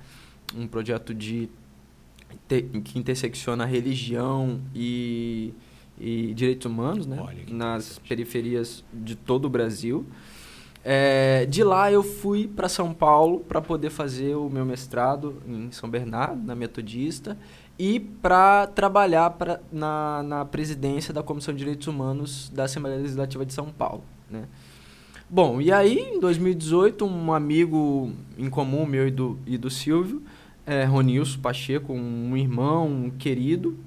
um 0.53 0.67
projeto 0.67 1.13
de 1.13 1.49
te- 2.47 2.63
que 2.83 2.97
intersecciona 2.99 3.65
religião 3.65 4.59
e, 4.73 5.53
e 5.99 6.33
Direitos 6.33 6.65
Humanos, 6.65 7.05
né? 7.05 7.17
nas 7.49 7.99
periferias 7.99 8.83
de 8.93 9.15
todo 9.15 9.45
o 9.45 9.49
Brasil. 9.49 10.05
É, 10.87 11.47
de 11.47 11.63
lá 11.63 11.91
eu 11.91 12.03
fui 12.03 12.47
para 12.47 12.69
São 12.69 12.93
Paulo 12.93 13.39
para 13.39 13.59
poder 13.59 13.89
fazer 13.89 14.35
o 14.35 14.47
meu 14.49 14.63
mestrado 14.63 15.41
em 15.47 15.71
São 15.71 15.89
Bernardo, 15.89 16.45
na 16.45 16.53
Metodista, 16.53 17.35
e 17.77 17.99
para 17.99 18.67
trabalhar 18.67 19.31
pra, 19.31 19.59
na, 19.71 20.21
na 20.21 20.45
presidência 20.45 21.11
da 21.11 21.23
Comissão 21.23 21.53
de 21.53 21.57
Direitos 21.57 21.87
Humanos 21.87 22.49
da 22.53 22.65
Assembleia 22.65 22.99
Legislativa 22.99 23.43
de 23.43 23.51
São 23.51 23.65
Paulo. 23.71 24.03
Né? 24.29 24.43
Bom, 25.27 25.59
e 25.59 25.71
aí, 25.71 25.97
em 25.97 26.19
2018, 26.19 27.03
um 27.03 27.33
amigo 27.33 28.11
em 28.37 28.47
comum 28.47 28.85
meu 28.85 29.07
e 29.07 29.11
do, 29.11 29.39
e 29.47 29.57
do 29.57 29.71
Silvio, 29.71 30.21
é, 30.65 30.83
Ronilson 30.83 31.39
Pacheco, 31.39 31.93
um 31.93 32.35
irmão 32.35 32.87
um 32.87 33.09
querido. 33.09 33.77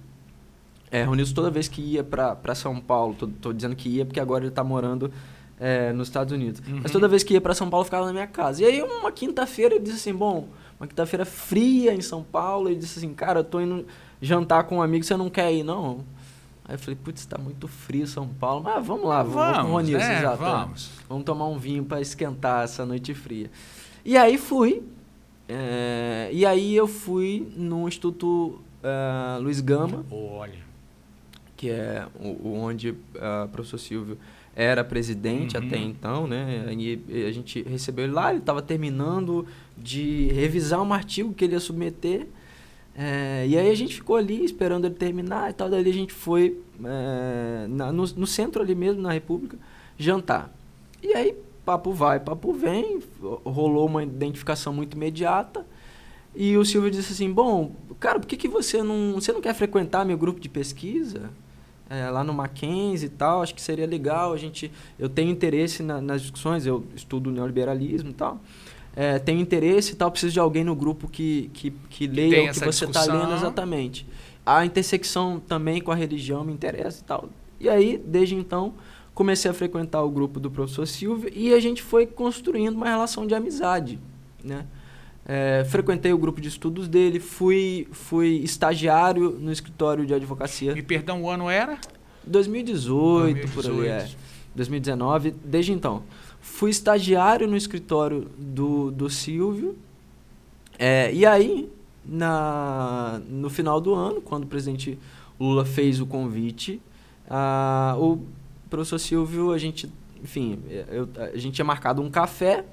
É, 0.91 1.03
Ronilson, 1.03 1.35
toda 1.35 1.51
vez 1.51 1.69
que 1.69 1.83
ia 1.83 2.03
para 2.03 2.55
São 2.55 2.81
Paulo, 2.81 3.15
tô, 3.15 3.27
tô, 3.27 3.53
dizendo 3.53 3.77
que 3.77 3.89
ia 3.89 4.07
porque 4.07 4.21
agora 4.21 4.45
ele 4.45 4.49
está 4.49 4.65
morando 4.65 5.13
é, 5.61 5.93
nos 5.93 6.09
Estados 6.09 6.33
Unidos. 6.33 6.63
Uhum. 6.67 6.81
Mas 6.83 6.93
toda 6.93 7.09
vez 7.09 7.23
que 7.23 7.35
ia 7.35 7.41
para 7.41 7.55
São 7.55 7.69
Paulo, 7.69 7.85
ficava 7.85 8.07
na 8.07 8.13
minha 8.13 8.27
casa. 8.27 8.63
E 8.63 8.67
aí, 8.67 8.83
uma 8.83 9.13
quinta-feira, 9.13 9.75
ele 9.75 9.85
disse 9.85 9.97
assim: 9.97 10.15
Bom, 10.15 10.49
uma 10.81 10.87
quinta-feira 10.87 11.25
fria 11.25 11.93
em 11.93 12.01
São 12.01 12.23
Paulo. 12.23 12.69
Ele 12.69 12.79
disse 12.79 12.99
assim: 12.99 13.13
Cara, 13.13 13.41
eu 13.41 13.45
tô 13.45 13.61
indo 13.61 13.87
jantar 14.21 14.65
com 14.65 14.79
um 14.79 14.83
amigo, 14.83 15.05
você 15.05 15.17
não 15.17 15.29
quer 15.29 15.53
ir, 15.53 15.63
não? 15.63 16.05
Aí 16.65 16.75
eu 16.75 16.79
falei, 16.79 16.99
putz, 17.03 17.25
tá 17.25 17.39
muito 17.39 17.67
frio 17.67 18.07
São 18.07 18.29
Paulo. 18.29 18.63
Mas 18.63 18.87
vamos 18.87 19.09
lá, 19.09 19.23
vamos, 19.23 19.35
vamos 19.35 19.59
com 19.59 19.69
o 19.69 19.73
Ronilson, 19.73 20.05
é, 20.05 20.19
exato. 20.19 20.37
Vamos. 20.37 20.91
vamos 21.09 21.25
tomar 21.25 21.47
um 21.47 21.59
vinho 21.59 21.83
para 21.83 21.99
esquentar 22.01 22.65
essa 22.65 22.85
noite 22.85 23.15
fria. 23.15 23.51
E 24.05 24.17
aí 24.17 24.37
fui. 24.37 24.83
É, 25.49 26.29
e 26.33 26.45
aí 26.45 26.77
eu 26.77 26.87
fui 26.87 27.49
no 27.57 27.89
Instituto 27.89 28.61
uh, 28.83 29.41
Luiz 29.41 29.61
Gama. 29.61 30.05
Olha. 30.11 30.69
Que 31.57 31.71
é 31.71 32.07
o, 32.21 32.53
onde 32.55 32.91
uh, 32.91 32.97
o 33.47 33.49
professor 33.49 33.79
Silvio 33.79 34.19
era 34.55 34.83
presidente 34.85 35.57
uhum. 35.57 35.67
até 35.67 35.79
então, 35.79 36.27
né? 36.27 36.67
E 36.77 37.25
a 37.25 37.33
gente 37.33 37.63
recebeu 37.63 38.05
ele 38.05 38.13
lá, 38.13 38.31
ele 38.31 38.41
estava 38.41 38.61
terminando 38.61 39.47
de 39.77 40.29
revisar 40.33 40.83
um 40.83 40.93
artigo 40.93 41.33
que 41.33 41.45
ele 41.45 41.55
ia 41.55 41.61
submeter. 41.61 42.27
É, 42.97 43.47
e 43.47 43.57
aí 43.57 43.71
a 43.71 43.75
gente 43.77 43.95
ficou 43.95 44.17
ali 44.17 44.45
esperando 44.45 44.85
ele 44.87 44.97
terminar 44.97 45.51
e 45.51 45.53
tal. 45.53 45.71
Daí 45.71 45.89
a 45.89 45.95
gente 45.95 46.13
foi 46.13 46.61
é, 46.85 47.67
na, 47.69 47.93
no, 47.93 48.05
no, 48.05 48.27
centro 48.27 48.61
ali 48.61 48.75
mesmo, 48.75 49.01
na 49.01 49.13
República, 49.13 49.57
jantar. 49.97 50.53
E 51.01 51.15
aí, 51.15 51.37
papo 51.69 51.93
vai, 51.93 52.19
papo 52.19 52.53
vem, 52.55 52.99
rolou 53.45 53.87
uma 53.87 54.03
identificação 54.03 54.73
muito 54.73 54.97
imediata. 54.97 55.67
E 56.35 56.57
o 56.57 56.65
Silvio 56.65 56.91
disse 56.91 57.13
assim: 57.13 57.31
Bom, 57.31 57.73
cara, 58.01 58.19
por 58.19 58.27
que, 58.27 58.37
que 58.37 58.49
você 58.49 58.83
não. 58.83 59.15
Você 59.15 59.33
não 59.33 59.43
quer 59.43 59.55
frequentar 59.55 60.05
meu 60.05 60.17
grupo 60.17 60.41
de 60.41 60.49
pesquisa? 60.49 61.31
É, 61.91 62.09
lá 62.11 62.23
no 62.23 62.35
Mackenzie 62.35 63.07
e 63.07 63.11
tal, 63.11 63.43
acho 63.43 63.55
que 63.55 63.61
seria 63.61 63.87
legal. 63.87 64.33
A 64.33 64.37
gente, 64.39 64.73
eu 64.99 65.09
tenho 65.09 65.31
interesse 65.31 65.83
na, 65.83 66.01
nas 66.01 66.23
discussões, 66.23 66.65
eu 66.65 66.85
estudo 66.95 67.31
neoliberalismo 67.31 68.11
e 68.11 68.15
tal 68.15 68.41
é, 68.99 69.17
tenho 69.17 69.41
interesse 69.41 69.93
e 69.93 69.95
tal, 69.95 70.11
preciso 70.11 70.33
de 70.33 70.41
alguém 70.41 70.65
no 70.65 70.75
grupo 70.75 71.09
que, 71.09 71.49
que, 71.55 71.71
que 71.89 72.09
leia 72.09 72.51
o 72.51 72.53
que 72.53 72.65
você 72.65 72.85
está 72.85 73.05
lendo 73.05 73.33
exatamente. 73.33 74.05
A 74.45 74.67
intersecção 74.67 75.39
também 75.39 75.81
com 75.81 75.93
a 75.93 75.95
religião 75.95 76.43
me 76.43 76.53
interessa 76.53 77.01
e 77.01 77.05
tal. 77.05 77.29
E 77.61 77.69
aí, 77.69 77.97
desde 78.05 78.35
então, 78.35 78.75
comecei 79.19 79.51
a 79.51 79.55
frequentar 79.55 80.01
o 80.05 80.11
grupo 80.11 80.39
do 80.39 80.49
professor 80.49 80.87
Silvio 80.87 81.29
e 81.35 81.53
a 81.53 81.59
gente 81.59 81.83
foi 81.83 82.07
construindo 82.07 82.77
uma 82.77 82.87
relação 82.87 83.27
de 83.27 83.35
amizade, 83.35 83.99
né? 84.45 84.65
É, 85.27 85.67
frequentei 85.69 86.13
o 86.13 86.19
grupo 86.19 86.41
de 86.41 86.47
estudos 86.47 86.87
dele, 86.87 87.19
fui, 87.19 87.89
fui 87.91 88.37
estagiário 88.45 89.31
no 89.31 89.51
escritório 89.51 90.07
de 90.07 90.15
advocacia. 90.15 90.71
E 90.79 90.83
perdão, 90.83 91.25
o 91.25 91.29
ano 91.29 91.51
era? 91.51 91.81
2018, 92.25 93.49
2018. 93.49 93.53
por 93.53 93.67
ali, 93.67 93.89
é. 93.89 94.09
2019, 94.55 95.35
desde 95.45 95.73
então. 95.73 96.05
Fui 96.41 96.71
estagiário 96.71 97.49
no 97.49 97.57
escritório 97.57 98.29
do, 98.39 98.93
do 98.93 99.11
Silvio. 99.11 99.77
É, 100.79 101.13
e 101.13 101.27
aí, 101.27 101.69
na, 102.07 103.21
no 103.29 103.51
final 103.51 103.81
do 103.81 103.97
ano, 103.97 104.21
quando 104.21 104.45
o 104.45 104.47
presidente 104.47 104.97
Lula 105.41 105.65
fez 105.65 106.01
o 106.01 106.07
convite, 106.07 106.81
a, 107.29 107.97
o 107.99 108.25
professor 108.69 108.99
Silvio, 108.99 109.53
a 109.53 109.59
gente, 109.59 109.93
enfim, 110.23 110.61
eu, 110.91 111.09
a 111.17 111.37
gente 111.37 111.55
tinha 111.55 111.65
marcado 111.65 112.03
um 112.03 112.11
café 112.11 112.65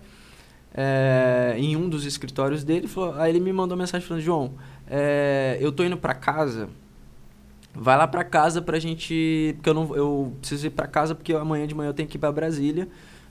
é, 0.74 1.56
em 1.58 1.76
um 1.76 1.88
dos 1.90 2.06
escritórios 2.06 2.64
dele. 2.64 2.88
Falou, 2.88 3.16
aí 3.16 3.32
ele 3.32 3.40
me 3.40 3.54
mandou 3.54 3.78
mensagem 3.78 4.06
falando: 4.08 4.24
João, 4.24 4.54
é, 4.88 5.58
eu 5.60 5.72
tô 5.72 5.84
indo 5.84 5.98
para 5.98 6.14
casa. 6.14 6.70
Vai 7.74 7.98
lá 7.98 8.08
para 8.08 8.24
casa 8.24 8.62
pra 8.62 8.80
gente. 8.80 9.54
Porque 9.56 9.70
eu, 9.70 9.74
não, 9.74 9.96
eu 9.96 10.34
preciso 10.40 10.68
ir 10.68 10.70
para 10.70 10.88
casa 10.88 11.14
porque 11.14 11.34
amanhã 11.34 11.68
de 11.68 11.76
manhã 11.76 11.90
eu 11.90 11.94
tenho 11.94 12.08
que 12.08 12.18
ir 12.18 12.20
para 12.20 12.32
Brasília 12.32 12.88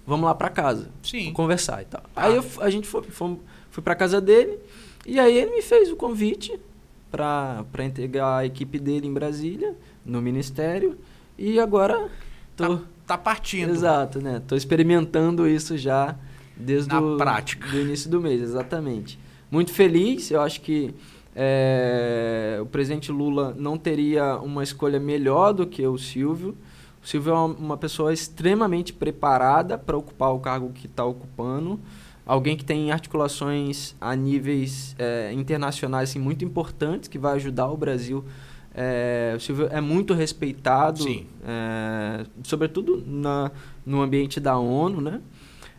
vamos 0.07 0.27
lá 0.27 0.35
para 0.35 0.49
casa. 0.49 0.91
Sim. 1.03 1.33
Conversar 1.33 1.83
e 1.83 1.87
tal. 1.87 2.03
Ah. 2.15 2.27
Aí 2.27 2.37
eu, 2.37 2.45
a 2.61 2.71
gente 2.71 2.87
foi, 2.87 3.03
foi, 3.03 3.39
fui 3.71 3.83
para 3.83 3.95
casa 3.95 4.21
dele 4.21 4.59
e 5.07 5.19
aí 5.19 5.37
ele 5.37 5.53
me 5.53 5.63
fez 5.63 5.91
o 5.91 5.97
convite 5.97 6.59
para 7.11 7.85
integrar 7.85 8.41
a 8.41 8.47
equipe 8.47 8.79
dele 8.79 9.07
em 9.07 9.13
Brasília, 9.13 9.77
no 10.05 10.21
ministério. 10.21 10.99
E 11.39 11.61
agora 11.61 12.11
tô... 12.57 12.77
Tá, 12.77 12.83
tá 13.07 13.19
partindo. 13.19 13.71
Exato, 13.71 14.21
né? 14.21 14.43
Tô 14.47 14.57
experimentando 14.57 15.47
isso 15.49 15.77
já 15.77 16.17
desde 16.57 16.89
Na 16.89 17.01
o 17.01 17.17
prática. 17.17 17.69
do 17.69 17.81
início 17.81 18.11
do 18.11 18.21
mês, 18.21 18.41
exatamente. 18.41 19.19
Muito 19.51 19.73
feliz, 19.73 20.31
eu 20.31 20.41
acho 20.41 20.61
que 20.61 20.95
é, 21.35 22.59
o 22.61 22.67
presidente 22.67 23.11
Lula 23.11 23.55
não 23.59 23.77
teria 23.77 24.37
uma 24.39 24.63
escolha 24.63 25.01
melhor 25.01 25.53
do 25.53 25.67
que 25.67 25.87
o 25.87 25.99
Silvio. 25.99 26.57
O 27.03 27.07
Silvio 27.07 27.33
é 27.33 27.37
uma 27.37 27.77
pessoa 27.77 28.13
extremamente 28.13 28.93
preparada 28.93 29.77
para 29.77 29.97
ocupar 29.97 30.33
o 30.33 30.39
cargo 30.39 30.71
que 30.73 30.87
está 30.87 31.05
ocupando. 31.05 31.79
Alguém 32.25 32.57
que 32.57 32.65
tem 32.65 32.91
articulações 32.91 33.95
a 34.01 34.17
níveis 34.17 34.97
é, 34.99 35.31
internacionais 35.33 36.11
assim, 36.11 36.19
muito 36.19 36.45
importantes, 36.45 37.09
que 37.09 37.19
vai 37.19 37.35
ajudar 37.35 37.69
o 37.69 37.77
Brasil. 37.77 38.25
É, 38.75 39.35
o 39.37 39.41
Silvio 39.41 39.69
é 39.71 39.81
muito 39.81 40.13
respeitado, 40.15 41.05
é, 41.45 42.27
sobretudo 42.43 43.03
na, 43.07 43.53
no 43.87 44.03
ambiente 44.03 44.41
da 44.41 44.59
ONU, 44.59 45.01
né? 45.01 45.21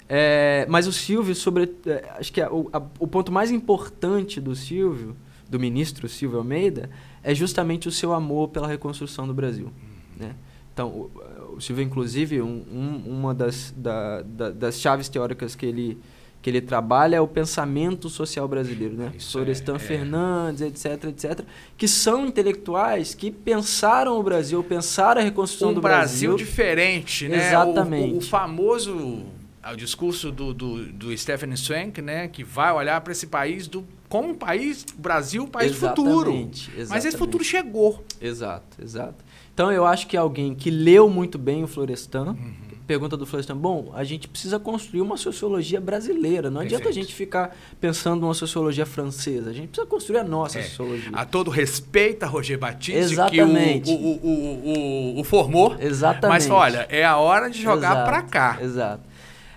É, 0.07 0.65
mas 0.69 0.87
o 0.87 0.93
Silvio, 0.93 1.35
sobre, 1.35 1.73
é, 1.85 2.09
acho 2.17 2.31
que 2.31 2.39
a, 2.39 2.51
o, 2.51 2.69
a, 2.71 2.81
o 2.99 3.07
ponto 3.07 3.31
mais 3.31 3.51
importante 3.51 4.39
do 4.39 4.55
Silvio, 4.55 5.15
do 5.49 5.59
ministro 5.59 6.07
Silvio 6.07 6.37
Almeida, 6.37 6.89
é 7.23 7.33
justamente 7.33 7.87
o 7.87 7.91
seu 7.91 8.13
amor 8.13 8.49
pela 8.49 8.67
reconstrução 8.67 9.27
do 9.27 9.33
Brasil. 9.33 9.71
Né? 10.17 10.35
Então, 10.73 10.89
o, 10.89 11.11
o 11.57 11.61
Silvio, 11.61 11.83
inclusive, 11.83 12.41
um, 12.41 12.63
um, 12.71 13.03
uma 13.07 13.33
das, 13.33 13.73
da, 13.75 14.21
da, 14.21 14.49
das 14.51 14.79
chaves 14.79 15.09
teóricas 15.09 15.55
que 15.55 15.65
ele, 15.65 15.97
que 16.45 16.49
ele 16.51 16.61
trabalha 16.61 17.15
é 17.15 17.19
o 17.19 17.27
pensamento 17.27 18.07
social 18.07 18.47
brasileiro, 18.47 18.93
né? 18.93 19.11
Isso 19.17 19.31
Florestan 19.31 19.77
é, 19.77 19.79
Fernandes, 19.79 20.61
é. 20.61 20.67
etc, 20.67 21.05
etc, 21.05 21.39
que 21.75 21.87
são 21.87 22.27
intelectuais 22.27 23.15
que 23.15 23.31
pensaram 23.31 24.19
o 24.19 24.21
Brasil, 24.21 24.63
pensaram 24.63 25.21
a 25.21 25.23
reconstrução 25.23 25.71
um 25.71 25.73
do 25.73 25.81
Brasil. 25.81 26.33
Um 26.33 26.35
Brasil 26.35 26.45
diferente, 26.45 27.27
né? 27.27 27.47
Exatamente. 27.47 28.11
O, 28.11 28.13
o, 28.13 28.17
o 28.19 28.21
famoso 28.21 29.25
o 29.73 29.75
discurso 29.75 30.31
do, 30.31 30.53
do, 30.53 30.85
do 30.85 31.17
Stephen 31.17 31.55
Swank, 31.55 31.99
né? 31.99 32.27
Que 32.27 32.43
vai 32.43 32.71
olhar 32.71 33.01
para 33.01 33.11
esse 33.11 33.25
país 33.25 33.65
do, 33.67 33.83
como 34.07 34.29
um 34.29 34.35
país, 34.35 34.85
Brasil, 34.95 35.41
um 35.41 35.47
país 35.47 35.71
exatamente, 35.71 35.95
futuro. 35.95 36.31
Exatamente. 36.31 36.89
Mas 36.89 37.05
esse 37.05 37.17
futuro 37.17 37.43
chegou. 37.43 38.05
Exato, 38.21 38.83
exato. 38.83 39.25
Então 39.51 39.71
eu 39.71 39.83
acho 39.83 40.05
que 40.05 40.15
alguém 40.15 40.53
que 40.53 40.69
leu 40.69 41.09
muito 41.09 41.39
bem 41.39 41.63
o 41.63 41.67
Florestan, 41.67 42.35
uhum. 42.37 42.53
Pergunta 42.85 43.17
do 43.17 43.25
Florestan, 43.25 43.57
bom, 43.57 43.91
a 43.93 44.03
gente 44.03 44.27
precisa 44.27 44.59
construir 44.59 45.01
uma 45.01 45.17
sociologia 45.17 45.81
brasileira. 45.81 46.49
Não 46.49 46.61
Perfeito. 46.61 46.75
adianta 46.75 46.89
a 46.89 46.93
gente 46.93 47.13
ficar 47.13 47.55
pensando 47.79 48.21
numa 48.21 48.33
sociologia 48.33 48.85
francesa. 48.85 49.49
A 49.49 49.53
gente 49.53 49.69
precisa 49.69 49.87
construir 49.87 50.19
a 50.19 50.23
nossa 50.23 50.59
é. 50.59 50.63
sociologia. 50.63 51.09
A 51.13 51.25
todo 51.25 51.49
respeito 51.49 52.23
a 52.23 52.27
Roger 52.27 52.57
Batista, 52.57 52.99
Exatamente. 52.99 53.85
que 53.85 53.91
o, 53.91 53.95
o, 53.95 54.19
o, 54.23 55.17
o, 55.17 55.19
o 55.21 55.23
formou. 55.23 55.75
Exatamente. 55.79 56.29
Mas 56.29 56.49
olha, 56.49 56.87
é 56.89 57.03
a 57.03 57.17
hora 57.17 57.49
de 57.49 57.61
jogar 57.61 58.05
para 58.05 58.21
cá. 58.21 58.57
Exato. 58.61 59.03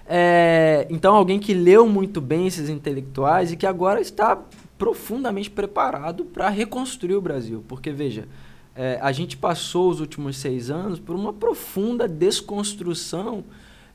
É, 0.07 0.87
então, 0.89 1.15
alguém 1.15 1.39
que 1.39 1.53
leu 1.53 1.87
muito 1.87 2.21
bem 2.21 2.47
esses 2.47 2.71
intelectuais 2.71 3.53
e 3.53 3.57
que 3.57 3.67
agora 3.67 4.01
está 4.01 4.43
profundamente 4.79 5.51
preparado 5.51 6.25
para 6.25 6.49
reconstruir 6.49 7.15
o 7.15 7.21
Brasil. 7.21 7.63
Porque, 7.69 7.91
veja, 7.91 8.27
é, 8.79 8.97
a 9.03 9.11
gente 9.11 9.37
passou 9.37 9.91
os 9.91 9.99
últimos 9.99 10.37
seis 10.37 10.71
anos 10.71 11.01
por 11.01 11.17
uma 11.17 11.33
profunda 11.33 12.07
desconstrução 12.07 13.43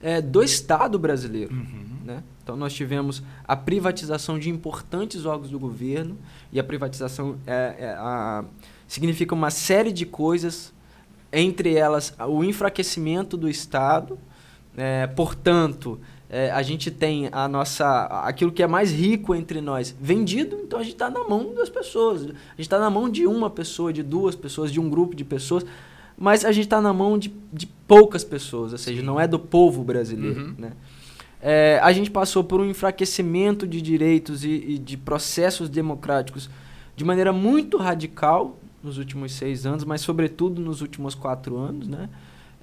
é, 0.02 0.20
do 0.22 0.44
Estado 0.44 1.00
brasileiro. 1.00 1.54
Uhum. 1.54 2.00
Né? 2.04 2.22
Então, 2.44 2.58
nós 2.58 2.74
tivemos 2.74 3.24
a 3.48 3.56
privatização 3.56 4.38
de 4.38 4.50
importantes 4.50 5.26
órgãos 5.26 5.50
do 5.50 5.58
governo, 5.58 6.18
e 6.52 6.60
a 6.60 6.64
privatização 6.66 7.38
é, 7.48 7.76
é 7.80 7.90
a, 7.98 8.44
significa 8.86 9.34
uma 9.34 9.50
série 9.50 9.94
de 9.94 10.06
coisas, 10.06 10.74
entre 11.32 11.76
elas 11.76 12.14
o 12.28 12.44
enfraquecimento 12.44 13.38
do 13.38 13.48
Estado, 13.48 14.20
é, 14.76 15.08
portanto, 15.08 15.98
é, 16.34 16.50
a 16.50 16.64
gente 16.64 16.90
tem 16.90 17.30
a 17.32 17.48
nossa 17.48 18.06
aquilo 18.26 18.52
que 18.52 18.64
é 18.64 18.66
mais 18.66 18.92
rico 18.92 19.36
entre 19.36 19.62
nós 19.62 19.96
vendido, 20.02 20.62
então 20.64 20.80
a 20.80 20.82
gente 20.82 20.94
está 20.94 21.08
na 21.08 21.24
mão 21.24 21.54
das 21.54 21.70
pessoas. 21.70 22.24
A 22.24 22.26
gente 22.26 22.62
está 22.62 22.80
na 22.80 22.90
mão 22.90 23.08
de 23.08 23.28
uma 23.28 23.52
pessoa, 23.52 23.94
de 23.94 24.02
duas 24.02 24.34
pessoas, 24.34 24.72
de 24.72 24.80
um 24.80 24.90
grupo 24.90 25.16
de 25.16 25.24
pessoas. 25.24 25.64
mas 26.18 26.44
a 26.44 26.52
gente 26.52 26.64
está 26.64 26.82
na 26.82 26.92
mão 26.92 27.20
de, 27.20 27.32
de 27.54 27.68
poucas 27.68 28.24
pessoas, 28.24 28.72
ou 28.72 28.80
seja, 28.80 29.02
Sim. 29.02 29.06
não 29.06 29.20
é 29.20 29.28
do 29.28 29.38
povo 29.38 29.84
brasileiro. 29.84 30.42
Uhum. 30.42 30.56
Né? 30.58 30.72
É, 31.40 31.80
a 31.84 31.94
gente 31.94 32.10
passou 32.10 32.44
por 32.44 32.60
um 32.60 32.66
enfraquecimento 32.66 33.68
de 33.68 33.80
direitos 33.80 34.44
e, 34.44 34.50
e, 34.50 34.78
de 34.80 34.98
processos 34.98 35.70
democráticos 35.70 36.50
de 36.96 37.06
maneira 37.06 37.32
muito 37.32 37.78
radical 37.78 38.58
nos 38.82 38.98
últimos 38.98 39.34
seis 39.34 39.68
anos, 39.68 39.84
mas 39.84 40.02
sobretudo 40.02 40.60
nos 40.60 40.82
últimos 40.82 41.14
quatro 41.14 41.58
anos, 41.58 41.88
né? 41.88 42.10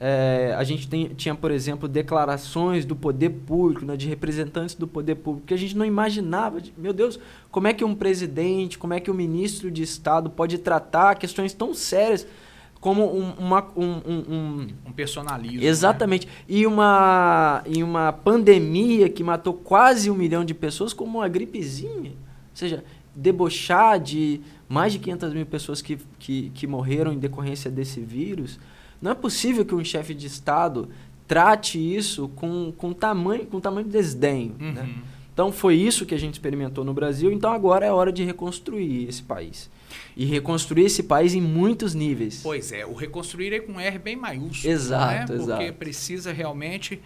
É, 0.03 0.55
a 0.57 0.65
gente 0.65 0.89
tem, 0.89 1.09
tinha, 1.09 1.35
por 1.35 1.51
exemplo, 1.51 1.87
declarações 1.87 2.87
do 2.87 2.97
poder 2.97 3.29
público, 3.29 3.85
né, 3.85 3.99
de 3.99 4.09
representantes 4.09 4.75
do 4.75 4.89
poder 4.89 5.17
público, 5.17 5.47
que 5.47 5.53
a 5.53 5.59
gente 5.59 5.77
não 5.77 5.85
imaginava. 5.85 6.59
De, 6.59 6.73
meu 6.75 6.95
Deus, 6.95 7.21
como 7.51 7.69
é 7.69 7.75
que 7.75 7.85
um 7.85 7.95
presidente, 7.95 8.79
como 8.79 8.95
é 8.95 9.01
que 9.01 9.11
um 9.11 9.15
ministro 9.15 9.71
de 9.71 9.83
Estado 9.83 10.31
pode 10.31 10.57
tratar 10.57 11.17
questões 11.17 11.53
tão 11.53 11.75
sérias 11.75 12.27
como 12.81 13.05
um, 13.15 13.33
uma, 13.33 13.69
um, 13.77 13.91
um, 14.07 14.69
um, 14.87 14.93
personalismo. 14.93 15.63
Exatamente. 15.63 16.27
Né? 16.27 16.33
E, 16.49 16.67
uma, 16.67 17.63
e 17.67 17.83
uma 17.83 18.11
pandemia 18.11 19.09
que 19.11 19.23
matou 19.23 19.53
quase 19.53 20.11
um 20.11 20.15
milhão 20.15 20.47
de 20.47 20.55
pessoas, 20.55 20.95
como 20.95 21.19
uma 21.19 21.29
gripezinha. 21.29 22.13
Ou 22.13 22.55
seja, 22.55 22.83
debochar 23.15 24.01
de 24.01 24.41
mais 24.67 24.95
de 24.95 24.99
500 24.99 25.35
mil 25.35 25.45
pessoas 25.45 25.83
que, 25.83 25.99
que, 26.19 26.51
que 26.55 26.67
morreram 26.67 27.13
em 27.13 27.19
decorrência 27.19 27.71
desse 27.71 28.01
vírus. 28.01 28.59
Não 29.01 29.13
é 29.13 29.15
possível 29.15 29.65
que 29.65 29.75
um 29.75 29.85
chefe 29.85 30.15
de 30.15 30.27
Estado 30.27 30.89
trate 31.27 31.79
isso 31.79 32.29
com, 32.31 32.73
com, 32.77 32.93
tamanho, 32.93 33.47
com 33.47 33.61
tamanho 33.61 33.87
de 33.87 33.93
desdenho. 33.93 34.57
Né? 34.59 34.67
Uhum. 34.67 34.73
Né? 34.73 34.95
Então 35.33 35.53
foi 35.53 35.77
isso 35.77 36.05
que 36.05 36.15
a 36.15 36.19
gente 36.19 36.35
experimentou 36.35 36.85
no 36.85 36.93
Brasil. 36.93 37.33
Então 37.33 37.53
agora 37.53 37.87
é 37.87 37.93
hora 37.93 38.13
de 38.13 38.25
reconstruir 38.25 39.09
esse 39.09 39.23
país. 39.23 39.71
E 40.17 40.25
reconstruir 40.25 40.85
esse 40.85 41.05
país 41.05 41.35
em 41.35 41.41
muitos 41.41 41.95
níveis. 41.95 42.41
Pois 42.43 42.73
é, 42.73 42.85
o 42.85 42.95
reconstruir 42.95 43.53
é 43.53 43.61
com 43.61 43.81
R 43.81 43.99
bem 43.99 44.17
maiúsculo. 44.17 44.73
Exato, 44.73 45.33
né? 45.33 45.39
exato. 45.39 45.59
Porque 45.59 45.73
precisa 45.73 46.33
realmente 46.33 47.01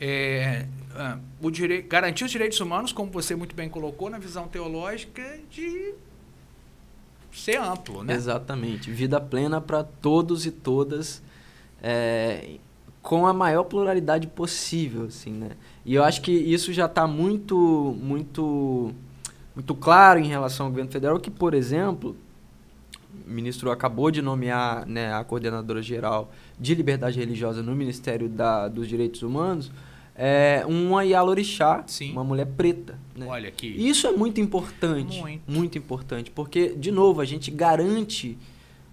é, 0.00 0.66
uh, 0.92 1.20
o 1.40 1.50
direito, 1.50 1.88
garantir 1.88 2.24
os 2.24 2.30
direitos 2.30 2.58
humanos, 2.60 2.92
como 2.92 3.10
você 3.10 3.34
muito 3.36 3.54
bem 3.54 3.68
colocou, 3.68 4.08
na 4.08 4.18
visão 4.18 4.48
teológica, 4.48 5.38
de 5.50 5.94
ser 7.32 7.58
amplo. 7.58 8.02
Né? 8.02 8.14
Exatamente. 8.14 8.90
Vida 8.90 9.20
plena 9.20 9.60
para 9.60 9.84
todos 9.84 10.46
e 10.46 10.50
todas. 10.50 11.22
É, 11.86 12.56
com 13.02 13.26
a 13.26 13.34
maior 13.34 13.64
pluralidade 13.64 14.26
possível, 14.26 15.04
assim, 15.04 15.30
né? 15.30 15.50
E 15.84 15.94
eu 15.94 16.02
acho 16.02 16.22
que 16.22 16.32
isso 16.32 16.72
já 16.72 16.86
está 16.86 17.06
muito, 17.06 17.94
muito, 18.00 18.92
muito 19.54 19.74
claro 19.74 20.18
em 20.18 20.26
relação 20.26 20.64
ao 20.64 20.72
governo 20.72 20.90
federal, 20.90 21.20
que, 21.20 21.30
por 21.30 21.52
exemplo, 21.52 22.16
o 23.26 23.30
ministro 23.30 23.70
acabou 23.70 24.10
de 24.10 24.22
nomear 24.22 24.86
né, 24.86 25.12
a 25.12 25.22
coordenadora 25.22 25.82
geral 25.82 26.32
de 26.58 26.74
liberdade 26.74 27.18
religiosa 27.18 27.62
no 27.62 27.74
Ministério 27.74 28.26
da, 28.26 28.68
dos 28.68 28.88
Direitos 28.88 29.22
Humanos, 29.22 29.70
é 30.16 30.64
uma 30.66 31.04
Yalorixá, 31.04 31.84
Sim. 31.86 32.12
uma 32.12 32.24
mulher 32.24 32.46
preta. 32.46 32.98
Né? 33.14 33.26
Olha 33.28 33.48
aqui. 33.50 33.66
Isso 33.66 34.06
é 34.06 34.12
muito 34.12 34.40
importante, 34.40 35.20
muito. 35.20 35.42
muito 35.46 35.76
importante, 35.76 36.30
porque, 36.30 36.70
de 36.70 36.90
novo, 36.90 37.20
a 37.20 37.24
gente 37.26 37.50
garante 37.50 38.38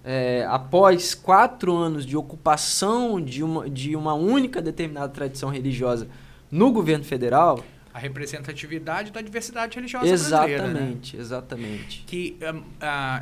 é, 0.04 0.45
após 0.49 1.14
quatro 1.14 1.76
anos 1.76 2.06
de 2.06 2.18
ocupação 2.18 3.22
de 3.22 3.43
uma, 3.43 3.70
de 3.70 3.95
uma 3.95 4.14
única 4.14 4.62
determinada 4.62 5.10
tradição 5.10 5.49
religiosa 5.49 6.08
no 6.49 6.72
governo 6.72 7.04
federal. 7.04 7.64
A 7.93 7.99
representatividade 7.99 9.12
da 9.12 9.22
diversidade 9.22 9.76
religiosa 9.76 10.08
exatamente, 10.08 11.16
né? 11.16 11.22
exatamente. 11.22 12.04
Que 12.08 12.38
uh, 12.41 12.64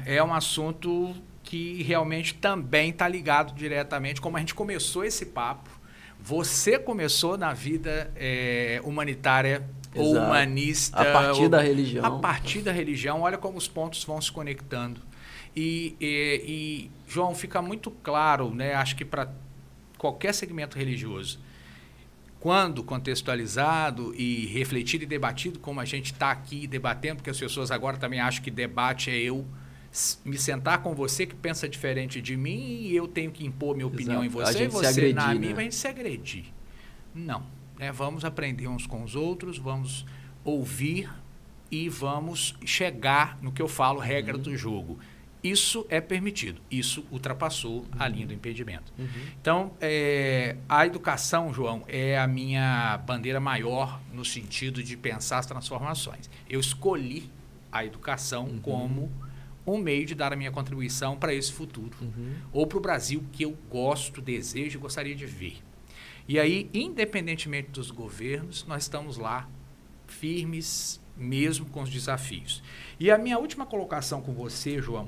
é 0.05 0.23
um 0.23 0.33
assunto 0.33 1.15
que 1.43 1.81
realmente 1.81 2.35
também 2.35 2.91
está 2.91 3.07
ligado 3.07 3.55
diretamente, 3.55 4.21
como 4.21 4.37
a 4.37 4.39
gente 4.39 4.53
começou 4.53 5.03
esse 5.03 5.25
papo. 5.25 5.69
Você 6.21 6.77
começou 6.77 7.37
na 7.37 7.53
vida 7.53 8.11
é, 8.15 8.79
humanitária 8.83 9.67
Exato. 9.93 10.09
ou 10.09 10.17
humanista. 10.17 11.01
A 11.01 11.05
partir 11.11 11.43
ou, 11.43 11.49
da 11.49 11.61
religião. 11.61 12.05
A 12.05 12.11
partir 12.19 12.61
da 12.61 12.71
religião, 12.71 13.21
olha 13.21 13.37
como 13.37 13.57
os 13.57 13.67
pontos 13.67 14.03
vão 14.03 14.21
se 14.21 14.31
conectando. 14.31 15.01
E, 15.55 15.95
e, 15.99 16.43
e 16.47 16.91
João, 17.07 17.33
fica 17.33 17.61
muito 17.61 17.91
claro, 17.91 18.53
né, 18.53 18.73
acho 18.75 18.95
que 18.95 19.03
para 19.03 19.31
qualquer 19.97 20.33
segmento 20.33 20.77
religioso, 20.77 21.39
quando 22.39 22.83
contextualizado 22.83 24.13
e 24.15 24.45
refletido 24.45 25.03
e 25.03 25.07
debatido, 25.07 25.59
como 25.59 25.79
a 25.79 25.85
gente 25.85 26.13
está 26.13 26.31
aqui 26.31 26.65
debatendo, 26.67 27.17
porque 27.17 27.29
as 27.29 27.37
pessoas 27.37 27.69
agora 27.69 27.97
também 27.97 28.19
acham 28.19 28.41
que 28.41 28.49
debate 28.49 29.09
é 29.09 29.17
eu 29.17 29.45
me 30.23 30.37
sentar 30.37 30.81
com 30.83 30.93
você 30.93 31.25
que 31.25 31.35
pensa 31.35 31.67
diferente 31.67 32.21
de 32.21 32.37
mim 32.37 32.81
e 32.83 32.95
eu 32.95 33.07
tenho 33.07 33.31
que 33.31 33.45
impor 33.45 33.75
minha 33.75 33.87
opinião 33.87 34.23
Exato. 34.23 34.25
em 34.25 34.29
você 34.29 34.63
e 34.63 34.67
você 34.67 34.85
agredir, 34.85 35.15
na 35.15 35.33
minha, 35.33 35.53
né? 35.53 35.59
a 35.59 35.63
gente 35.63 35.75
se 35.75 35.87
agredir. 35.87 36.45
Não. 37.13 37.43
Né? 37.77 37.91
Vamos 37.91 38.23
aprender 38.23 38.67
uns 38.67 38.85
com 38.85 39.03
os 39.03 39.15
outros, 39.15 39.57
vamos 39.57 40.05
ouvir 40.43 41.09
e 41.71 41.89
vamos 41.89 42.55
chegar 42.63 43.37
no 43.41 43.51
que 43.51 43.61
eu 43.61 43.67
falo, 43.67 43.99
regra 43.99 44.35
uhum. 44.35 44.41
do 44.41 44.55
jogo. 44.55 44.99
Isso 45.43 45.85
é 45.89 46.01
permitido. 46.01 46.61
Isso 46.69 47.05
ultrapassou 47.11 47.85
a 47.97 48.07
linha 48.07 48.27
do 48.27 48.33
impedimento. 48.33 48.91
Uhum. 48.97 49.07
Então, 49.41 49.71
é, 49.79 50.57
a 50.67 50.85
educação, 50.85 51.53
João, 51.53 51.83
é 51.87 52.19
a 52.19 52.27
minha 52.27 52.97
bandeira 53.05 53.39
maior 53.39 54.01
no 54.11 54.25
sentido 54.25 54.83
de 54.83 54.97
pensar 54.97 55.39
as 55.39 55.45
transformações. 55.45 56.29
Eu 56.49 56.59
escolhi 56.59 57.29
a 57.71 57.85
educação 57.85 58.45
uhum. 58.45 58.59
como 58.59 59.11
um 59.65 59.77
meio 59.77 60.05
de 60.05 60.15
dar 60.15 60.33
a 60.33 60.35
minha 60.35 60.51
contribuição 60.51 61.15
para 61.15 61.33
esse 61.33 61.53
futuro. 61.53 61.95
Uhum. 62.01 62.33
Ou 62.51 62.67
para 62.67 62.77
o 62.77 62.81
Brasil 62.81 63.23
que 63.31 63.43
eu 63.43 63.55
gosto, 63.69 64.21
desejo 64.21 64.77
e 64.77 64.81
gostaria 64.81 65.15
de 65.15 65.25
ver. 65.25 65.57
E 66.27 66.39
aí, 66.39 66.69
independentemente 66.73 67.69
dos 67.71 67.91
governos, 67.91 68.65
nós 68.67 68.83
estamos 68.83 69.17
lá 69.17 69.49
firmes, 70.07 70.99
mesmo 71.15 71.65
com 71.67 71.81
os 71.81 71.89
desafios. 71.89 72.61
E 72.99 73.09
a 73.09 73.17
minha 73.17 73.37
última 73.39 73.65
colocação 73.65 74.21
com 74.21 74.33
você, 74.33 74.81
João, 74.81 75.07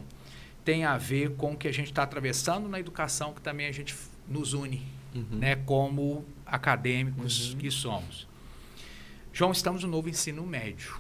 tem 0.64 0.86
a 0.86 0.98
ver 0.98 1.32
com 1.36 1.54
o 1.54 1.58
que 1.58 1.68
a 1.68 1.72
gente 1.72 1.88
está 1.88 2.04
atravessando 2.04 2.68
na 2.70 2.80
educação, 2.80 3.34
que 3.34 3.42
também 3.42 3.68
a 3.68 3.72
gente 3.72 3.96
nos 4.28 4.54
une, 4.54 4.86
uhum. 5.14 5.26
né, 5.32 5.56
como 5.56 6.26
acadêmicos 6.46 7.54
uhum. 7.54 7.60
que 7.60 7.72
somos. 7.72 8.28
João, 9.34 9.52
estamos 9.52 9.84
no 9.84 9.90
novo 9.90 10.10
ensino 10.10 10.46
médio. 10.46 11.00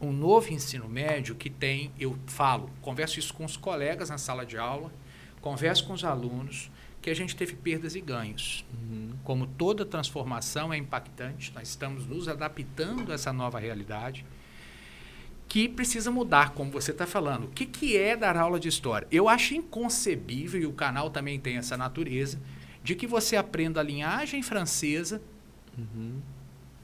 Um 0.00 0.12
novo 0.12 0.52
ensino 0.52 0.88
médio 0.88 1.34
que 1.34 1.50
tem, 1.50 1.92
eu 1.98 2.18
falo, 2.26 2.70
converso 2.80 3.18
isso 3.18 3.34
com 3.34 3.44
os 3.44 3.56
colegas 3.56 4.08
na 4.08 4.16
sala 4.16 4.46
de 4.46 4.56
aula, 4.56 4.90
converso 5.40 5.86
com 5.86 5.92
os 5.92 6.04
alunos, 6.04 6.70
que 7.02 7.10
a 7.10 7.14
gente 7.14 7.36
teve 7.36 7.54
perdas 7.54 7.94
e 7.94 8.00
ganhos. 8.00 8.64
Uhum. 8.72 9.12
Como 9.24 9.46
toda 9.46 9.84
transformação 9.84 10.72
é 10.72 10.76
impactante, 10.76 11.52
nós 11.54 11.68
estamos 11.68 12.06
nos 12.06 12.28
adaptando 12.28 13.12
a 13.12 13.14
essa 13.14 13.32
nova 13.32 13.58
realidade 13.58 14.24
que 15.50 15.68
precisa 15.68 16.12
mudar, 16.12 16.50
como 16.50 16.70
você 16.70 16.92
está 16.92 17.08
falando. 17.08 17.46
O 17.46 17.48
que, 17.48 17.66
que 17.66 17.96
é 17.96 18.16
dar 18.16 18.36
aula 18.36 18.60
de 18.60 18.68
história? 18.68 19.08
Eu 19.10 19.28
acho 19.28 19.52
inconcebível, 19.52 20.62
e 20.62 20.64
o 20.64 20.72
canal 20.72 21.10
também 21.10 21.40
tem 21.40 21.56
essa 21.56 21.76
natureza, 21.76 22.40
de 22.84 22.94
que 22.94 23.04
você 23.04 23.34
aprenda 23.34 23.80
a 23.80 23.82
linhagem 23.82 24.44
francesa 24.44 25.20
uhum. 25.76 26.20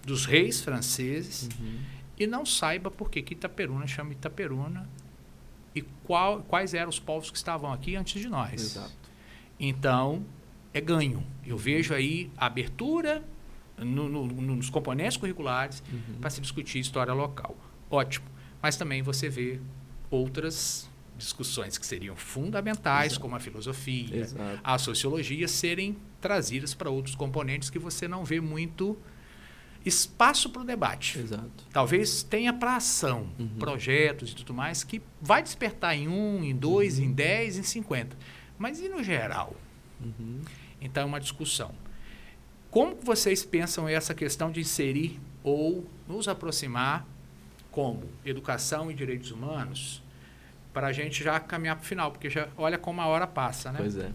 dos 0.05 0.27
reis 0.27 0.61
franceses 0.63 1.49
uhum. 1.61 1.79
e 2.19 2.27
não 2.27 2.45
saiba 2.45 2.91
por 2.91 3.09
que, 3.09 3.23
que 3.23 3.35
Itaperuna 3.35 3.87
chama 3.87 4.11
Itaperuna 4.11 4.91
e 5.73 5.83
qual, 6.03 6.43
quais 6.43 6.75
eram 6.75 6.89
os 6.89 6.99
povos 6.99 7.31
que 7.31 7.37
estavam 7.37 7.73
aqui 7.73 7.95
antes 7.95 8.21
de 8.21 8.29
nós. 8.29 8.53
Exato. 8.53 8.93
Então, 9.61 10.27
é 10.75 10.81
ganho. 10.81 11.25
Eu 11.47 11.57
vejo 11.57 11.95
aí 11.95 12.33
abertura 12.37 13.23
no, 13.79 14.09
no, 14.09 14.27
nos 14.27 14.69
componentes 14.69 15.17
curriculares 15.17 15.85
uhum. 15.89 16.19
para 16.21 16.31
se 16.31 16.41
discutir 16.41 16.81
história 16.81 17.15
local. 17.15 17.57
Ótimo 17.89 18.35
mas 18.63 18.77
também 18.77 19.03
você 19.03 19.29
vê 19.29 19.61
outras 20.11 20.89
discussões 21.17 21.79
que 21.79 21.87
seriam 21.87 22.15
fundamentais, 22.15 23.13
Exato. 23.13 23.21
como 23.21 23.37
a 23.37 23.41
filosofia, 23.41 24.17
Exato. 24.17 24.61
a 24.63 24.79
sociologia, 24.79 25.49
serem 25.49 25.97
trazidas 26.21 26.75
para 26.75 26.91
outros 26.91 27.15
componentes 27.15 27.71
que 27.71 27.79
você 27.79 28.07
não 28.07 28.25
vê 28.25 28.41
muito 28.41 28.97
espaço 29.85 30.51
para 30.51 30.63
o 30.63 30.65
debate. 30.65 31.19
Exato. 31.19 31.65
Talvez 31.73 32.23
tenha 32.23 32.53
para 32.53 32.77
ação, 32.77 33.29
uhum. 33.39 33.49
projetos 33.59 34.33
e 34.33 34.35
tudo 34.35 34.53
mais, 34.53 34.83
que 34.83 35.01
vai 35.21 35.43
despertar 35.43 35.95
em 35.95 36.09
um, 36.09 36.43
em 36.43 36.55
dois, 36.55 36.99
uhum. 36.99 37.05
em 37.05 37.13
dez, 37.13 37.57
em 37.57 37.63
cinquenta. 37.63 38.17
Mas 38.59 38.81
e 38.81 38.89
no 38.89 39.03
geral? 39.03 39.55
Uhum. 40.01 40.41
Então 40.81 41.05
é 41.05 41.07
uma 41.07 41.21
discussão. 41.21 41.73
Como 42.71 42.97
vocês 42.97 43.45
pensam 43.45 43.89
essa 43.89 44.15
questão 44.15 44.51
de 44.51 44.61
inserir 44.61 45.21
ou 45.43 45.89
nos 46.09 46.27
aproximar 46.27 47.07
como 47.77 48.09
educação 48.25 48.91
e 48.91 48.95
direitos 48.95 49.31
humanos, 49.31 50.03
para 50.73 50.87
a 50.87 50.93
gente 50.95 51.23
já 51.23 51.39
caminhar 51.39 51.77
para 51.77 51.85
o 51.85 51.87
final, 51.87 52.11
porque 52.11 52.31
já 52.31 52.49
olha 52.57 52.79
como 52.79 53.03
a 53.03 53.07
hora 53.07 53.27
passa, 53.27 53.71
né? 53.71 53.79
Pois 53.79 53.99
é. 53.99 54.11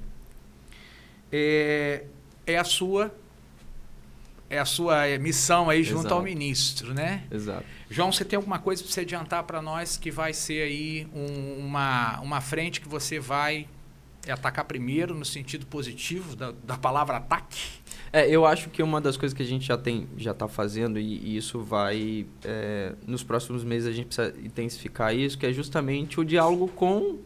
É, 1.32 2.04
é 2.48 2.58
a 2.58 2.64
sua 2.64 3.14
é 4.50 4.58
a 4.58 4.66
sua 4.66 5.06
missão 5.20 5.70
aí 5.70 5.84
junto 5.84 6.02
Exato. 6.02 6.16
ao 6.16 6.24
ministro, 6.24 6.92
né? 6.92 7.24
Exato. 7.30 7.64
João, 7.88 8.12
você 8.12 8.26
tem 8.26 8.36
alguma 8.36 8.58
coisa 8.58 8.82
para 8.82 8.92
você 8.92 9.02
adiantar 9.02 9.44
para 9.44 9.62
nós 9.62 9.96
que 9.96 10.10
vai 10.10 10.34
ser 10.34 10.64
aí 10.64 11.08
um, 11.14 11.64
uma, 11.64 12.20
uma 12.20 12.42
frente 12.42 12.82
que 12.82 12.90
você 12.90 13.20
vai 13.20 13.68
É 14.26 14.32
atacar 14.32 14.66
primeiro 14.66 15.14
no 15.14 15.24
sentido 15.24 15.68
positivo 15.68 16.36
da, 16.36 16.52
da 16.64 16.78
palavra 16.78 17.18
ataque? 17.18 17.81
É, 18.14 18.30
eu 18.30 18.46
acho 18.46 18.70
que 18.70 18.84
uma 18.84 19.00
das 19.00 19.16
coisas 19.16 19.36
que 19.36 19.42
a 19.42 19.46
gente 19.46 19.66
já 19.66 19.78
tem, 19.78 20.08
já 20.18 20.32
está 20.32 20.48
fazendo 20.48 21.00
e, 21.00 21.18
e, 21.18 21.38
isso 21.38 21.62
vai 21.62 22.26
é, 22.44 22.94
nos 23.08 23.24
próximos 23.24 23.64
meses 23.64 23.88
a 23.88 23.92
gente 23.92 24.08
precisa 24.08 24.34
intensificar 24.44 25.16
isso, 25.16 25.38
que 25.38 25.46
é 25.46 25.54
justamente 25.54 26.20
o 26.20 26.26
diálogo 26.26 26.68
com 26.68 27.20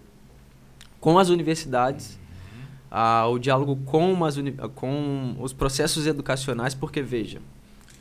com 1.00 1.20
as 1.20 1.30
universidades, 1.30 2.18
uhum. 2.92 3.34
o 3.34 3.38
diálogo 3.38 3.76
com, 3.86 4.26
as, 4.26 4.38
com 4.74 5.36
os 5.40 5.54
processos 5.54 6.08
educacionais, 6.08 6.74
porque 6.74 7.00
veja, 7.00 7.40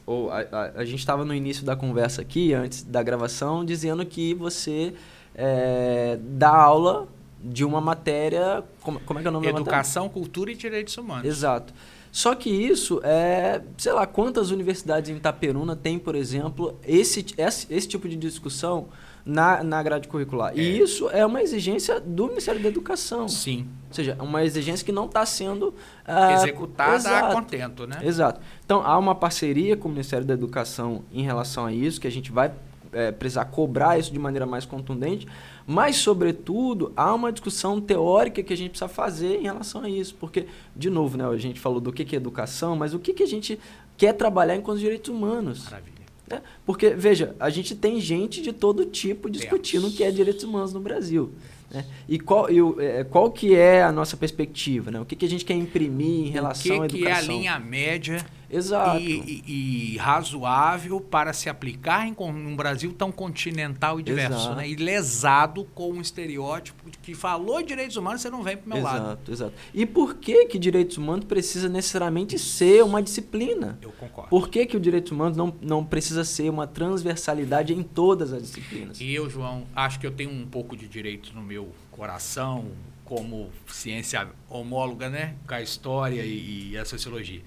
ou 0.06 0.30
a, 0.30 0.40
a, 0.40 0.62
a 0.76 0.84
gente 0.86 1.00
estava 1.00 1.22
no 1.22 1.34
início 1.34 1.66
da 1.66 1.76
conversa 1.76 2.22
aqui, 2.22 2.54
antes 2.54 2.82
da 2.82 3.02
gravação, 3.02 3.62
dizendo 3.62 4.04
que 4.06 4.32
você 4.32 4.94
é, 5.34 6.18
dá 6.20 6.54
aula 6.54 7.08
de 7.42 7.64
uma 7.64 7.80
matéria. 7.80 8.64
Como, 8.80 9.00
como 9.00 9.18
é 9.18 9.22
que 9.22 9.28
é 9.28 9.30
o 9.30 9.34
nome 9.34 9.48
Educação, 9.48 10.08
Cultura 10.08 10.52
e 10.52 10.54
Direitos 10.54 10.96
Humanos. 10.96 11.26
Exato. 11.26 11.74
Só 12.14 12.32
que 12.36 12.48
isso 12.48 13.00
é, 13.02 13.60
sei 13.76 13.92
lá, 13.92 14.06
quantas 14.06 14.52
universidades 14.52 15.10
em 15.10 15.16
Itaperuna 15.16 15.74
tem, 15.74 15.98
por 15.98 16.14
exemplo, 16.14 16.78
esse, 16.86 17.26
esse, 17.36 17.66
esse 17.68 17.88
tipo 17.88 18.08
de 18.08 18.14
discussão 18.14 18.86
na, 19.26 19.64
na 19.64 19.82
grade 19.82 20.06
curricular. 20.06 20.52
É. 20.52 20.60
E 20.60 20.78
isso 20.78 21.10
é 21.10 21.26
uma 21.26 21.42
exigência 21.42 21.98
do 21.98 22.28
Ministério 22.28 22.62
da 22.62 22.68
Educação. 22.68 23.28
Sim. 23.28 23.66
Ou 23.88 23.94
seja, 23.94 24.16
uma 24.20 24.44
exigência 24.44 24.86
que 24.86 24.92
não 24.92 25.06
está 25.06 25.26
sendo 25.26 25.70
uh, 25.70 26.34
executada 26.34 26.94
exato, 26.94 27.26
a 27.26 27.34
contento, 27.34 27.84
né? 27.84 27.98
Exato. 28.04 28.40
Então 28.64 28.80
há 28.86 28.96
uma 28.96 29.16
parceria 29.16 29.76
com 29.76 29.88
o 29.88 29.90
Ministério 29.90 30.24
da 30.24 30.34
Educação 30.34 31.02
em 31.12 31.24
relação 31.24 31.66
a 31.66 31.72
isso, 31.72 32.00
que 32.00 32.06
a 32.06 32.12
gente 32.12 32.30
vai 32.30 32.52
é, 32.92 33.10
precisar 33.10 33.46
cobrar 33.46 33.98
isso 33.98 34.12
de 34.12 34.20
maneira 34.20 34.46
mais 34.46 34.64
contundente, 34.64 35.26
mas, 35.66 35.96
sobretudo, 35.96 36.92
há 36.94 37.14
uma 37.14 37.32
discussão 37.32 37.80
teórica 37.80 38.42
que 38.42 38.52
a 38.52 38.56
gente 38.56 38.70
precisa 38.70 38.88
fazer 38.88 39.38
em 39.38 39.44
relação 39.44 39.82
a 39.82 39.88
isso. 39.88 40.14
Porque, 40.14 40.46
de 40.76 40.90
novo, 40.90 41.16
né, 41.16 41.26
a 41.26 41.36
gente 41.36 41.58
falou 41.58 41.80
do 41.80 41.92
que 41.92 42.14
é 42.14 42.18
educação, 42.18 42.76
mas 42.76 42.92
o 42.92 42.98
que, 42.98 43.14
que 43.14 43.22
a 43.22 43.26
gente 43.26 43.58
quer 43.96 44.12
trabalhar 44.12 44.56
enquanto 44.56 44.78
direitos 44.78 45.08
humanos. 45.08 45.64
Maravilha. 45.64 45.94
Né? 46.28 46.42
Porque, 46.66 46.90
veja, 46.90 47.34
a 47.40 47.48
gente 47.48 47.74
tem 47.74 48.00
gente 48.00 48.42
de 48.42 48.52
todo 48.52 48.84
tipo 48.86 49.30
discutindo 49.30 49.88
o 49.88 49.92
que 49.92 50.04
é 50.04 50.10
direitos 50.10 50.44
humanos 50.44 50.72
no 50.72 50.80
Brasil. 50.80 51.32
Né? 51.70 51.84
E, 52.08 52.18
qual, 52.18 52.50
e 52.50 52.58
é, 52.82 53.04
qual 53.04 53.30
que 53.30 53.54
é 53.54 53.82
a 53.82 53.90
nossa 53.90 54.16
perspectiva? 54.16 54.90
Né? 54.90 55.00
O 55.00 55.04
que, 55.04 55.16
que 55.16 55.24
a 55.24 55.28
gente 55.28 55.44
quer 55.44 55.54
imprimir 55.54 56.26
em 56.26 56.30
relação 56.30 56.82
à 56.82 56.86
educação? 56.86 56.98
O 56.98 57.02
que 57.02 57.08
é 57.08 57.12
a 57.12 57.20
linha 57.20 57.58
média 57.58 58.24
Exato. 58.54 59.00
E, 59.00 59.42
e, 59.46 59.94
e, 59.94 59.96
razoável 59.96 61.00
para 61.00 61.32
se 61.32 61.48
aplicar 61.48 62.06
em 62.06 62.14
um 62.18 62.54
Brasil 62.54 62.92
tão 62.92 63.10
continental 63.10 63.98
e 63.98 64.02
diverso, 64.02 64.54
né? 64.54 64.68
E 64.68 64.76
lesado 64.76 65.64
com 65.74 65.90
um 65.92 66.00
estereótipo 66.00 66.90
de 66.90 66.98
que 66.98 67.14
falou 67.14 67.62
direitos 67.62 67.96
humanos, 67.96 68.22
você 68.22 68.30
não 68.30 68.42
vem 68.42 68.56
para 68.56 68.66
o 68.66 68.68
meu 68.68 68.78
exato, 68.78 68.96
lado. 68.96 69.06
Exato, 69.06 69.32
exato. 69.32 69.52
E 69.72 69.84
por 69.84 70.14
que 70.14 70.46
que 70.46 70.58
direitos 70.58 70.96
humanos 70.96 71.24
precisa 71.24 71.68
necessariamente 71.68 72.38
ser 72.38 72.84
uma 72.84 73.02
disciplina? 73.02 73.78
Eu 73.82 73.92
concordo. 73.92 74.30
Por 74.30 74.48
que 74.48 74.66
que 74.66 74.76
o 74.76 74.80
direitos 74.80 75.10
humanos 75.10 75.36
não, 75.36 75.52
não 75.60 75.84
precisa 75.84 76.24
ser 76.24 76.48
uma 76.48 76.66
transversalidade 76.66 77.74
em 77.74 77.82
todas 77.82 78.32
as 78.32 78.42
disciplinas? 78.42 79.00
E 79.00 79.12
eu, 79.12 79.28
João, 79.28 79.64
acho 79.74 79.98
que 79.98 80.06
eu 80.06 80.12
tenho 80.12 80.30
um 80.30 80.46
pouco 80.46 80.76
de 80.76 80.86
direito 80.86 81.34
no 81.34 81.42
meu 81.42 81.70
coração, 81.90 82.66
como 83.04 83.50
ciência 83.66 84.28
homóloga, 84.48 85.10
né? 85.10 85.34
Com 85.46 85.54
a 85.54 85.62
história 85.62 86.22
e, 86.22 86.70
e 86.70 86.78
a 86.78 86.84
sociologia 86.84 87.42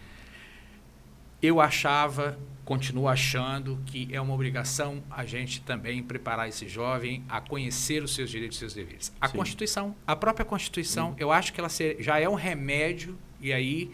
eu 1.42 1.62
achava, 1.62 2.38
continuo 2.66 3.08
achando, 3.08 3.80
que 3.86 4.10
é 4.12 4.20
uma 4.20 4.34
obrigação 4.34 5.04
a 5.10 5.26
gente 5.26 5.62
também 5.62 6.02
preparar 6.02 6.50
esse 6.50 6.68
jovem 6.68 7.24
a 7.30 7.40
conhecer 7.40 8.04
os 8.04 8.14
seus 8.14 8.30
direitos 8.30 8.58
e 8.58 8.60
seus 8.60 8.74
deveres. 8.74 9.14
A 9.22 9.28
Sim. 9.28 9.38
Constituição, 9.38 9.96
a 10.06 10.16
própria 10.16 10.46
Constituição, 10.46 11.12
Sim. 11.12 11.16
eu 11.20 11.32
acho 11.32 11.54
que 11.54 11.60
ela 11.60 11.70
já 12.00 12.20
é 12.20 12.28
um 12.28 12.36
remédio, 12.36 13.18
e 13.40 13.54
aí, 13.54 13.92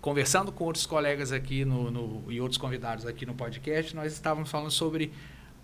conversando 0.00 0.52
com 0.52 0.64
outros 0.64 0.86
colegas 0.86 1.32
aqui 1.32 1.64
no, 1.64 1.90
no, 1.90 2.32
e 2.32 2.40
outros 2.40 2.58
convidados 2.58 3.06
aqui 3.06 3.26
no 3.26 3.34
podcast, 3.34 3.94
nós 3.94 4.12
estávamos 4.12 4.50
falando 4.50 4.70
sobre 4.70 5.12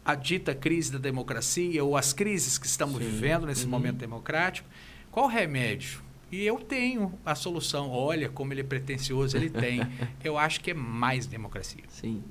a 0.04 0.14
dita 0.14 0.54
crise 0.54 0.90
da 0.90 0.98
democracia 0.98 1.84
ou 1.84 1.96
as 1.96 2.12
crises 2.12 2.58
que 2.58 2.66
estamos 2.66 2.98
Sim. 2.98 3.08
vivendo 3.08 3.46
nesse 3.46 3.64
uhum. 3.64 3.70
momento 3.70 3.96
democrático. 3.96 4.68
Qual 5.10 5.26
o 5.26 5.28
remédio? 5.28 6.00
E 6.30 6.44
eu 6.44 6.58
tenho 6.58 7.18
a 7.24 7.34
solução. 7.34 7.90
Olha 7.90 8.28
como 8.28 8.52
ele 8.52 8.60
é 8.60 8.64
pretencioso, 8.64 9.36
ele 9.36 9.50
tem. 9.50 9.80
eu 10.22 10.38
acho 10.38 10.60
que 10.60 10.70
é 10.70 10.74
mais 10.74 11.26
democracia. 11.26 11.82
Sim. 11.88 12.22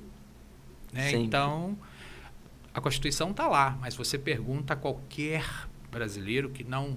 Né? 0.92 1.12
Então, 1.12 1.76
a 2.72 2.80
Constituição 2.80 3.30
está 3.30 3.46
lá, 3.46 3.76
mas 3.80 3.94
você 3.94 4.18
pergunta 4.18 4.74
a 4.74 4.76
qualquer 4.76 5.44
brasileiro 5.90 6.50
que 6.50 6.64
não 6.64 6.96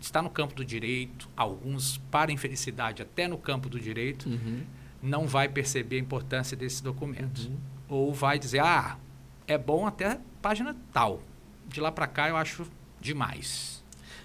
está 0.00 0.20
no 0.20 0.30
campo 0.30 0.54
do 0.54 0.64
direito, 0.64 1.28
alguns, 1.36 1.98
para 2.10 2.32
infelicidade, 2.32 3.02
até 3.02 3.28
no 3.28 3.38
campo 3.38 3.68
do 3.68 3.78
direito, 3.78 4.28
uhum. 4.28 4.62
não 5.00 5.26
vai 5.26 5.48
perceber 5.48 5.96
a 5.96 6.00
importância 6.00 6.56
desses 6.56 6.80
documentos. 6.80 7.46
Uhum. 7.46 7.56
Ou 7.88 8.12
vai 8.12 8.38
dizer, 8.38 8.60
ah, 8.60 8.98
é 9.46 9.56
bom 9.56 9.86
até 9.86 10.18
página 10.40 10.76
tal. 10.92 11.22
De 11.68 11.80
lá 11.80 11.92
para 11.92 12.06
cá 12.06 12.28
eu 12.28 12.36
acho 12.36 12.66
demais. 13.00 13.81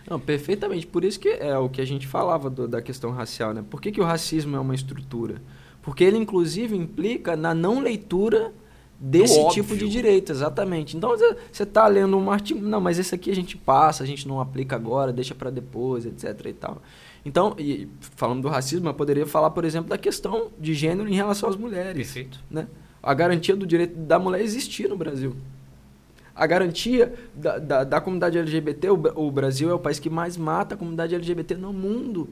Não, 0.10 0.20
perfeitamente. 0.20 0.88
Por 0.88 1.03
isso 1.03 1.20
que 1.20 1.30
é 1.30 1.58
o 1.58 1.68
que 1.68 1.82
a 1.82 1.86
gente 1.86 2.08
falava 2.08 2.49
do, 2.49 2.68
da 2.68 2.82
questão 2.82 3.12
racial, 3.12 3.53
né? 3.53 3.64
Por 3.70 3.82
que, 3.82 3.91
que 3.91 3.99
o 3.99 4.05
racismo 4.05 4.55
é 4.55 4.60
uma 4.60 4.74
estrutura? 4.74 5.41
Porque 5.82 6.03
ele, 6.03 6.18
inclusive, 6.18 6.76
implica 6.76 7.36
na 7.36 7.53
não 7.53 7.80
leitura 7.80 8.53
desse 8.99 9.47
tipo 9.49 9.76
de 9.76 9.88
direito, 9.88 10.32
exatamente. 10.32 10.97
Então, 10.97 11.16
você 11.51 11.64
está 11.64 11.88
lendo 11.88 12.18
um 12.18 12.32
artigo, 12.32 12.60
não, 12.60 12.82
mas 12.82 12.97
esse 12.97 13.14
aqui 13.14 13.30
a 13.30 13.36
gente 13.36 13.55
passa, 13.55 14.03
a 14.03 14.08
gente 14.08 14.28
não 14.28 14.39
aplica 14.39 14.76
agora, 14.76 15.14
deixa 15.14 15.36
para 15.36 15.49
depois, 15.49 16.05
etc 16.05 16.45
e 16.45 16.53
tal. 16.53 16.82
Então, 17.24 17.53
e, 17.60 17.88
falando 17.99 18.41
do 18.41 18.47
racismo, 18.47 18.88
eu 18.88 18.93
poderia 18.93 19.28
falar, 19.28 19.51
por 19.51 19.66
exemplo, 19.66 19.89
da 19.89 19.97
questão 19.97 20.49
de 20.58 20.74
gênero 20.74 21.08
em 21.08 21.14
relação 21.14 21.49
às 21.49 21.55
mulheres. 21.55 21.95
Perfeito. 21.95 22.39
Né? 22.49 22.68
A 23.03 23.14
garantia 23.14 23.55
do 23.55 23.68
direito 23.68 23.95
da 23.95 24.18
mulher 24.18 24.41
existir 24.41 24.89
no 24.89 24.97
Brasil 24.97 25.36
a 26.38 26.46
garantia 26.46 27.14
da, 27.34 27.58
da, 27.58 27.84
da 27.84 28.02
comunidade 28.02 28.38
LGBT, 28.38 28.92
o, 28.92 29.28
o, 29.28 29.32
Brasil 29.32 29.70
é 29.72 29.74
o 29.74 29.80
país 29.80 29.98
que 29.98 30.10
mais 30.10 30.38
mata 30.38 30.76
a 30.76 30.78
comunidade 30.78 31.16
LGBT 31.16 31.56
no 31.56 31.74
mundo. 31.74 32.30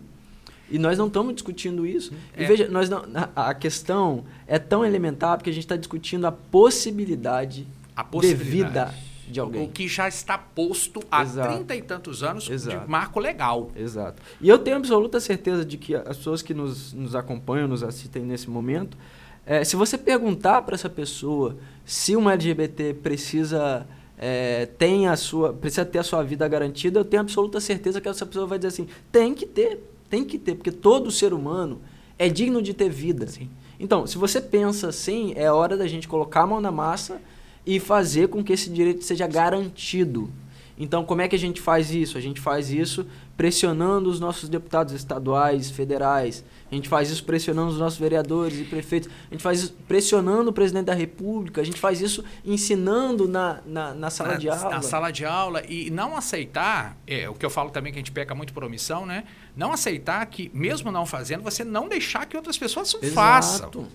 E 0.69 0.77
nós 0.77 0.97
não 0.97 1.07
estamos 1.07 1.33
discutindo 1.33 1.85
isso. 1.85 2.13
É. 2.35 2.43
E 2.43 2.45
veja, 2.45 2.67
nós 2.67 2.87
não, 2.87 3.03
a, 3.35 3.49
a, 3.49 3.53
questão 3.53 4.23
é 4.47 4.59
tão 4.59 4.85
elementar 4.85 5.37
porque 5.37 5.49
a 5.49 5.53
gente 5.53 5.63
está 5.63 5.75
discutindo 5.75 6.25
a 6.25 6.31
possibilidade, 6.31 7.67
a 7.95 8.03
possibilidade, 8.03 8.45
de 8.45 8.51
vida 8.51 8.93
de 9.27 9.39
alguém. 9.39 9.63
O 9.63 9.69
que 9.69 9.87
já 9.87 10.07
está 10.07 10.37
posto 10.37 11.01
há 11.09 11.25
trinta 11.25 11.75
e 11.75 11.81
tantos 11.81 12.21
anos 12.21 12.49
Exato. 12.49 12.79
de 12.79 12.89
marco 12.89 13.19
legal. 13.19 13.71
Exato. 13.75 14.21
E 14.39 14.47
eu 14.47 14.59
tenho 14.59 14.77
absoluta 14.77 15.19
certeza 15.19 15.65
de 15.65 15.77
que 15.77 15.95
as 15.95 16.17
pessoas 16.17 16.41
que 16.41 16.53
nos, 16.53 16.93
nos 16.93 17.15
acompanham, 17.15 17.67
nos 17.67 17.81
assistem 17.81 18.23
nesse 18.23 18.49
momento, 18.49 18.97
é, 19.45 19.63
se 19.63 19.75
você 19.75 19.97
perguntar 19.97 20.61
para 20.63 20.75
essa 20.75 20.89
pessoa 20.89 21.57
se 21.85 22.15
uma 22.15 22.33
LGBT 22.33 22.95
precisa 22.95 23.85
é, 24.17 24.65
tem 24.77 25.07
a 25.07 25.15
sua 25.15 25.53
precisa 25.53 25.85
ter 25.85 25.99
a 25.99 26.03
sua 26.03 26.23
vida 26.23 26.47
garantida, 26.47 26.99
eu 26.99 27.05
tenho 27.05 27.21
absoluta 27.21 27.59
certeza 27.59 27.99
que 27.99 28.07
essa 28.07 28.25
pessoa 28.25 28.47
vai 28.47 28.57
dizer 28.57 28.69
assim, 28.69 28.87
tem 29.11 29.33
que 29.33 29.45
ter, 29.45 29.79
tem 30.09 30.23
que 30.23 30.37
ter, 30.37 30.55
porque 30.55 30.71
todo 30.71 31.11
ser 31.11 31.33
humano 31.33 31.81
é 32.17 32.29
digno 32.29 32.61
de 32.61 32.73
ter 32.73 32.89
vida. 32.89 33.27
Sim. 33.27 33.49
Então, 33.79 34.07
se 34.07 34.17
você 34.17 34.39
pensa 34.39 34.87
assim, 34.87 35.33
é 35.35 35.51
hora 35.51 35.75
da 35.75 35.87
gente 35.87 36.07
colocar 36.07 36.41
a 36.41 36.47
mão 36.47 36.61
na 36.61 36.71
massa 36.71 37.21
e 37.65 37.79
fazer 37.79 38.29
com 38.29 38.43
que 38.43 38.53
esse 38.53 38.69
direito 38.69 39.03
seja 39.03 39.27
garantido. 39.27 40.29
Então, 40.77 41.05
como 41.05 41.21
é 41.21 41.27
que 41.27 41.35
a 41.35 41.39
gente 41.39 41.61
faz 41.61 41.91
isso? 41.91 42.17
A 42.17 42.21
gente 42.21 42.41
faz 42.41 42.69
isso 42.69 43.05
pressionando 43.37 44.09
os 44.09 44.19
nossos 44.19 44.49
deputados 44.49 44.93
estaduais, 44.93 45.71
federais. 45.71 46.43
A 46.69 46.75
gente 46.75 46.89
faz 46.89 47.09
isso 47.09 47.23
pressionando 47.23 47.71
os 47.71 47.77
nossos 47.77 47.97
vereadores 47.97 48.59
e 48.59 48.63
prefeitos. 48.63 49.09
A 49.29 49.33
gente 49.33 49.41
faz 49.41 49.59
isso 49.59 49.73
pressionando 49.87 50.49
o 50.49 50.53
presidente 50.53 50.85
da 50.85 50.93
República. 50.93 51.61
A 51.61 51.63
gente 51.63 51.79
faz 51.79 52.01
isso 52.01 52.23
ensinando 52.43 53.27
na, 53.27 53.61
na, 53.65 53.93
na 53.93 54.09
sala 54.09 54.33
na, 54.33 54.37
de 54.37 54.49
aula. 54.49 54.69
Na 54.69 54.81
sala 54.81 55.11
de 55.11 55.25
aula. 55.25 55.63
E 55.67 55.89
não 55.89 56.17
aceitar, 56.17 56.97
é, 57.07 57.29
o 57.29 57.33
que 57.33 57.45
eu 57.45 57.49
falo 57.49 57.69
também 57.69 57.93
que 57.93 57.99
a 57.99 58.01
gente 58.01 58.11
peca 58.11 58.35
muito 58.35 58.53
por 58.53 58.63
omissão, 58.63 59.05
né? 59.05 59.23
Não 59.55 59.71
aceitar 59.71 60.25
que, 60.25 60.51
mesmo 60.53 60.91
não 60.91 61.05
fazendo, 61.05 61.41
você 61.41 61.63
não 61.63 61.87
deixar 61.87 62.25
que 62.25 62.35
outras 62.35 62.57
pessoas 62.57 62.93
Exato. 63.01 63.13
façam. 63.13 63.87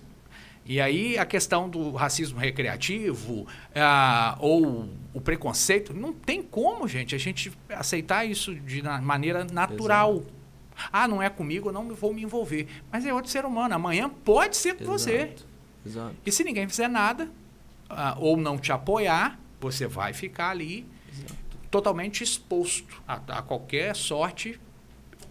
E 0.71 0.79
aí 0.79 1.17
a 1.17 1.25
questão 1.25 1.69
do 1.69 1.91
racismo 1.91 2.39
recreativo 2.39 3.45
ah, 3.75 4.37
ou 4.39 4.87
o 5.13 5.19
preconceito, 5.19 5.93
não 5.93 6.13
tem 6.13 6.41
como, 6.41 6.87
gente, 6.87 7.13
a 7.13 7.17
gente 7.17 7.51
aceitar 7.67 8.23
isso 8.23 8.55
de 8.55 8.81
maneira 8.81 9.43
natural. 9.43 10.13
Exato. 10.13 10.33
Ah, 10.89 11.09
não 11.09 11.21
é 11.21 11.29
comigo, 11.29 11.67
eu 11.67 11.73
não 11.73 11.93
vou 11.93 12.13
me 12.13 12.23
envolver. 12.23 12.69
Mas 12.89 13.05
é 13.05 13.13
outro 13.13 13.29
ser 13.29 13.43
humano. 13.43 13.75
Amanhã 13.75 14.07
pode 14.07 14.55
ser 14.55 14.75
com 14.75 14.83
Exato. 14.85 14.97
você. 14.97 15.35
Exato. 15.85 16.15
E 16.25 16.31
se 16.31 16.41
ninguém 16.41 16.65
fizer 16.69 16.87
nada, 16.87 17.29
ah, 17.89 18.15
ou 18.17 18.37
não 18.37 18.57
te 18.57 18.71
apoiar, 18.71 19.37
você 19.59 19.85
vai 19.87 20.13
ficar 20.13 20.51
ali 20.51 20.87
totalmente 21.69 22.23
exposto 22.23 23.03
a, 23.05 23.15
a 23.39 23.41
qualquer 23.41 23.93
sorte 23.93 24.57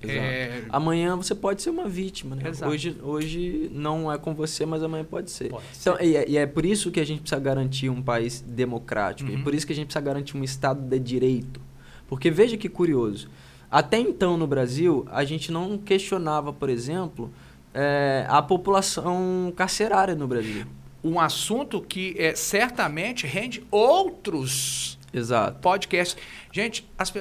é... 0.09 0.65
Amanhã 0.69 1.17
você 1.17 1.35
pode 1.35 1.63
ser 1.63 1.71
uma 1.71 1.89
vítima, 1.89 2.37
né? 2.37 2.45
Hoje, 2.67 2.97
hoje 3.03 3.71
não 3.73 4.11
é 4.11 4.17
com 4.17 4.35
você, 4.35 4.65
mas 4.65 4.83
amanhã 4.83 5.05
pode 5.05 5.31
ser. 5.31 5.51
Pode 5.51 5.65
então, 5.81 5.97
ser. 5.97 6.05
E, 6.05 6.17
é, 6.17 6.29
e, 6.29 6.37
é, 6.37 6.47
por 6.47 6.65
isso 6.65 6.91
que 6.91 7.01
a 7.01 7.05
gente 7.05 7.21
precisa 7.21 7.41
garantir 7.41 7.89
um 7.89 8.03
país 8.03 8.41
democrático. 8.41 9.31
Uhum. 9.31 9.39
E 9.39 9.43
por 9.43 9.55
isso 9.55 9.67
que 9.67 9.73
a 9.73 9.77
gente 9.77 9.87
precisa 9.87 10.05
garantir 10.05 10.37
um 10.37 10.45
Estado 10.45 10.81
de 10.81 10.99
direito. 10.99 11.61
Porque 12.09 12.31
veja 12.31 12.57
que 12.57 12.69
curioso. 12.69 13.29
Até 13.71 13.99
então, 13.99 14.37
no 14.37 14.47
Brasil, 14.47 15.07
a 15.11 15.25
gente 15.25 15.53
não 15.53 15.79
questionava, 15.79 16.53
por 16.53 16.69
exemplo, 16.69 17.31
é, 17.73 18.27
a 18.29 18.43
população 18.43 19.53
carcerária 19.55 20.15
no 20.15 20.27
Brasil. 20.27 20.67
Um 21.03 21.21
assunto 21.21 21.81
que 21.81 22.15
é, 22.19 22.35
certamente 22.35 23.27
rende 23.27 23.63
outros 23.71 24.99
Exato. 25.13 25.61
podcasts. 25.61 26.21
Gente, 26.53 26.89
as, 26.99 27.13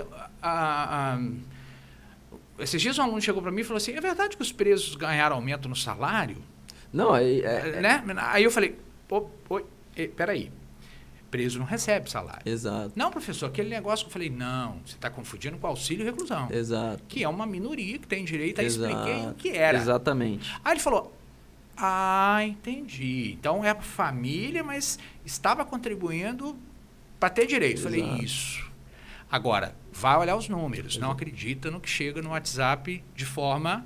a, 0.42 1.16
a, 1.16 1.20
esses 2.60 2.82
dias 2.82 2.98
um 2.98 3.04
aluno 3.04 3.22
chegou 3.22 3.42
para 3.42 3.52
mim 3.52 3.62
e 3.62 3.64
falou 3.64 3.78
assim: 3.78 3.94
é 3.94 4.02
verdade 4.02 4.36
que 4.36 4.42
os 4.42 4.52
presos 4.52 4.96
ganharam 4.96 5.36
aumento 5.36 5.68
no 5.70 5.76
salário? 5.76 6.38
Não, 6.92 7.16
é. 7.16 7.40
é 7.40 7.82
né? 7.82 8.04
Aí 8.18 8.44
eu 8.44 8.52
falei: 8.52 8.76
oi, 9.50 9.66
peraí. 10.16 10.52
Preso 11.30 11.60
não 11.60 11.66
recebe 11.66 12.10
salário. 12.10 12.42
Exato. 12.44 12.92
Não, 12.96 13.12
professor, 13.12 13.46
aquele 13.46 13.70
negócio 13.70 14.04
que 14.04 14.10
eu 14.10 14.14
falei, 14.14 14.32
não, 14.32 14.80
você 14.84 14.96
está 14.96 15.12
confundindo 15.12 15.60
com 15.60 15.68
auxílio 15.68 16.02
e 16.02 16.06
reclusão. 16.06 16.48
Exato. 16.50 17.04
Que 17.08 17.24
é 17.24 17.30
uma 17.30 17.46
minoria 17.46 18.00
que 18.00 18.08
tem 18.08 18.26
direito. 18.26 18.60
Aí 18.60 18.66
Exato. 18.66 18.92
expliquei 18.92 19.28
o 19.28 19.34
que 19.36 19.50
era. 19.50 19.78
Exatamente. 19.78 20.52
Aí 20.66 20.74
ele 20.74 20.80
falou: 20.80 21.14
Ah, 21.78 22.40
entendi. 22.44 23.34
Então 23.40 23.64
é 23.64 23.70
a 23.70 23.76
família, 23.76 24.64
mas 24.64 24.98
estava 25.24 25.64
contribuindo 25.64 26.58
para 27.20 27.30
ter 27.30 27.46
direito. 27.46 27.78
Exato. 27.78 27.96
Falei, 27.96 28.24
isso. 28.24 28.69
Agora, 29.32 29.76
vai 29.92 30.18
olhar 30.18 30.36
os 30.36 30.50
números. 30.50 30.94
Exato. 30.94 31.06
Não 31.06 31.12
acredita 31.12 31.70
no 31.70 31.80
que 31.80 31.90
chega 31.90 32.22
no 32.22 32.30
WhatsApp 32.30 33.04
de 33.16 33.26
forma 33.26 33.86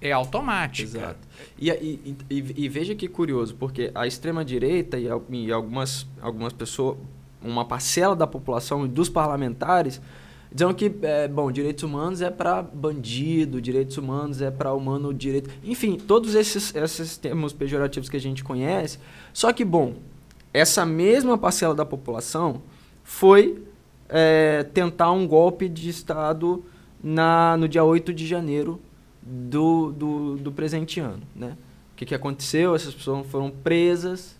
é 0.00 0.12
automática. 0.12 0.98
Exato. 0.98 1.28
E, 1.58 1.70
e, 1.70 2.16
e, 2.28 2.64
e, 2.64 2.68
veja 2.68 2.94
que 2.94 3.08
curioso, 3.08 3.54
porque 3.54 3.90
a 3.94 4.06
extrema-direita 4.06 4.98
e, 4.98 5.08
e, 5.30 5.52
algumas, 5.52 6.06
algumas 6.20 6.52
pessoas, 6.52 6.98
uma 7.42 7.64
parcela 7.64 8.14
da 8.14 8.26
população 8.26 8.84
e 8.84 8.88
dos 8.88 9.08
parlamentares, 9.08 10.00
dizem 10.52 10.74
que, 10.74 10.92
é, 11.02 11.26
bom, 11.26 11.50
direitos 11.50 11.84
humanos 11.84 12.20
é 12.20 12.30
para 12.30 12.62
bandido, 12.62 13.62
direitos 13.62 13.96
humanos 13.96 14.42
é 14.42 14.50
para 14.50 14.74
humano 14.74 15.12
direito. 15.14 15.50
Enfim, 15.64 15.96
todos 15.96 16.34
esses, 16.34 16.74
esses 16.74 17.16
termos 17.16 17.52
pejorativos 17.52 18.08
que 18.08 18.16
a 18.16 18.20
gente 18.20 18.44
conhece. 18.44 18.98
Só 19.32 19.52
que, 19.52 19.64
bom, 19.64 19.94
essa 20.52 20.84
mesma 20.84 21.38
parcela 21.38 21.74
da 21.74 21.84
população 21.86 22.62
foi 23.02 23.62
é, 24.16 24.62
tentar 24.62 25.10
um 25.10 25.26
golpe 25.26 25.68
de 25.68 25.88
Estado 25.88 26.64
na, 27.02 27.56
no 27.56 27.66
dia 27.68 27.82
8 27.82 28.14
de 28.14 28.24
janeiro 28.28 28.80
do, 29.20 29.90
do, 29.90 30.36
do 30.36 30.52
presente 30.52 31.00
ano. 31.00 31.24
Né? 31.34 31.56
O 31.92 31.96
que, 31.96 32.06
que 32.06 32.14
aconteceu? 32.14 32.76
Essas 32.76 32.94
pessoas 32.94 33.26
foram 33.26 33.50
presas, 33.50 34.38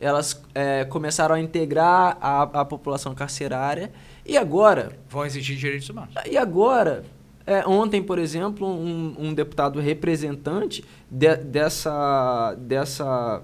elas 0.00 0.42
é, 0.54 0.86
começaram 0.86 1.34
a 1.34 1.40
integrar 1.40 2.16
a, 2.18 2.42
a 2.60 2.64
população 2.64 3.14
carcerária 3.14 3.92
e 4.24 4.38
agora... 4.38 4.98
Vão 5.10 5.26
exigir 5.26 5.58
direitos 5.58 5.90
humanos. 5.90 6.14
E 6.26 6.38
agora, 6.38 7.04
é, 7.46 7.66
ontem, 7.68 8.02
por 8.02 8.18
exemplo, 8.18 8.66
um, 8.66 9.14
um 9.18 9.34
deputado 9.34 9.80
representante 9.80 10.82
de, 11.10 11.36
dessa, 11.36 12.54
dessa, 12.58 13.42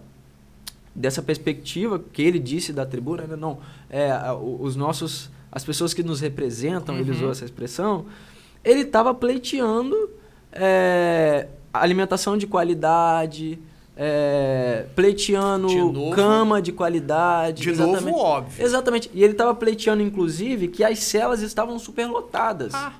dessa 0.95 1.21
perspectiva 1.21 1.99
que 1.99 2.23
ele 2.23 2.39
disse 2.39 2.73
da 2.73 2.87
tribuna, 2.87 3.25
né? 3.27 3.37
não, 3.37 3.59
é, 3.91 4.11
os 4.33 4.75
nossos, 4.75 5.31
as 5.51 5.65
pessoas 5.65 5.95
que 5.95 6.03
nos 6.03 6.21
representam, 6.21 6.95
uhum. 6.95 7.01
ele 7.01 7.11
usou 7.11 7.31
essa 7.31 7.45
expressão, 7.45 8.07
ele 8.65 8.81
estava 8.81 9.15
pleiteando 9.15 10.11
é, 10.53 11.49
alimentação 11.73 12.37
de 12.37 12.47
qualidade, 12.47 13.59
é, 13.97 14.87
pleiteando 14.95 15.69
de 15.69 15.77
novo, 15.77 16.11
cama 16.11 16.61
de 16.61 16.73
qualidade. 16.73 17.63
De 17.63 17.71
exatamente. 17.71 18.05
novo, 18.05 18.19
óbvio. 18.19 18.65
Exatamente. 18.65 19.11
E 19.15 19.23
ele 19.23 19.33
estava 19.33 19.55
pleiteando, 19.55 20.03
inclusive, 20.03 20.69
que 20.69 20.85
as 20.85 20.99
celas 20.99 21.41
estavam 21.41 21.79
superlotadas. 21.79 22.75
Ah. 22.75 22.93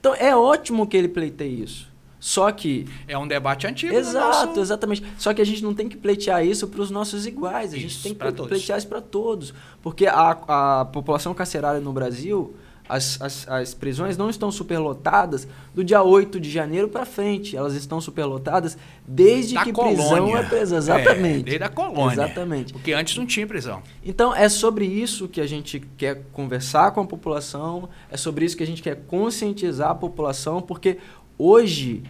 Então 0.00 0.14
é 0.14 0.36
ótimo 0.36 0.86
que 0.86 0.96
ele 0.96 1.08
pleiteie 1.08 1.62
isso. 1.62 1.93
Só 2.24 2.50
que. 2.50 2.86
É 3.06 3.18
um 3.18 3.28
debate 3.28 3.66
antigo. 3.66 3.94
Exato, 3.94 4.46
nosso... 4.46 4.60
exatamente. 4.60 5.04
Só 5.18 5.34
que 5.34 5.42
a 5.42 5.44
gente 5.44 5.62
não 5.62 5.74
tem 5.74 5.90
que 5.90 5.96
pleitear 5.98 6.42
isso 6.42 6.66
para 6.66 6.80
os 6.80 6.90
nossos 6.90 7.26
iguais. 7.26 7.74
A 7.74 7.76
gente 7.76 8.02
tem 8.02 8.14
que 8.14 8.32
pleitear 8.32 8.78
isso 8.78 8.88
para 8.88 9.02
todos. 9.02 9.52
Porque 9.82 10.06
a, 10.06 10.30
a 10.30 10.84
população 10.86 11.34
carcerária 11.34 11.82
no 11.82 11.92
Brasil 11.92 12.54
as, 12.88 13.20
as, 13.20 13.48
as 13.48 13.74
prisões 13.74 14.16
não 14.16 14.28
estão 14.28 14.50
superlotadas 14.50 15.48
do 15.74 15.82
dia 15.82 16.02
8 16.02 16.38
de 16.38 16.50
janeiro 16.50 16.88
para 16.88 17.06
frente. 17.06 17.56
Elas 17.56 17.74
estão 17.74 18.00
superlotadas 18.00 18.76
desde 19.06 19.54
da 19.54 19.64
que 19.64 19.72
colônia. 19.72 19.96
prisão 19.96 20.36
é 20.36 20.42
presa. 20.42 20.76
Exatamente. 20.76 21.40
É, 21.40 21.42
desde 21.42 21.64
a 21.64 21.68
colônia. 21.68 22.14
Exatamente. 22.14 22.72
Porque 22.72 22.92
antes 22.92 23.16
não 23.16 23.26
tinha 23.26 23.46
prisão. 23.46 23.82
Então, 24.04 24.34
é 24.34 24.48
sobre 24.48 24.84
isso 24.84 25.28
que 25.28 25.40
a 25.40 25.46
gente 25.46 25.80
quer 25.96 26.22
conversar 26.32 26.90
com 26.92 27.00
a 27.00 27.06
população, 27.06 27.88
é 28.10 28.16
sobre 28.16 28.44
isso 28.44 28.56
que 28.56 28.62
a 28.62 28.66
gente 28.66 28.82
quer 28.82 28.96
conscientizar 29.06 29.90
a 29.90 29.94
população, 29.94 30.60
porque 30.60 30.98
hoje, 31.38 32.02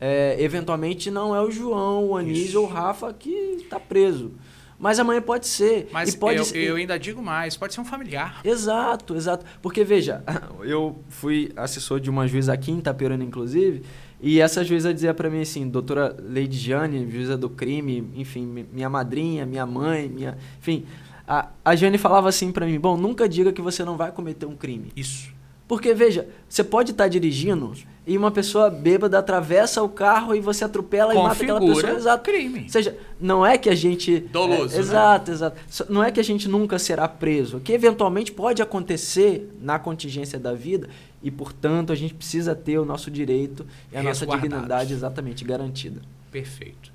é, 0.00 0.36
eventualmente, 0.38 1.10
não 1.10 1.34
é 1.34 1.40
o 1.40 1.50
João, 1.50 2.06
o 2.08 2.16
Anísio 2.16 2.62
ou 2.62 2.66
o 2.66 2.70
Rafa 2.70 3.12
que 3.12 3.30
está 3.30 3.78
preso. 3.78 4.32
Mas 4.80 4.98
amanhã 4.98 5.20
pode 5.20 5.46
ser. 5.46 5.90
Mas 5.92 6.14
pode 6.14 6.38
eu, 6.38 6.44
ser... 6.44 6.58
eu 6.58 6.76
ainda 6.76 6.98
digo 6.98 7.22
mais, 7.22 7.54
pode 7.54 7.74
ser 7.74 7.82
um 7.82 7.84
familiar. 7.84 8.40
Exato, 8.42 9.14
exato. 9.14 9.44
Porque, 9.60 9.84
veja, 9.84 10.24
eu 10.64 10.98
fui 11.10 11.52
assessor 11.54 12.00
de 12.00 12.08
uma 12.08 12.26
juíza 12.26 12.54
aqui 12.54 12.72
em 12.72 12.78
Itaperuna, 12.78 13.22
inclusive, 13.22 13.82
e 14.22 14.40
essa 14.40 14.64
juíza 14.64 14.94
dizia 14.94 15.12
para 15.12 15.28
mim 15.28 15.42
assim, 15.42 15.68
doutora 15.68 16.16
Leide 16.18 16.56
Jane, 16.56 17.10
juíza 17.10 17.36
do 17.36 17.50
crime, 17.50 18.10
enfim, 18.16 18.66
minha 18.72 18.88
madrinha, 18.88 19.44
minha 19.44 19.66
mãe, 19.66 20.08
minha... 20.08 20.38
Enfim, 20.58 20.86
a, 21.28 21.48
a 21.62 21.76
Jane 21.76 21.98
falava 21.98 22.30
assim 22.30 22.50
para 22.50 22.64
mim, 22.64 22.80
bom, 22.80 22.96
nunca 22.96 23.28
diga 23.28 23.52
que 23.52 23.60
você 23.60 23.84
não 23.84 23.98
vai 23.98 24.10
cometer 24.10 24.46
um 24.46 24.56
crime. 24.56 24.90
Isso. 24.96 25.30
Porque, 25.70 25.94
veja, 25.94 26.26
você 26.48 26.64
pode 26.64 26.90
estar 26.90 27.06
dirigindo 27.06 27.72
e 28.04 28.18
uma 28.18 28.32
pessoa 28.32 28.68
bêbada 28.68 29.16
atravessa 29.20 29.80
o 29.80 29.88
carro 29.88 30.34
e 30.34 30.40
você 30.40 30.64
atropela 30.64 31.14
Configura 31.14 31.22
e 31.22 31.28
mata 31.28 31.44
aquela 31.44 31.60
pessoa. 31.60 31.96
Exato. 31.96 32.24
crime. 32.24 32.62
Ou 32.64 32.68
seja, 32.68 32.98
não 33.20 33.46
é 33.46 33.56
que 33.56 33.70
a 33.70 33.74
gente... 33.76 34.18
Doloso, 34.18 34.74
é, 34.74 34.78
né? 34.78 34.80
Exato, 34.80 35.30
exato. 35.30 35.86
Não 35.88 36.02
é 36.02 36.10
que 36.10 36.18
a 36.18 36.24
gente 36.24 36.48
nunca 36.48 36.76
será 36.76 37.06
preso. 37.06 37.60
Que 37.60 37.72
eventualmente 37.72 38.32
pode 38.32 38.60
acontecer 38.60 39.48
na 39.62 39.78
contingência 39.78 40.40
da 40.40 40.54
vida 40.54 40.88
e, 41.22 41.30
portanto, 41.30 41.92
a 41.92 41.94
gente 41.94 42.14
precisa 42.14 42.52
ter 42.52 42.76
o 42.76 42.84
nosso 42.84 43.08
direito 43.08 43.64
e 43.92 43.96
a 43.96 44.02
nossa 44.02 44.26
dignidade 44.26 44.92
exatamente 44.92 45.44
garantida. 45.44 46.02
Perfeito. 46.32 46.90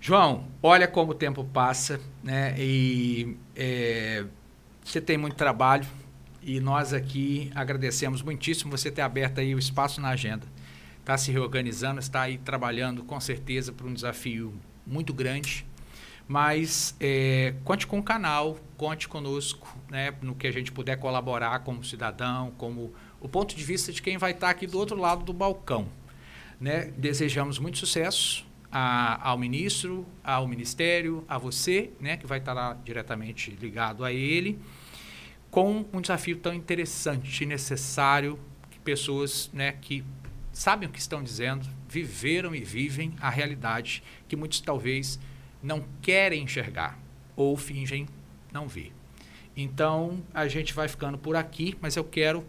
João, 0.00 0.44
olha 0.62 0.86
como 0.86 1.10
o 1.10 1.14
tempo 1.16 1.42
passa, 1.52 1.98
né? 2.22 2.54
E 2.56 3.36
é, 3.56 4.24
você 4.84 5.00
tem 5.00 5.18
muito 5.18 5.34
trabalho, 5.34 5.84
e 6.42 6.60
nós 6.60 6.92
aqui 6.92 7.50
agradecemos 7.54 8.22
muitíssimo 8.22 8.70
você 8.70 8.90
ter 8.90 9.02
aberto 9.02 9.40
aí 9.40 9.54
o 9.54 9.58
espaço 9.58 10.00
na 10.00 10.08
agenda. 10.08 10.46
Está 11.00 11.16
se 11.18 11.30
reorganizando, 11.30 12.00
está 12.00 12.22
aí 12.22 12.38
trabalhando 12.38 13.02
com 13.04 13.18
certeza 13.20 13.72
para 13.72 13.86
um 13.86 13.92
desafio 13.92 14.54
muito 14.86 15.12
grande. 15.12 15.66
Mas 16.26 16.94
é, 17.00 17.54
conte 17.64 17.86
com 17.86 17.98
o 17.98 18.02
canal, 18.02 18.56
conte 18.76 19.08
conosco, 19.08 19.76
né, 19.90 20.14
no 20.22 20.34
que 20.34 20.46
a 20.46 20.52
gente 20.52 20.70
puder 20.70 20.96
colaborar 20.96 21.58
como 21.60 21.82
cidadão, 21.82 22.52
como 22.56 22.94
o 23.20 23.28
ponto 23.28 23.54
de 23.56 23.64
vista 23.64 23.92
de 23.92 24.00
quem 24.00 24.16
vai 24.16 24.30
estar 24.30 24.48
aqui 24.48 24.66
do 24.66 24.78
outro 24.78 24.96
lado 24.96 25.24
do 25.24 25.32
balcão. 25.32 25.88
Né? 26.60 26.92
Desejamos 26.96 27.58
muito 27.58 27.78
sucesso 27.78 28.46
a, 28.70 29.28
ao 29.28 29.36
ministro, 29.36 30.06
ao 30.22 30.46
ministério, 30.46 31.24
a 31.28 31.36
você, 31.36 31.90
né, 31.98 32.16
que 32.16 32.26
vai 32.26 32.38
estar 32.38 32.52
lá 32.52 32.78
diretamente 32.84 33.50
ligado 33.50 34.04
a 34.04 34.12
ele 34.12 34.60
com 35.50 35.84
um 35.92 36.00
desafio 36.00 36.36
tão 36.36 36.54
interessante 36.54 37.42
e 37.42 37.46
necessário 37.46 38.38
que 38.70 38.78
pessoas 38.78 39.50
né, 39.52 39.72
que 39.72 40.04
sabem 40.52 40.88
o 40.88 40.92
que 40.92 40.98
estão 40.98 41.22
dizendo, 41.22 41.66
viveram 41.88 42.54
e 42.54 42.60
vivem 42.60 43.14
a 43.20 43.28
realidade 43.28 44.02
que 44.28 44.36
muitos 44.36 44.60
talvez 44.60 45.18
não 45.62 45.84
querem 46.00 46.44
enxergar 46.44 46.98
ou 47.34 47.56
fingem 47.56 48.06
não 48.52 48.68
ver. 48.68 48.92
Então, 49.56 50.22
a 50.32 50.46
gente 50.46 50.72
vai 50.72 50.88
ficando 50.88 51.18
por 51.18 51.36
aqui, 51.36 51.76
mas 51.80 51.96
eu 51.96 52.04
quero 52.04 52.44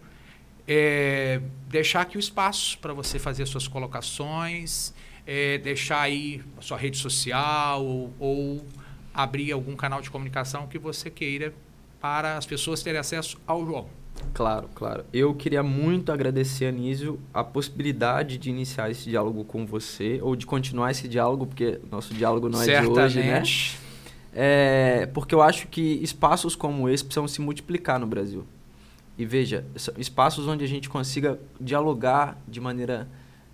é, 0.68 1.42
deixar 1.68 2.02
aqui 2.02 2.18
o 2.18 2.20
espaço 2.20 2.78
para 2.78 2.94
você 2.94 3.18
fazer 3.18 3.46
suas 3.46 3.68
colocações, 3.68 4.94
é, 5.26 5.58
deixar 5.58 6.02
aí 6.02 6.44
a 6.58 6.62
sua 6.62 6.78
rede 6.78 6.98
social 6.98 7.84
ou, 7.84 8.14
ou 8.20 8.66
abrir 9.14 9.52
algum 9.52 9.76
canal 9.76 10.02
de 10.02 10.10
comunicação 10.10 10.68
que 10.68 10.78
você 10.78 11.10
queira 11.10 11.54
para 12.02 12.38
as 12.38 12.46
pessoas 12.46 12.82
terem 12.82 13.00
acesso 13.00 13.40
ao 13.46 13.66
João. 13.66 13.88
Claro, 14.34 14.70
claro. 14.74 15.06
Eu 15.14 15.34
queria 15.34 15.64
muito 15.64 16.12
agradecer, 16.12 16.66
Anísio, 16.66 17.20
a 17.34 17.44
possibilidade 17.44 18.38
de 18.38 18.50
iniciar 18.50 18.90
esse 18.90 19.10
diálogo 19.10 19.44
com 19.44 19.66
você, 19.66 20.20
ou 20.22 20.36
de 20.36 20.46
continuar 20.46 20.92
esse 20.92 21.08
diálogo, 21.08 21.46
porque 21.46 21.80
nosso 21.90 22.14
diálogo 22.14 22.50
não 22.50 22.62
é 22.62 22.66
Certamente. 22.66 23.14
de 23.14 23.20
hoje, 23.20 23.28
né? 23.28 23.44
É, 24.34 25.10
porque 25.14 25.36
eu 25.36 25.42
acho 25.42 25.68
que 25.68 26.00
espaços 26.02 26.56
como 26.56 26.88
esse 26.88 27.04
precisam 27.04 27.28
se 27.28 27.42
multiplicar 27.42 28.00
no 28.00 28.08
Brasil. 28.08 28.46
E 29.18 29.26
veja, 29.26 29.66
espaços 29.98 30.48
onde 30.48 30.64
a 30.64 30.68
gente 30.68 30.90
consiga 30.90 31.40
dialogar 31.60 32.42
de 32.48 32.62
maneira 32.62 33.08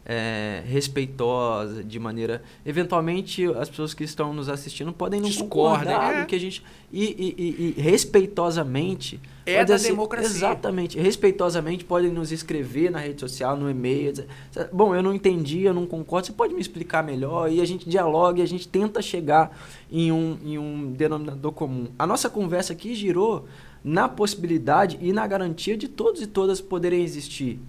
é, 0.10 0.64
respeitosa, 0.66 1.84
de 1.84 2.00
maneira. 2.00 2.42
Eventualmente, 2.66 3.44
as 3.46 3.70
pessoas 3.70 3.94
que 3.94 4.06
estão 4.06 4.34
nos 4.34 4.48
assistindo 4.48 4.94
podem 4.94 5.20
não 5.20 5.28
Discordem, 5.28 5.86
concordar 5.86 6.22
é. 6.22 6.26
que 6.26 6.34
a 6.34 6.40
gente. 6.40 6.64
E, 6.94 7.04
e- 7.04 7.36
e- 7.38 7.76
e 7.78 7.82
respeitosamente. 7.82 9.20
É 9.46 9.66
da 9.66 9.76
assim- 9.76 9.90
democracia. 9.90 10.30
Exatamente. 10.30 10.98
Respeitosamente 10.98 11.84
podem 11.84 12.10
nos 12.12 12.32
escrever 12.32 12.90
na 12.90 13.00
rede 13.00 13.20
social, 13.20 13.58
no 13.58 13.70
e-mail. 13.70 14.14
Bom, 14.72 14.96
eu 14.96 15.04
não 15.04 15.14
entendi, 15.14 15.64
eu 15.64 15.74
não 15.74 15.86
concordo. 15.86 16.28
Você 16.28 16.34
pode 16.34 16.54
me 16.54 16.62
explicar 16.62 17.04
melhor? 17.04 17.52
E 17.52 17.60
a 17.62 17.66
gente 17.66 17.90
dialoga 17.90 18.40
e 18.40 18.44
a 18.44 18.48
gente 18.48 18.66
tenta 18.68 19.02
chegar 19.02 19.58
em 19.92 20.10
um, 20.12 20.38
em 20.44 20.58
um 20.58 20.92
denominador 20.94 21.52
comum. 21.52 21.88
A 22.00 22.08
nossa 22.08 22.30
conversa 22.30 22.72
aqui 22.72 22.96
girou 22.96 23.46
na 23.84 24.08
possibilidade 24.10 24.98
e 25.02 25.12
na 25.12 25.26
garantia 25.28 25.76
de 25.78 25.88
todos 25.90 26.22
e 26.22 26.28
todas 26.28 26.60
poderem 26.62 27.02
existir 27.04 27.60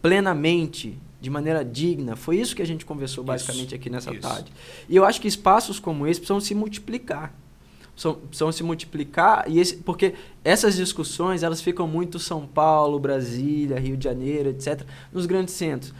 plenamente, 0.00 0.96
de 1.20 1.28
maneira 1.30 1.64
digna. 1.64 2.14
Foi 2.16 2.36
isso 2.36 2.54
que 2.54 2.62
a 2.62 2.66
gente 2.66 2.86
conversou 2.86 3.24
basicamente 3.24 3.74
aqui 3.74 3.90
nessa 3.90 4.12
isso. 4.12 4.20
tarde. 4.20 4.52
E 4.88 4.94
eu 4.96 5.04
acho 5.04 5.20
que 5.20 5.28
espaços 5.28 5.78
como 5.80 6.06
esse 6.06 6.20
precisam 6.20 6.40
se 6.40 6.54
multiplicar. 6.54 7.32
Precisam, 7.92 8.14
precisam 8.14 8.52
se 8.52 8.62
multiplicar, 8.62 9.44
e 9.48 9.58
esse, 9.58 9.78
porque 9.78 10.14
essas 10.44 10.76
discussões 10.76 11.42
elas 11.42 11.60
ficam 11.60 11.88
muito 11.88 12.20
São 12.20 12.46
Paulo, 12.46 12.98
Brasília, 13.00 13.78
Rio 13.80 13.96
de 13.96 14.04
Janeiro, 14.04 14.50
etc., 14.50 14.82
nos 15.12 15.26
grandes 15.26 15.54
centros. 15.54 15.92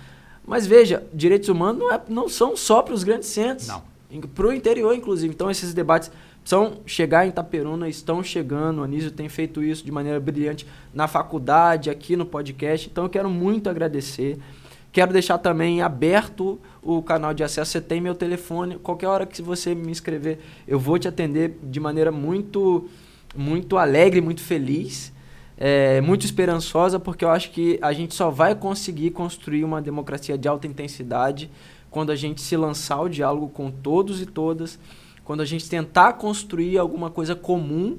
Mas 0.46 0.64
veja, 0.66 1.04
direitos 1.12 1.48
humanos 1.48 1.80
não, 1.80 1.92
é- 1.92 2.02
não 2.08 2.28
são 2.28 2.56
só 2.56 2.82
para 2.82 2.94
os 2.94 3.02
grandes 3.02 3.28
centros. 3.28 3.66
Não. 3.66 3.82
Para 4.34 4.46
o 4.46 4.52
interior, 4.52 4.94
inclusive. 4.94 5.34
Então, 5.34 5.50
esses 5.50 5.74
debates 5.74 6.10
precisam 6.40 6.78
chegar 6.86 7.26
em 7.26 7.30
Itaperuna, 7.30 7.88
estão 7.88 8.22
chegando. 8.22 8.78
O 8.78 8.82
Anísio 8.84 9.10
tem 9.10 9.28
feito 9.28 9.62
isso 9.62 9.84
de 9.84 9.92
maneira 9.92 10.18
brilhante 10.18 10.66
na 10.94 11.06
faculdade, 11.06 11.90
aqui 11.90 12.16
no 12.16 12.24
podcast. 12.24 12.88
Então, 12.90 13.04
eu 13.04 13.10
quero 13.10 13.28
muito 13.28 13.68
agradecer. 13.68 14.38
Quero 14.90 15.12
deixar 15.12 15.38
também 15.38 15.82
aberto 15.82 16.58
o 16.82 17.02
canal 17.02 17.34
de 17.34 17.44
acesso. 17.44 17.72
Você 17.72 17.80
tem 17.80 18.00
meu 18.00 18.14
telefone. 18.14 18.78
Qualquer 18.78 19.06
hora 19.06 19.26
que 19.26 19.42
você 19.42 19.74
me 19.74 19.90
inscrever, 19.90 20.38
eu 20.66 20.78
vou 20.78 20.98
te 20.98 21.06
atender 21.06 21.58
de 21.62 21.78
maneira 21.78 22.10
muito, 22.10 22.88
muito 23.36 23.76
alegre, 23.76 24.20
muito 24.20 24.40
feliz, 24.40 25.12
é, 25.56 26.00
muito 26.00 26.24
esperançosa, 26.24 26.98
porque 26.98 27.24
eu 27.24 27.30
acho 27.30 27.50
que 27.50 27.78
a 27.82 27.92
gente 27.92 28.14
só 28.14 28.30
vai 28.30 28.54
conseguir 28.54 29.10
construir 29.10 29.64
uma 29.64 29.82
democracia 29.82 30.38
de 30.38 30.48
alta 30.48 30.66
intensidade 30.66 31.50
quando 31.90 32.10
a 32.10 32.16
gente 32.16 32.40
se 32.40 32.56
lançar 32.56 32.96
ao 32.96 33.08
diálogo 33.08 33.48
com 33.48 33.70
todos 33.70 34.20
e 34.20 34.26
todas, 34.26 34.78
quando 35.24 35.40
a 35.40 35.44
gente 35.44 35.68
tentar 35.68 36.14
construir 36.14 36.78
alguma 36.78 37.10
coisa 37.10 37.34
comum, 37.34 37.98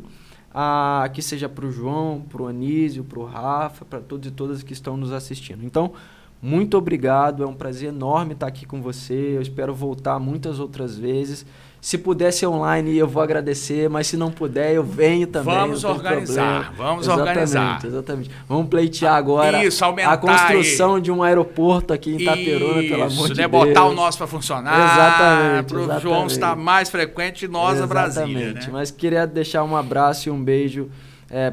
ah, 0.53 1.07
que 1.13 1.21
seja 1.21 1.47
para 1.47 1.65
o 1.65 1.71
João, 1.71 2.21
para 2.27 2.41
o 2.41 2.47
Anísio, 2.47 3.03
para 3.03 3.19
o 3.19 3.25
Rafa, 3.25 3.85
para 3.85 3.99
todos 3.99 4.27
e 4.27 4.31
todas 4.31 4.63
que 4.63 4.73
estão 4.73 4.97
nos 4.97 5.11
assistindo. 5.11 5.63
Então, 5.63 5.93
muito 6.41 6.77
obrigado, 6.77 7.43
é 7.43 7.45
um 7.45 7.53
prazer 7.53 7.89
enorme 7.89 8.33
estar 8.33 8.47
aqui 8.47 8.65
com 8.65 8.81
você. 8.81 9.35
Eu 9.35 9.41
espero 9.41 9.73
voltar 9.73 10.19
muitas 10.19 10.59
outras 10.59 10.97
vezes. 10.97 11.45
Se 11.81 11.97
puder 11.97 12.31
ser 12.31 12.45
online, 12.45 12.97
eu 12.97 13.07
vou 13.07 13.23
agradecer, 13.23 13.89
mas 13.89 14.07
se 14.07 14.17
não 14.17 14.29
puder, 14.29 14.73
eu 14.73 14.83
venho 14.83 15.25
também. 15.27 15.55
Vamos 15.55 15.85
organizar, 15.85 16.73
vamos 16.75 17.05
exatamente, 17.05 17.29
organizar. 17.29 17.85
Exatamente. 17.85 18.31
Vamos 18.49 18.67
pleitear 18.67 19.15
agora 19.15 19.63
Isso, 19.63 19.83
aumentar 19.85 20.11
a 20.11 20.17
construção 20.17 20.99
de 20.99 21.09
um 21.09 21.23
aeroporto 21.23 21.93
aqui 21.93 22.11
em 22.11 22.21
Itaperuna, 22.21 22.81
pelo 22.81 23.03
amor 23.03 23.29
de 23.29 23.41
né? 23.41 23.47
Deus. 23.47 23.65
Botar 23.65 23.85
o 23.85 23.93
nosso 23.93 24.17
para 24.17 24.27
funcionar. 24.27 24.93
Exatamente, 24.93 25.67
Para 25.67 25.77
o 25.77 25.79
exatamente. 25.83 26.03
João 26.03 26.27
estar 26.27 26.55
mais 26.57 26.89
frequente 26.89 27.45
e 27.45 27.47
nós 27.47 27.81
a 27.81 27.87
Brasília. 27.87 28.27
Exatamente. 28.27 28.67
Né? 28.67 28.73
Mas 28.73 28.91
queria 28.91 29.25
deixar 29.25 29.63
um 29.63 29.75
abraço 29.75 30.27
e 30.27 30.31
um 30.31 30.43
beijo 30.43 30.89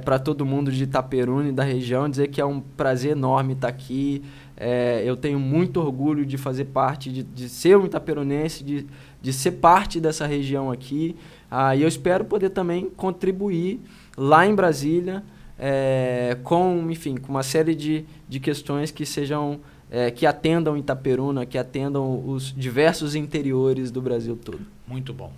para 0.04 0.18
todo 0.18 0.46
mundo 0.46 0.72
de 0.72 0.84
Itaperuna 0.84 1.50
e 1.50 1.52
da 1.52 1.62
região, 1.62 2.08
dizer 2.08 2.28
que 2.28 2.40
é 2.40 2.44
um 2.44 2.60
prazer 2.60 3.12
enorme 3.12 3.52
estar 3.52 3.68
aqui. 3.68 4.22
É, 4.56 5.02
eu 5.04 5.16
tenho 5.16 5.38
muito 5.38 5.80
orgulho 5.80 6.24
de 6.24 6.38
fazer 6.38 6.66
parte, 6.66 7.12
de, 7.12 7.22
de 7.22 7.48
ser 7.48 7.76
um 7.76 7.84
itaperunense, 7.84 8.64
de, 8.64 8.86
de 9.20 9.32
ser 9.32 9.52
parte 9.52 10.00
dessa 10.00 10.26
região 10.26 10.70
aqui. 10.70 11.14
Ah, 11.50 11.76
e 11.76 11.82
eu 11.82 11.88
espero 11.88 12.24
poder 12.24 12.50
também 12.50 12.88
contribuir 12.96 13.80
lá 14.16 14.46
em 14.46 14.54
Brasília 14.54 15.22
é, 15.58 16.36
com, 16.42 16.90
enfim, 16.90 17.16
com 17.16 17.28
uma 17.28 17.42
série 17.42 17.74
de, 17.74 18.04
de 18.28 18.40
questões 18.40 18.90
que 18.90 19.04
sejam 19.04 19.60
é, 19.90 20.10
que 20.10 20.26
atendam 20.26 20.76
Itaperuna, 20.76 21.46
que 21.46 21.56
atendam 21.56 22.26
os 22.26 22.52
diversos 22.52 23.14
interiores 23.14 23.90
do 23.90 24.02
Brasil 24.02 24.36
todo. 24.36 24.60
Muito 24.86 25.12
bom. 25.12 25.32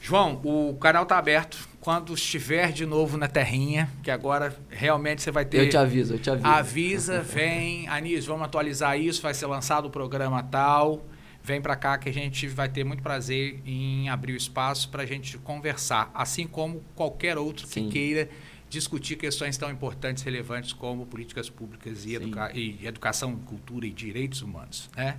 João, 0.00 0.40
o 0.44 0.74
canal 0.74 1.02
está 1.02 1.18
aberto. 1.18 1.68
Quando 1.88 2.12
estiver 2.12 2.70
de 2.70 2.84
novo 2.84 3.16
na 3.16 3.28
terrinha, 3.28 3.88
que 4.02 4.10
agora 4.10 4.54
realmente 4.68 5.22
você 5.22 5.30
vai 5.30 5.46
ter. 5.46 5.64
Eu 5.64 5.70
te 5.70 5.76
aviso, 5.78 6.12
eu 6.12 6.18
te 6.18 6.28
aviso. 6.28 6.46
Avisa, 6.46 7.22
vem. 7.22 7.88
Anísio, 7.88 8.30
vamos 8.30 8.44
atualizar 8.44 9.00
isso. 9.00 9.22
Vai 9.22 9.32
ser 9.32 9.46
lançado 9.46 9.86
o 9.86 9.90
programa 9.90 10.42
tal. 10.42 11.02
Vem 11.42 11.62
para 11.62 11.74
cá 11.74 11.96
que 11.96 12.10
a 12.10 12.12
gente 12.12 12.46
vai 12.46 12.68
ter 12.68 12.84
muito 12.84 13.02
prazer 13.02 13.62
em 13.64 14.06
abrir 14.10 14.34
o 14.34 14.36
espaço 14.36 14.90
para 14.90 15.02
a 15.02 15.06
gente 15.06 15.38
conversar. 15.38 16.10
Assim 16.12 16.46
como 16.46 16.84
qualquer 16.94 17.38
outro 17.38 17.66
Sim. 17.66 17.86
que 17.86 17.92
queira 17.92 18.28
discutir 18.68 19.16
questões 19.16 19.56
tão 19.56 19.70
importantes 19.70 20.22
relevantes 20.22 20.74
como 20.74 21.06
políticas 21.06 21.48
públicas 21.48 22.04
e, 22.04 22.16
educa 22.16 22.50
e 22.54 22.86
educação, 22.86 23.34
cultura 23.34 23.86
e 23.86 23.90
direitos 23.90 24.42
humanos. 24.42 24.90
Né? 24.94 25.16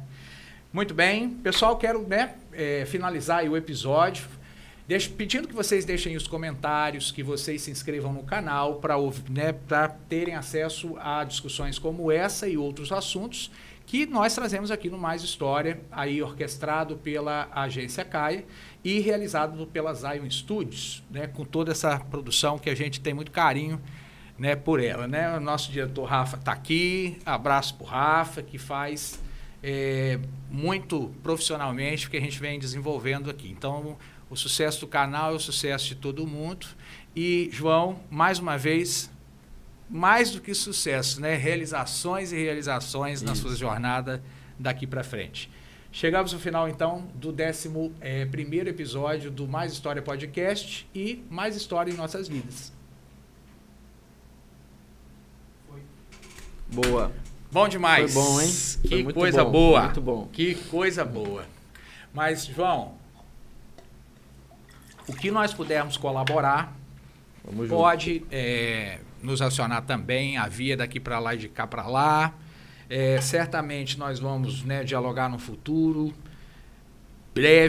Muito 0.71 0.93
bem. 0.93 1.31
Pessoal, 1.31 1.77
quero 1.77 2.07
né, 2.07 2.35
eh, 2.53 2.85
finalizar 2.85 3.43
o 3.45 3.57
episódio. 3.57 4.27
Deixo- 4.89 5.11
pedindo 5.11 5.47
que 5.47 5.53
vocês 5.53 5.85
deixem 5.85 6.15
os 6.15 6.27
comentários, 6.27 7.11
que 7.11 7.21
vocês 7.21 7.61
se 7.61 7.69
inscrevam 7.69 8.11
no 8.11 8.23
canal 8.23 8.77
para 8.77 8.95
né, 9.29 9.53
terem 10.09 10.33
acesso 10.33 10.97
a 10.97 11.23
discussões 11.23 11.77
como 11.77 12.11
essa 12.11 12.47
e 12.47 12.57
outros 12.57 12.91
assuntos 12.91 13.51
que 13.85 14.07
nós 14.07 14.33
trazemos 14.33 14.71
aqui 14.71 14.89
no 14.89 14.97
Mais 14.97 15.21
História, 15.21 15.79
aí 15.91 16.23
orquestrado 16.23 16.95
pela 16.95 17.47
agência 17.51 18.03
CAIA 18.03 18.45
e 18.83 18.97
realizado 18.99 19.67
pela 19.67 19.93
Zion 19.93 20.27
Studios, 20.27 21.03
né, 21.11 21.27
com 21.27 21.45
toda 21.45 21.71
essa 21.71 21.99
produção 21.99 22.57
que 22.57 22.71
a 22.71 22.75
gente 22.75 22.99
tem 22.99 23.13
muito 23.13 23.29
carinho 23.29 23.79
né, 24.39 24.55
por 24.55 24.79
ela. 24.79 25.07
Né? 25.07 25.37
O 25.37 25.39
nosso 25.39 25.71
diretor 25.71 26.05
Rafa 26.05 26.35
está 26.35 26.51
aqui, 26.51 27.19
abraço 27.23 27.75
para 27.75 27.83
o 27.83 27.87
Rafa, 27.87 28.41
que 28.41 28.57
faz 28.57 29.19
é, 29.61 30.17
muito 30.49 31.13
profissionalmente 31.21 32.07
o 32.07 32.09
que 32.09 32.17
a 32.17 32.21
gente 32.21 32.39
vem 32.39 32.57
desenvolvendo 32.57 33.29
aqui. 33.29 33.51
Então, 33.51 33.99
o 34.29 34.35
sucesso 34.35 34.81
do 34.81 34.87
canal 34.87 35.33
é 35.33 35.35
o 35.35 35.39
sucesso 35.39 35.87
de 35.87 35.95
todo 35.95 36.25
mundo. 36.27 36.67
E, 37.15 37.49
João, 37.51 37.99
mais 38.09 38.39
uma 38.39 38.57
vez, 38.57 39.09
mais 39.89 40.31
do 40.31 40.39
que 40.39 40.53
sucesso, 40.53 41.19
né? 41.19 41.35
realizações 41.35 42.31
e 42.31 42.35
realizações 42.35 43.21
na 43.21 43.33
Isso. 43.33 43.41
sua 43.41 43.55
jornada 43.55 44.23
daqui 44.57 44.85
para 44.85 45.03
frente. 45.03 45.49
Chegamos 45.91 46.31
ao 46.33 46.39
final, 46.39 46.69
então, 46.69 47.07
do 47.15 47.29
11 47.31 47.91
eh, 47.99 48.25
primeiro 48.25 48.69
episódio 48.69 49.31
do 49.31 49.47
Mais 49.47 49.73
História 49.73 50.03
Podcast 50.03 50.87
e 50.93 51.23
Mais 51.31 51.55
História 51.55 51.91
em 51.91 51.95
Nossas 51.95 52.27
Vidas. 52.27 52.71
Boa. 56.67 57.11
Bom 57.51 57.67
demais. 57.67 58.13
Foi 58.13 58.23
bom, 58.23 58.39
hein? 58.39 58.47
Que 58.83 58.87
Foi 58.89 59.03
muito 59.03 59.15
coisa 59.15 59.43
bom, 59.43 59.51
boa. 59.51 59.83
muito 59.85 60.01
bom. 60.01 60.29
Que 60.31 60.53
coisa 60.53 61.03
boa. 61.03 61.43
Mas, 62.13 62.45
João, 62.45 62.93
o 65.09 65.13
que 65.13 65.31
nós 65.31 65.53
pudermos 65.53 65.97
colaborar, 65.97 66.71
Vamos 67.43 67.67
pode 67.67 68.23
é, 68.31 68.99
nos 69.23 69.41
acionar 69.41 69.81
também, 69.81 70.37
a 70.37 70.47
via 70.47 70.77
daqui 70.77 70.99
para 70.99 71.17
lá 71.17 71.33
e 71.33 71.37
de 71.39 71.49
cá 71.49 71.65
para 71.65 71.87
lá. 71.87 72.33
É, 72.87 73.19
certamente 73.19 73.97
nós 73.97 74.19
vamos 74.19 74.63
né, 74.63 74.83
dialogar 74.83 75.27
no 75.27 75.39
futuro, 75.39 76.13
breve. 77.33 77.67